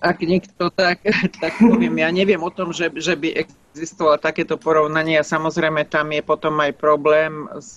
[0.00, 1.04] Ak niekto tak,
[1.44, 3.44] tak poviem, ja neviem o tom, že, že by
[3.76, 7.76] existovalo takéto porovnanie a samozrejme tam je potom aj problém s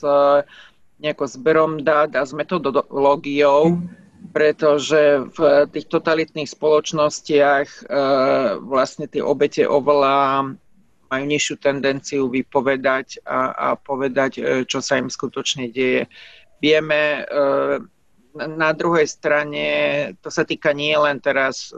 [1.04, 3.76] nejakou zberom dát a s metodológiou,
[4.32, 7.80] pretože v tých totalitných spoločnostiach e,
[8.64, 10.48] vlastne tie obete oveľa
[11.12, 16.08] majú nižšiu tendenciu vypovedať a, a povedať, e, čo sa im skutočne deje.
[16.64, 17.24] Vieme, e,
[18.34, 19.66] na druhej strane
[20.24, 21.76] to sa týka nie len teraz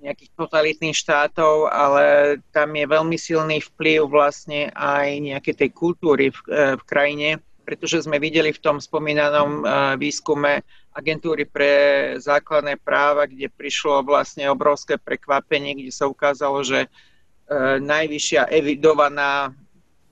[0.00, 6.38] nejakých totalitných štátov, ale tam je veľmi silný vplyv vlastne aj nejakej tej kultúry v,
[6.48, 7.28] eh, v krajine,
[7.62, 9.68] pretože sme videli v tom spomínanom eh,
[10.00, 11.72] výskume agentúry pre
[12.18, 16.90] základné práva, kde prišlo vlastne obrovské prekvapenie, kde sa ukázalo, že
[17.82, 19.50] najvyššia evidovaná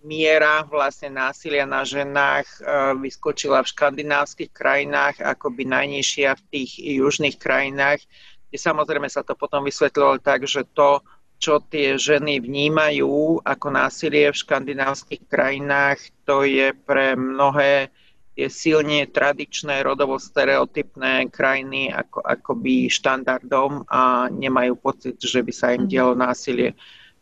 [0.07, 2.59] miera vlastne násilia na ženách e,
[3.03, 8.01] vyskočila v škandinávskych krajinách, akoby najnižšia v tých južných krajinách,
[8.57, 11.05] samozrejme sa to potom vysvetľovalo tak, že to,
[11.37, 17.93] čo tie ženy vnímajú ako násilie v škandinávskych krajinách, to je pre mnohé
[18.39, 25.75] tie silne tradičné, rodovo stereotypné krajiny ako, akoby štandardom a nemajú pocit, že by sa
[25.75, 25.91] im mhm.
[25.91, 26.79] dialo násilie.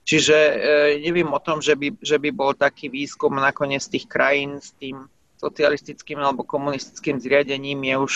[0.06, 0.54] Čiže e,
[1.02, 5.10] neviem o tom, že by, že by bol taký výskum nakoniec tých krajín s tým
[5.36, 8.14] socialistickým alebo komunistickým zriadením je už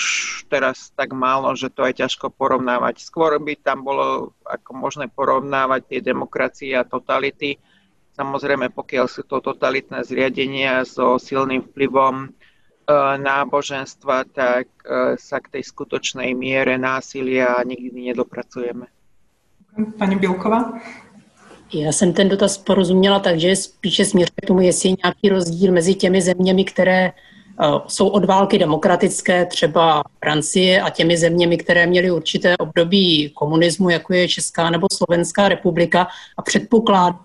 [0.49, 3.05] teraz tak málo, že to je ťažko porovnávať.
[3.05, 7.61] Skôr by tam bolo ako možné porovnávať tie demokracie a totality.
[8.17, 12.29] Samozrejme, pokiaľ sú to totalitné zriadenia so silným vplyvom e,
[13.21, 18.89] náboženstva, tak e, sa k tej skutočnej miere násilia nikdy nedopracujeme.
[19.97, 20.83] Pani Bielková?
[21.73, 25.73] Já jsem ten dotaz porozuměla tak, že spíše směřuje k tomu, jestli je nějaký rozdíl
[25.73, 27.13] mezi těmi zeměmi, které
[27.61, 33.91] uh, jsou od války demokratické, třeba Francie, a těmi zeměmi, které měly určité období komunismu,
[33.91, 36.09] jako je Česká nebo Slovenská republika.
[36.37, 37.17] A předpoklad,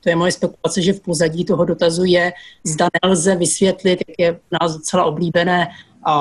[0.00, 2.32] to je moje spekulace, že v pozadí toho dotazu je,
[2.64, 5.68] zda nelze vysvětlit, jak je v nás docela oblíbené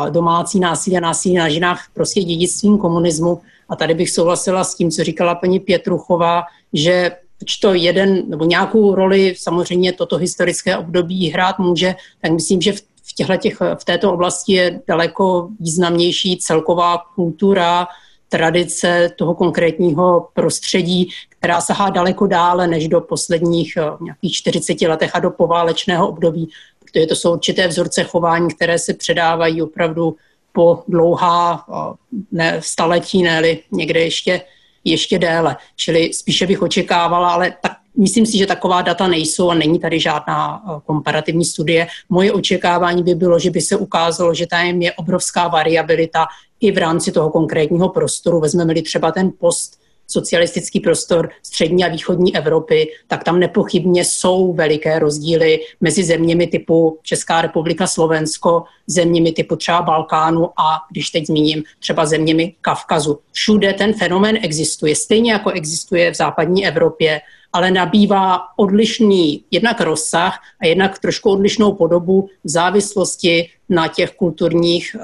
[0.10, 3.42] domácí násilí a násilí na ženách prostě dědictvím komunismu.
[3.70, 6.44] A tady bych souhlasila s tím, co říkala paní Pětruchová,
[6.74, 7.12] že
[7.57, 12.82] to jeden nebo nějakou roli samozřejmě toto historické období hrát může, tak myslím, že v,
[13.03, 17.88] v, těch, v této oblasti je daleko významnější celková kultura,
[18.30, 25.16] tradice toho konkrétního prostředí, která sahá daleko dále než do posledních eh, nějakých 40 letech
[25.16, 26.49] a do poválečného období,
[26.80, 30.16] protože to jsou určité vzorce chování, které se předávají opravdu
[30.52, 33.41] po dlouhá eh, ne, staletí, ne
[33.72, 34.41] někde ještě
[34.84, 35.58] ještě déle.
[35.76, 40.00] Čili spíše bych očekávala, ale tak myslím si, že taková data nejsou a není tady
[40.00, 41.88] žádná eh, komparativní studie.
[42.10, 46.28] Moje očekávání by bylo, že by se ukázalo, že tam je obrovská variabilita
[46.60, 48.40] i v rámci toho konkrétního prostoru.
[48.40, 54.99] Vezmeme-li třeba ten post socialistický prostor střední a východní Evropy, tak tam nepochybně jsou veliké
[54.99, 61.64] rozdíly mezi zeměmi typu Česká republika, Slovensko, zeměmi typu třeba Balkánu a když teď zmíním
[61.80, 63.19] třeba zeměmi Kavkazu.
[63.31, 67.22] Všude ten fenomén existuje, stejně jako existuje v západní Evropě,
[67.53, 74.95] ale nabývá odlišný jednak rozsah a jednak trošku odlišnou podobu v závislosti na těch kulturních,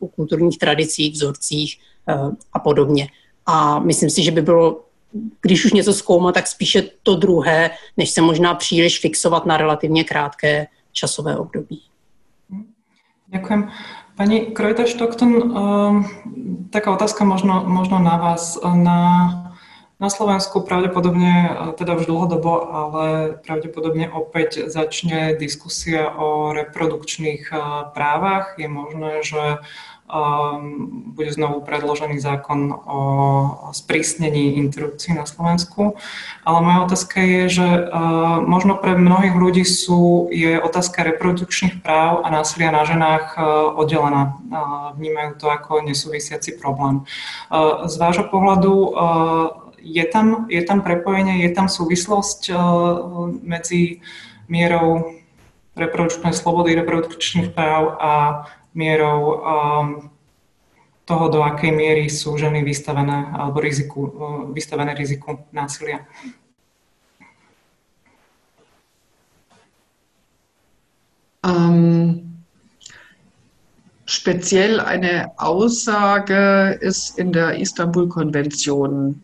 [0.00, 1.78] uh, kulturních tradicích, vzorcích
[2.08, 3.08] uh, a podobně.
[3.46, 4.80] A myslím si, že by bylo,
[5.40, 10.04] když už něco zkoumat, tak spíše to druhé, než se možná příliš fixovat na relativně
[10.04, 11.82] krátké časové období.
[13.28, 13.70] Ďakujem.
[14.16, 16.04] Pani Krojta Štokton, uh,
[16.70, 18.58] taká otázka možno, možno na vás.
[18.74, 19.42] Na
[19.96, 27.48] Na Slovensku pravdepodobne, teda už dlhodobo, ale pravdepodobne opäť začne diskusia o reprodukčných
[27.96, 28.60] právach.
[28.60, 29.56] Je možné, že
[31.12, 33.00] bude znovu predložený zákon o
[33.74, 35.98] sprísnení interrupcií na Slovensku.
[36.46, 37.68] Ale moja otázka je, že
[38.46, 43.34] možno pre mnohých ľudí sú, je otázka reprodukčných práv a násilia na ženách
[43.74, 44.38] oddelená.
[44.94, 47.02] Vnímajú to ako nesúvisiaci problém.
[47.90, 48.94] Z vášho pohľadu
[49.82, 52.54] je tam, je tam prepojenie, je tam súvislosť
[53.42, 54.02] medzi
[54.46, 55.18] mierou
[55.76, 58.12] reprodukčnej slobody, reprodukčných práv a
[58.76, 60.10] mierou um,
[61.08, 66.04] toho, do akej miery sú ženy vystavené alebo riziku, uh, vystavené riziku násilia.
[71.46, 72.42] Ähm,
[74.04, 79.22] speziell eine Aussage ist in der Istanbul-Konvention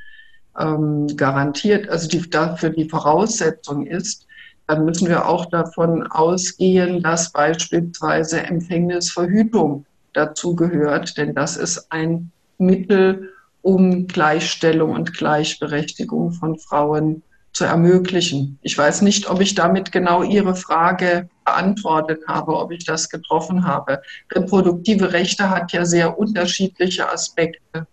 [0.58, 4.26] ähm, garantiert, also die dafür die Voraussetzung ist,
[4.66, 12.32] dann müssen wir auch davon ausgehen, dass beispielsweise Empfängnisverhütung dazu gehört, denn das ist ein
[12.58, 13.32] Mittel,
[13.62, 17.22] um Gleichstellung und Gleichberechtigung von Frauen
[17.52, 18.58] zu ermöglichen.
[18.62, 23.64] Ich weiß nicht, ob ich damit genau Ihre Frage beantwortet habe, ob ich das getroffen
[23.64, 24.02] habe.
[24.32, 27.86] Reproduktive Rechte hat ja sehr unterschiedliche Aspekte.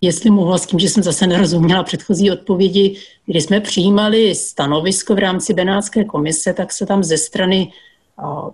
[0.00, 2.96] Jestli mohla s tím, že jsem zase nerozuměla předchozí odpovědi,
[3.26, 7.72] když jsme přijímali stanovisko v rámci Benátské komise, tak se tam ze strany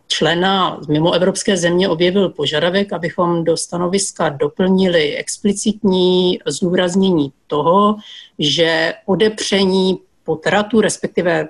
[0.06, 7.96] člena mimo evropské země objevil požadavek, abychom do stanoviska doplnili explicitní zdůraznění toho,
[8.38, 11.48] že odepření potratu, respektive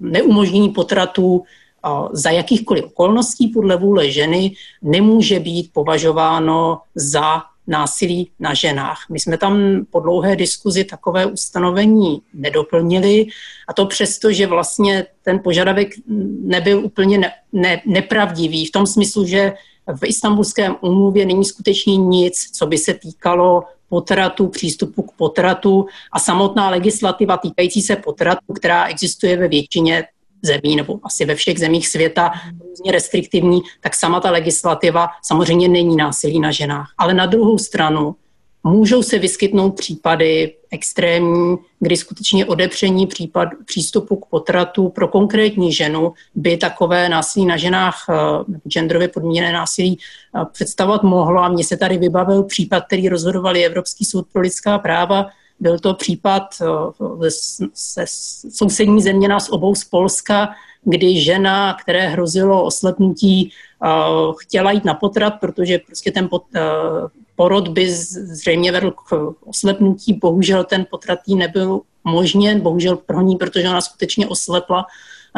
[0.00, 1.42] neumožnění potratu
[2.12, 8.98] za jakýchkoliv okolností podle vůle ženy nemůže být považováno za násilí na ženách.
[9.10, 13.26] My jsme tam po dlouhé diskuzi takové ustanovení nedoplnili
[13.68, 15.88] a to přesto, že vlastně ten požadavek
[16.42, 19.52] nebyl úplně ne, ne, nepravdivý v tom smyslu, že
[19.96, 26.18] v istambulském umluvě není skutečně nic, co by se týkalo potratu, přístupu k potratu a
[26.18, 30.04] samotná legislativa týkající se potratu, která existuje ve většině
[30.42, 32.32] zemí, nebo asi ve všech zemích světa
[32.68, 36.94] různě restriktivní, tak sama ta legislativa samozřejmě není násilí na ženách.
[36.98, 38.14] Ale na druhou stranu
[38.64, 46.12] můžou se vyskytnout případy extrémní, kdy skutečně odepření případ, přístupu k potratu pro konkrétní ženu
[46.34, 48.14] by takové násilí na ženách, eh,
[48.68, 51.42] genderově podmíněné násilí eh, představovat mohlo.
[51.42, 55.26] A mně se tady vybavil případ, který rozhodoval Evropský soud pro lidská práva,
[55.60, 57.30] byl to případ eh,
[57.74, 58.04] se
[58.50, 60.48] sousední země nás obou z Polska,
[60.84, 63.52] kdy žena, které hrozilo oslepnutí,
[63.84, 63.88] eh,
[64.38, 66.60] chtěla jít na potrat, protože prostě ten eh,
[67.36, 70.12] porod by zřejmě vedl k oslepnutí.
[70.12, 74.86] Bohužel ten potrat jí nebyl možně, bohužel pro ní, protože ona skutečně oslepla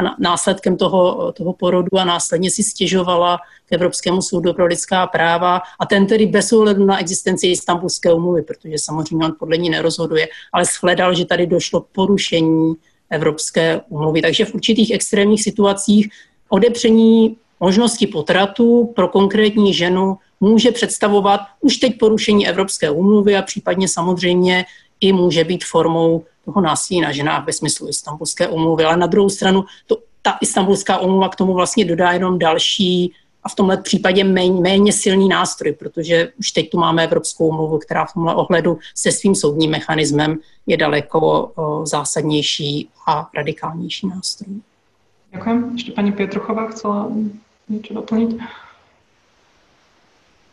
[0.06, 5.60] a následkem toho, toho porodu a následně si stěžovala k Evropskému soudu pro lidská práva
[5.80, 10.28] a ten tedy bez ohledu na existenci Istanbulské umluvy, protože samozřejmě on podle ní nerozhoduje,
[10.52, 12.74] ale shledal, že tady došlo k porušení
[13.10, 14.22] Evropské umluvy.
[14.22, 16.08] Takže v určitých extrémních situacích
[16.48, 23.88] odepření možnosti potratu pro konkrétní ženu může představovat už teď porušení Evropské úmluvy a případně
[23.88, 24.64] samozřejmě
[25.00, 28.84] i může být formou toho násilí na ženách ve smyslu Istanbulské umluvy.
[28.84, 33.12] Ale na druhou stranu to, ta Istanbulská umluva k tomu vlastně dodá jenom další
[33.42, 37.78] a v tomhle případě méně, méně silný nástroj, protože už teď tu máme Evropskou umluvu,
[37.78, 44.60] která v tomhle ohledu se svým soudním mechanismem je daleko o, zásadnější a radikálnější nástroj.
[45.30, 45.58] Ďakujem.
[45.78, 47.06] Ešte pani Pietruchová chcela
[47.70, 48.30] niečo doplniť?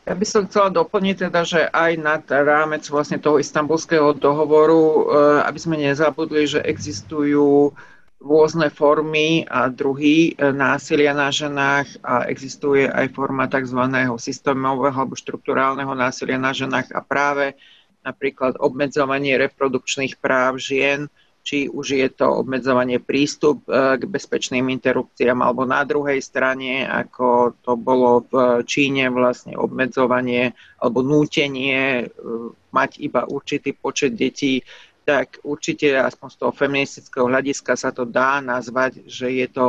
[0.07, 5.03] Ja by som chcela doplniť teda, že aj nad rámec vlastne toho istambulského dohovoru, eh,
[5.43, 7.75] aby sme nezabudli, že existujú
[8.23, 13.84] rôzne formy a druhy eh, násilia na ženách a existuje aj forma tzv.
[14.15, 17.59] systémového alebo štruktúrálneho násilia na ženách a práve
[18.07, 21.11] napríklad obmedzovanie reprodukčných práv žien,
[21.48, 27.56] či už je to obmedzovanie prístup e, k bezpečným interrupciám, alebo na druhej strane, ako
[27.64, 30.52] to bolo v Číne, vlastne obmedzovanie
[30.84, 32.06] alebo nútenie e,
[32.76, 34.60] mať iba určitý počet detí,
[35.07, 39.65] tak určite aspoň z toho feministického hľadiska sa to dá nazvať, že je to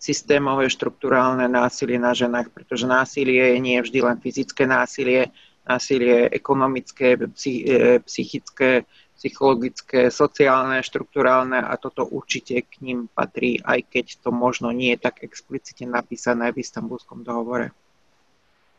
[0.00, 5.28] systémové štruktúrálne násilie na ženách, pretože násilie nie je vždy len fyzické násilie,
[5.68, 8.88] násilie ekonomické, e, psychické,
[9.18, 15.02] psychologické, sociálne, štruktúrálne a toto určite k ním patrí, aj keď to možno nie je
[15.10, 17.74] tak explicitne napísané v istambulskom dohovore.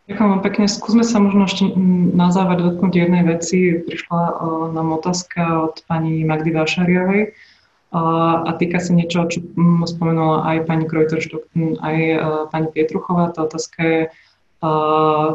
[0.10, 0.66] Ďakujem vám pekne.
[0.66, 1.70] Skúsme sa možno ešte
[2.18, 3.78] na záver dotknúť jednej veci.
[3.78, 4.34] Prišla uh,
[4.74, 10.58] nám otázka od pani Magdy Vášariovej uh, a týka sa niečo, čo um, spomenula aj
[10.66, 13.30] pani Krojter aj uh, pani Pietruchová.
[13.38, 14.02] Tá otázka je,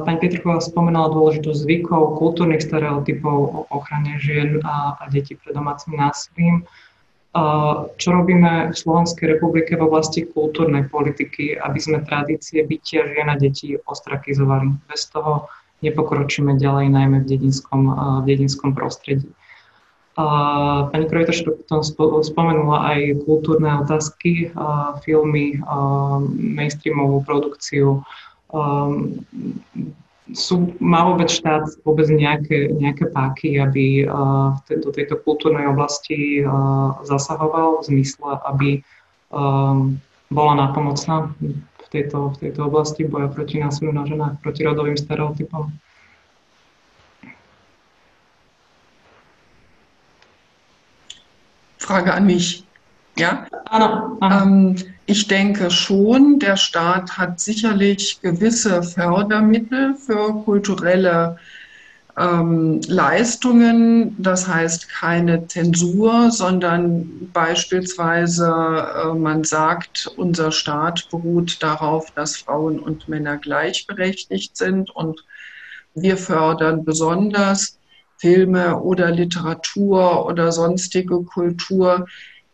[0.04, 5.96] Pani Petruchová spomenala dôležitosť zvykov, kultúrnych stereotypov o ochrane žien a, a detí pred domácim
[5.96, 6.68] násilím.
[7.96, 13.40] Čo robíme v Slovenskej republike v oblasti kultúrnej politiky, aby sme tradície bytia žien a
[13.40, 14.76] detí ostrakizovali.
[14.92, 15.48] Bez toho
[15.80, 17.82] nepokročíme ďalej, najmä v dedinskom,
[18.22, 19.26] v dedinskom prostredí.
[20.94, 21.82] Pani Krojtoš tom
[22.22, 24.54] spomenula aj kultúrne otázky,
[25.02, 25.58] filmy,
[26.38, 28.06] mainstreamovú produkciu,
[28.54, 29.18] um,
[30.32, 36.96] sú, má vôbec štát vôbec nejaké, nejaké páky, aby uh, do tejto kultúrnej oblasti uh,
[37.04, 38.80] zasahoval v zmysle, aby
[39.28, 40.00] um,
[40.32, 41.34] bola nápomocná
[41.84, 45.68] v tejto, v tejto oblasti boja proti násiliu na ženách, proti rodovým stereotypom?
[51.84, 52.64] Frage an mich.
[53.20, 53.44] Ja?
[53.68, 54.16] Anna.
[54.24, 54.40] Anna.
[54.40, 61.38] Ähm, ich denke schon, der Staat hat sicherlich gewisse Fördermittel für kulturelle
[62.16, 72.10] ähm, Leistungen, das heißt keine Zensur, sondern beispielsweise äh, man sagt, unser Staat beruht darauf,
[72.12, 75.24] dass Frauen und Männer gleichberechtigt sind und
[75.94, 77.78] wir fördern besonders
[78.18, 82.06] Filme oder Literatur oder sonstige Kultur,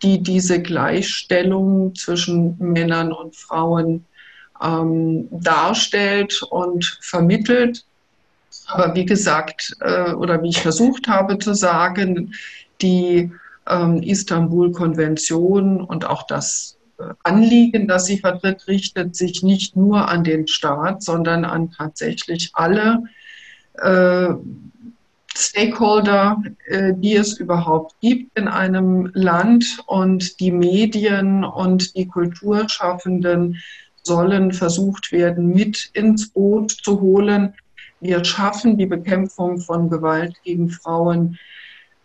[0.02, 4.06] die diese Gleichstellung zwischen Männern und Frauen
[4.62, 7.84] ähm, darstellt und vermittelt.
[8.66, 12.34] Aber wie gesagt, äh, oder wie ich versucht habe zu sagen,
[12.80, 13.30] die
[13.68, 20.24] ähm, Istanbul-Konvention und auch das äh, Anliegen, das sie vertritt, richtet sich nicht nur an
[20.24, 23.04] den Staat, sondern an tatsächlich alle
[23.74, 24.34] äh,
[25.40, 33.56] Stakeholder, äh, die es überhaupt gibt in einem Land und die Medien und die Kulturschaffenden
[34.02, 37.54] sollen versucht werden, mit ins Boot zu holen.
[38.00, 41.38] Wir schaffen die Bekämpfung von Gewalt gegen Frauen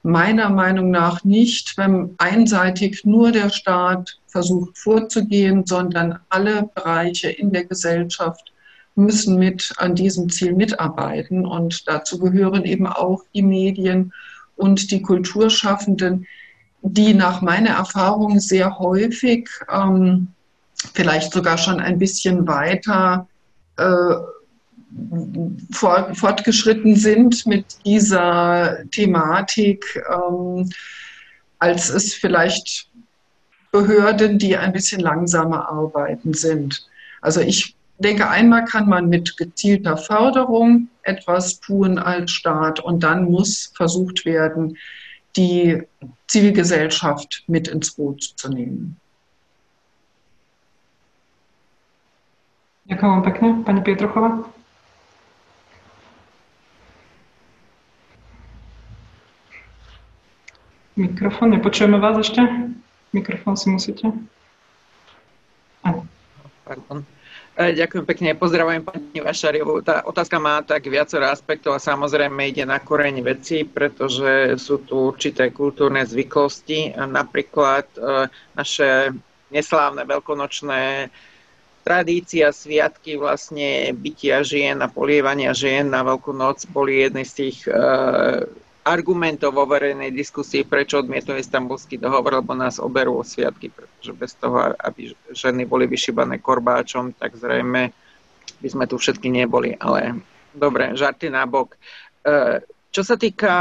[0.06, 7.52] meiner Meinung nach nicht, wenn einseitig nur der Staat versucht vorzugehen, sondern alle Bereiche in
[7.52, 8.54] der Gesellschaft
[8.96, 11.46] müssen mit an diesem Ziel mitarbeiten.
[11.46, 14.14] Und dazu gehören eben auch die Medien
[14.56, 16.26] und die Kulturschaffenden,
[16.82, 20.28] die nach meiner Erfahrung sehr häufig, ähm,
[20.94, 23.28] vielleicht sogar schon ein bisschen weiter
[23.78, 24.16] äh,
[25.72, 30.70] fortgeschritten sind mit dieser Thematik, ähm,
[31.60, 32.90] als es vielleicht
[33.72, 36.88] Behörden, die ein bisschen langsamer arbeiten sind.
[37.22, 43.26] Also ich denke, einmal kann man mit gezielter Förderung etwas tun als Staat und dann
[43.26, 44.78] muss versucht werden,
[45.36, 45.84] die
[46.28, 49.00] Zivilgesellschaft mit ins Boot zu nehmen.
[52.86, 53.48] Ďakujem vám pekne.
[53.66, 54.46] Pani Pietrochová.
[60.96, 62.40] Mikrofón, nepočujeme vás ešte?
[63.12, 64.14] Mikrofón si musíte.
[66.64, 67.04] Pardon.
[67.56, 69.80] Ďakujem pekne, pozdravujem pani Vašariovu.
[69.80, 75.16] Tá otázka má tak viacero aspektov a samozrejme ide na koreň veci, pretože sú tu
[75.16, 77.00] určité kultúrne zvyklosti.
[77.00, 78.28] Napríklad e,
[78.60, 79.16] naše
[79.56, 81.08] neslávne veľkonočné
[81.88, 87.72] tradícia, sviatky vlastne bytia žien a polievania žien na Veľkú noc boli jednej z tých
[87.72, 87.80] e,
[88.86, 94.32] argumentov vo verejnej diskusii, prečo odmietuje istambulský dohovor, lebo nás oberú o sviatky, pretože bez
[94.38, 97.90] toho, aby ženy boli vyšíbané korbáčom, tak zrejme
[98.62, 99.74] by sme tu všetky neboli.
[99.82, 100.22] Ale
[100.54, 101.76] dobre, žarty na bok.
[102.22, 102.62] E,
[102.94, 103.54] čo sa týka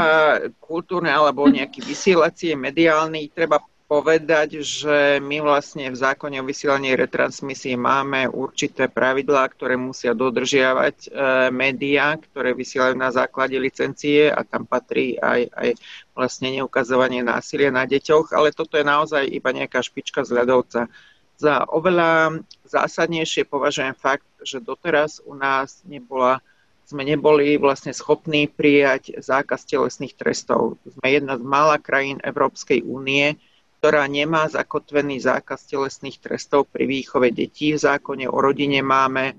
[0.61, 7.77] kultúrne alebo nejaký vysielacie, mediálny, treba povedať, že my vlastne v zákone o vysielaní retransmisii
[7.77, 11.09] máme určité pravidlá, ktoré musia dodržiavať e,
[11.53, 15.69] médiá, ktoré vysielajú na základe licencie a tam patrí aj, aj
[16.17, 20.89] vlastne neukazovanie násilia na deťoch, ale toto je naozaj iba nejaká špička z ľadovca.
[21.37, 26.41] Za oveľa zásadnejšie považujem fakt, že doteraz u nás nebola
[26.85, 30.77] sme neboli vlastne schopní prijať zákaz telesných trestov.
[30.85, 33.41] Sme jedna z mála krajín Európskej únie,
[33.85, 37.77] ktorá nemá zakotvený zákaz telesných trestov pri výchove detí.
[37.77, 39.37] V zákone o rodine máme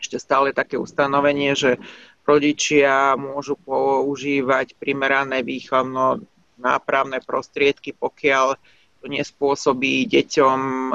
[0.00, 1.76] ešte stále také ustanovenie, že
[2.24, 6.24] rodičia môžu používať primerané výchovno
[6.56, 8.56] nápravné prostriedky, pokiaľ
[9.04, 10.92] to nespôsobí deťom e,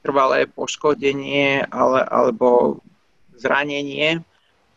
[0.00, 2.80] trvalé poškodenie ale, alebo
[3.36, 4.24] zranenie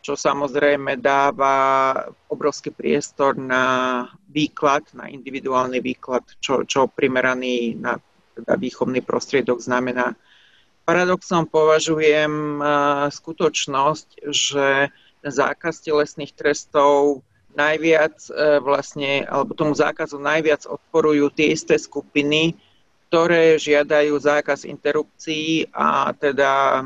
[0.01, 1.93] čo samozrejme dáva
[2.27, 8.01] obrovský priestor na výklad, na individuálny výklad, čo, čo primeraný na
[8.33, 10.17] teda výchovný prostriedok znamená.
[10.81, 12.65] Paradoxom považujem uh,
[13.13, 14.89] skutočnosť, že
[15.21, 17.21] zákaz telesných trestov
[17.53, 22.57] najviac uh, vlastne, alebo tomu zákazu najviac odporujú tie isté skupiny,
[23.11, 26.81] ktoré žiadajú zákaz interrupcií a teda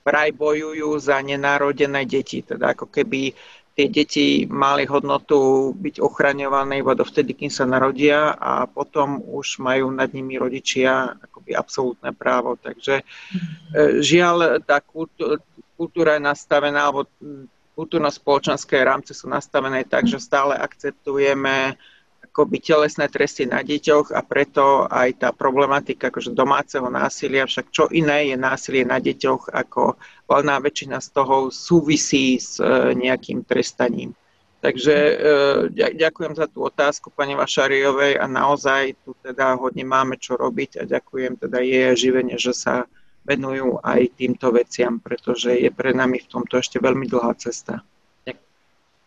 [0.00, 2.40] vraj bojujú za nenarodené deti.
[2.40, 3.32] Teda ako keby
[3.80, 9.88] tie deti mali hodnotu byť ochraňované iba dovtedy, kým sa narodia a potom už majú
[9.94, 12.58] nad nimi rodičia akoby absolútne právo.
[12.60, 13.04] Takže e,
[14.04, 14.82] žiaľ, tá
[15.78, 17.08] kultúra je nastavená, alebo
[17.78, 21.80] kultúrno-spoločenské rámce sú nastavené tak, že stále akceptujeme
[22.30, 27.90] akoby telesné tresty na deťoch a preto aj tá problematika akože domáceho násilia, však čo
[27.90, 29.98] iné je násilie na deťoch, ako
[30.30, 34.14] valná väčšina z toho súvisí s e, nejakým trestaním.
[34.62, 35.14] Takže e,
[35.98, 40.82] ďakujem za tú otázku pani Vašariovej a naozaj tu teda hodne máme čo robiť a
[40.86, 42.86] ďakujem teda jej živenie, že sa
[43.26, 47.82] venujú aj týmto veciam, pretože je pre nami v tomto ešte veľmi dlhá cesta.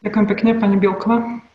[0.03, 1.52] Ďakujem pekne, pani Bielková.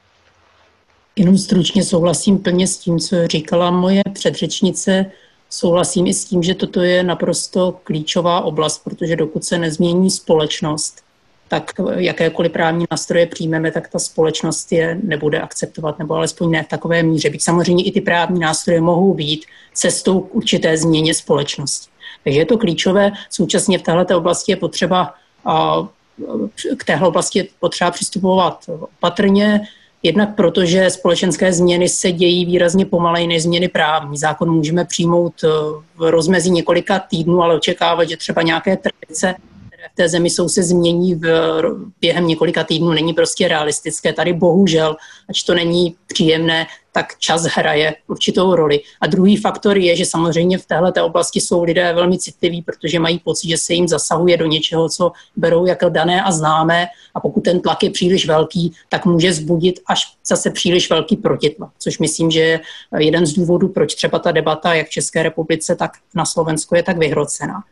[1.19, 5.07] Jenom stručně souhlasím plně s tím, co říkala moje předřečnice.
[5.51, 11.03] Souhlasím i s tím, že toto je naprosto klíčová oblast, protože dokud se nezmění společnost,
[11.49, 16.69] tak jakékoliv právní nástroje přijmeme, tak ta společnost je nebude akceptovat, nebo alespoň ne v
[16.69, 17.31] takové míře.
[17.31, 21.91] Byť samozřejmě i ty právní nástroje mohou být cestou k určité změně společnosti.
[22.25, 23.13] Takže je to klíčové.
[23.31, 25.15] Současně v této oblasti je potřeba
[26.77, 29.61] k téhle oblasti je potřeba přistupovat opatrně,
[30.03, 34.17] Jednak proto, že společenské změny se dějí výrazně pomaleji než změny právní.
[34.17, 35.49] Zákon můžeme přijmout eh,
[35.97, 39.35] v rozmezí několika týdnů, ale očekávat, že třeba nějaké tradice
[39.93, 41.63] v té zemi jsou se změní v,
[42.01, 44.13] během několika týdnů, není prostě realistické.
[44.13, 44.97] Tady bohužel,
[45.29, 46.67] ač to není příjemné,
[46.99, 48.81] tak čas hraje určitou roli.
[49.01, 53.19] A druhý faktor je, že samozřejmě v této oblasti jsou lidé velmi citliví, protože mají
[53.19, 56.87] pocit, že se jim zasahuje do něčeho, co berou jako dané a známé.
[57.15, 61.71] A pokud ten tlak je příliš velký, tak může zbudit až zase příliš velký protitlak,
[61.79, 62.61] což myslím, že je
[62.99, 66.83] jeden z důvodů, proč třeba ta debata jak v České republice, tak na Slovensku je
[66.83, 67.63] tak vyhrocená.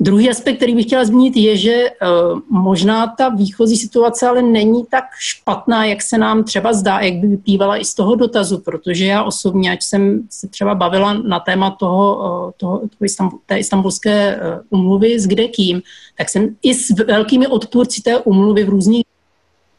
[0.00, 4.84] Druhý aspekt, který bych chtěla zmínit, je, že uh, možná ta výchozí situace ale není
[4.90, 9.04] tak špatná, jak se nám třeba zdá, jak by vyplývala i z toho dotazu, protože
[9.04, 14.40] já osobně, ať jsem se třeba bavila na téma toho, uh, toho, toho té istambulské
[14.70, 15.82] umluvy s kdekým,
[16.18, 19.04] tak jsem i s velkými odpůrci té umluvy v různých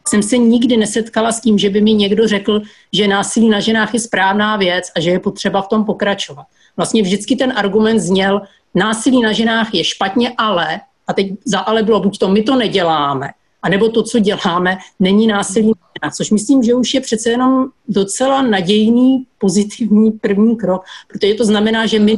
[0.08, 2.62] jsem se nikdy nesetkala s tím, že by mi někdo řekl,
[2.94, 6.46] že násilí na ženách je správná věc a že je potřeba v tom pokračovat.
[6.78, 8.42] Vlastně vždycky ten argument zněl,
[8.76, 12.56] násilí na ženách je špatně, ale, a teď za ale bylo buď to my to
[12.56, 13.30] neděláme,
[13.62, 17.66] anebo to, co děláme, není násilí na ženách, což myslím, že už je přece jenom
[17.88, 22.18] docela nadějný, pozitivní první krok, protože to znamená, že my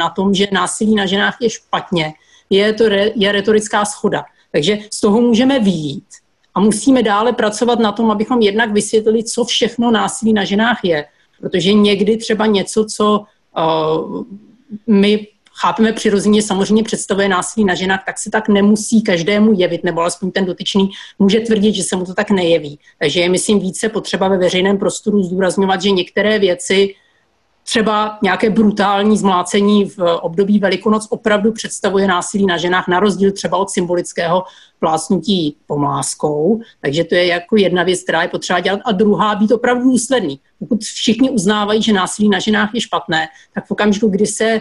[0.00, 2.14] na tom, že násilí na ženách je špatně,
[2.50, 4.24] je to re, je retorická schoda.
[4.52, 6.04] Takže z toho můžeme výjít
[6.54, 11.04] a musíme dále pracovat na tom, abychom jednak vysvětlili, co všechno násilí na ženách je.
[11.40, 13.24] Protože někdy třeba něco, co
[13.58, 14.24] uh,
[14.86, 15.26] my
[15.60, 20.30] chápeme přirozeně, samozřejmě představuje násilí na ženách, tak se tak nemusí každému jevit, nebo alespoň
[20.30, 22.78] ten dotyčný může tvrdit, že se mu to tak nejeví.
[22.98, 26.94] Takže je, myslím, více potřeba ve veřejném prostoru zdůrazňovat, že některé věci
[27.64, 33.56] třeba nějaké brutální zmlácení v období Velikonoc opravdu představuje násilí na ženách, na rozdíl třeba
[33.56, 34.44] od symbolického
[34.80, 36.60] plásnutí pomláskou.
[36.80, 38.80] Takže to je jako jedna věc, která je potřeba dělat.
[38.84, 40.40] A druhá, být opravdu důsledný.
[40.58, 44.60] Pokud všichni uznávají, že násilí na ženách je špatné, tak v okamžiku, kdy se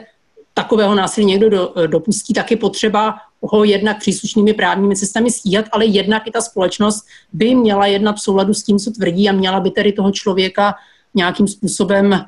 [0.54, 5.86] takového násilí někdo do, dopustí, tak je potřeba ho jednak příslušnými právními cestami stíhat, ale
[5.86, 9.60] jednak i ta společnost by měla jednat v souladu s tím, co tvrdí a měla
[9.60, 10.76] by tedy toho člověka
[11.16, 12.26] nějakým způsobem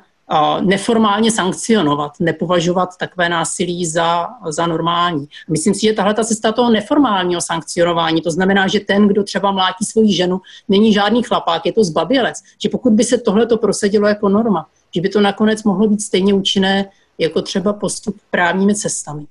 [0.60, 5.28] neformálně sankcionovat, nepovažovat takové násilí za, za normální.
[5.50, 9.52] Myslím si, že tahle ta cesta toho neformálního sankcionování, to znamená, že ten, kdo třeba
[9.52, 12.42] mlátí svoji ženu, není žádný chlapák, je to zbabělec.
[12.62, 16.02] Že pokud by se tohle to prosadilo jako norma, že by to nakonec mohlo být
[16.02, 16.88] stejně účinné
[17.18, 19.26] jako třeba postup právními cestami.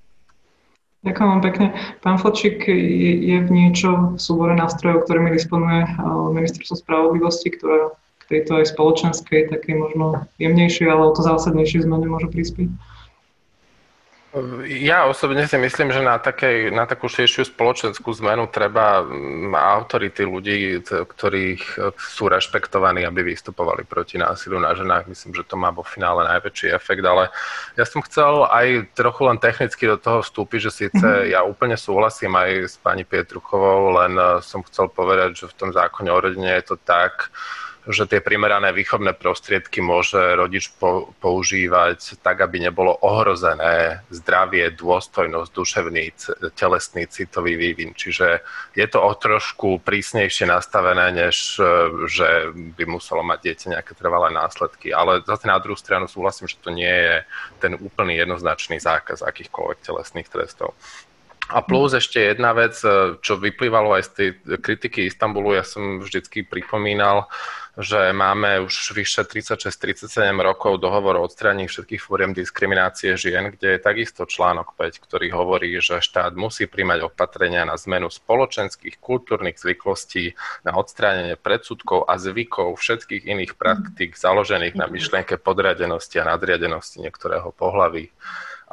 [1.03, 1.73] Ďakujem vám pekne.
[1.99, 5.84] Pán Flačík, je, je v niečo v súbore nástrojov, ktorými disponuje
[6.31, 7.91] Ministerstvo spravodlivosti, ktoré
[8.30, 12.72] tejto aj spoločenskej, takej možno jemnejšej, ale o to zásadnejšej zmene môže prispieť?
[14.66, 20.26] Ja osobne si myslím, že na, takej, na takú širšiu spoločenskú zmenu treba mm, autority
[20.26, 25.06] ľudí, ktorých sú rešpektovaní, aby vystupovali proti násilu na ženách.
[25.06, 27.30] Myslím, že to má vo finále najväčší efekt, ale
[27.78, 31.30] ja som chcel aj trochu len technicky do toho vstúpiť, že síce mm-hmm.
[31.30, 36.10] ja úplne súhlasím aj s pani Pietruchovou, len som chcel povedať, že v tom zákone
[36.10, 37.30] o rodine je to tak,
[37.84, 45.49] že tie primerané výchovné prostriedky môže rodič po, používať tak, aby nebolo ohrozené zdravie, dôstojnosť,
[45.51, 46.05] duševný,
[46.55, 47.91] telesný, citový vývin.
[47.91, 48.39] Čiže
[48.72, 51.64] je to o trošku prísnejšie nastavené, než e,
[52.07, 54.95] že by muselo mať dieťa nejaké trvalé následky.
[54.95, 57.15] Ale zase na druhú stranu súhlasím, že to nie je
[57.60, 60.72] ten úplný jednoznačný zákaz akýchkoľvek telesných trestov.
[61.53, 66.01] A plus ešte jedna vec, e, čo vyplývalo aj z tej kritiky Istanbulu, ja som
[66.01, 67.30] vždycky pripomínal,
[67.77, 70.09] že máme už vyše 36-37
[70.41, 75.77] rokov dohovor o odstranení všetkých fóriem diskriminácie žien, kde je takisto článok 5, ktorý hovorí,
[75.77, 80.34] že štát musí príjmať opatrenia na zmenu spoločenských, kultúrnych zvyklostí,
[80.65, 87.53] na odstránenie predsudkov a zvykov všetkých iných praktík založených na myšlienke podradenosti a nadriadenosti niektorého
[87.53, 88.09] pohlaví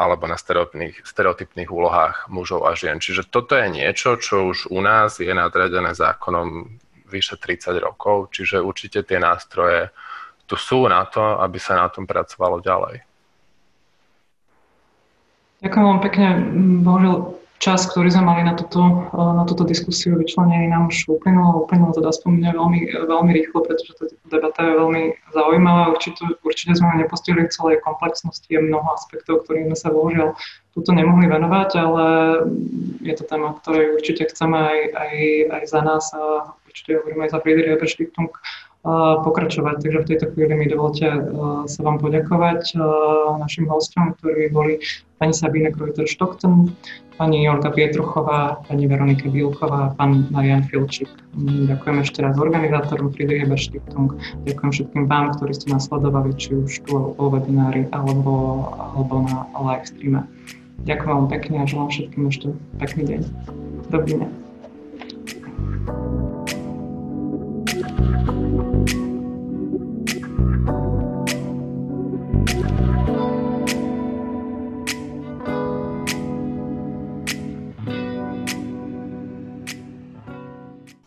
[0.01, 2.97] alebo na stereotypných, stereotypných úlohách mužov a žien.
[2.97, 6.73] Čiže toto je niečo, čo už u nás je nadradené zákonom
[7.05, 9.93] vyše 30 rokov, čiže určite tie nástroje
[10.49, 13.05] tu sú na to, aby sa na tom pracovalo ďalej.
[15.61, 16.29] Ďakujem vám pekne.
[16.81, 17.17] Bohužiaľ,
[17.61, 18.81] čas, ktorý sme mali na túto,
[19.13, 21.69] na túto diskusiu vyčlenený, nám už uplynul.
[21.69, 25.03] Uplynul teda aspoň mne veľmi, veľmi rýchlo, pretože tá debata je veľmi
[25.37, 25.93] zaujímavá.
[25.93, 30.33] Určite, určite sme nepostihli v celej komplexnosti a mnoho aspektov, ktorým sme sa bohužiaľ
[30.73, 32.05] túto nemohli venovať, ale
[33.05, 35.15] je to téma, ktorej určite chceme aj, aj,
[35.53, 38.33] aj za nás a určite hovoríme aj za Friedrich Ebert Stiftung
[38.85, 39.85] pokračovať.
[39.85, 41.05] Takže v tejto chvíli mi dovolte
[41.69, 42.81] sa vám poďakovať
[43.37, 44.81] našim hostom, ktorí boli
[45.21, 46.73] pani Sabine Krojter-Stockton,
[47.21, 51.13] pani Jolka Pietruchová, pani Veronika Bílková, pán Marian Filčík.
[51.69, 53.61] Ďakujem ešte raz organizátorom Friedrich Ebert
[54.49, 58.65] ďakujem všetkým vám, ktorí ste nás sledovali, či už tu o webinári alebo,
[58.97, 60.25] alebo na live streame.
[60.89, 62.49] Ďakujem vám pekne a želám všetkým ešte
[62.81, 63.21] pekný deň.
[63.93, 64.31] Dobrý deň.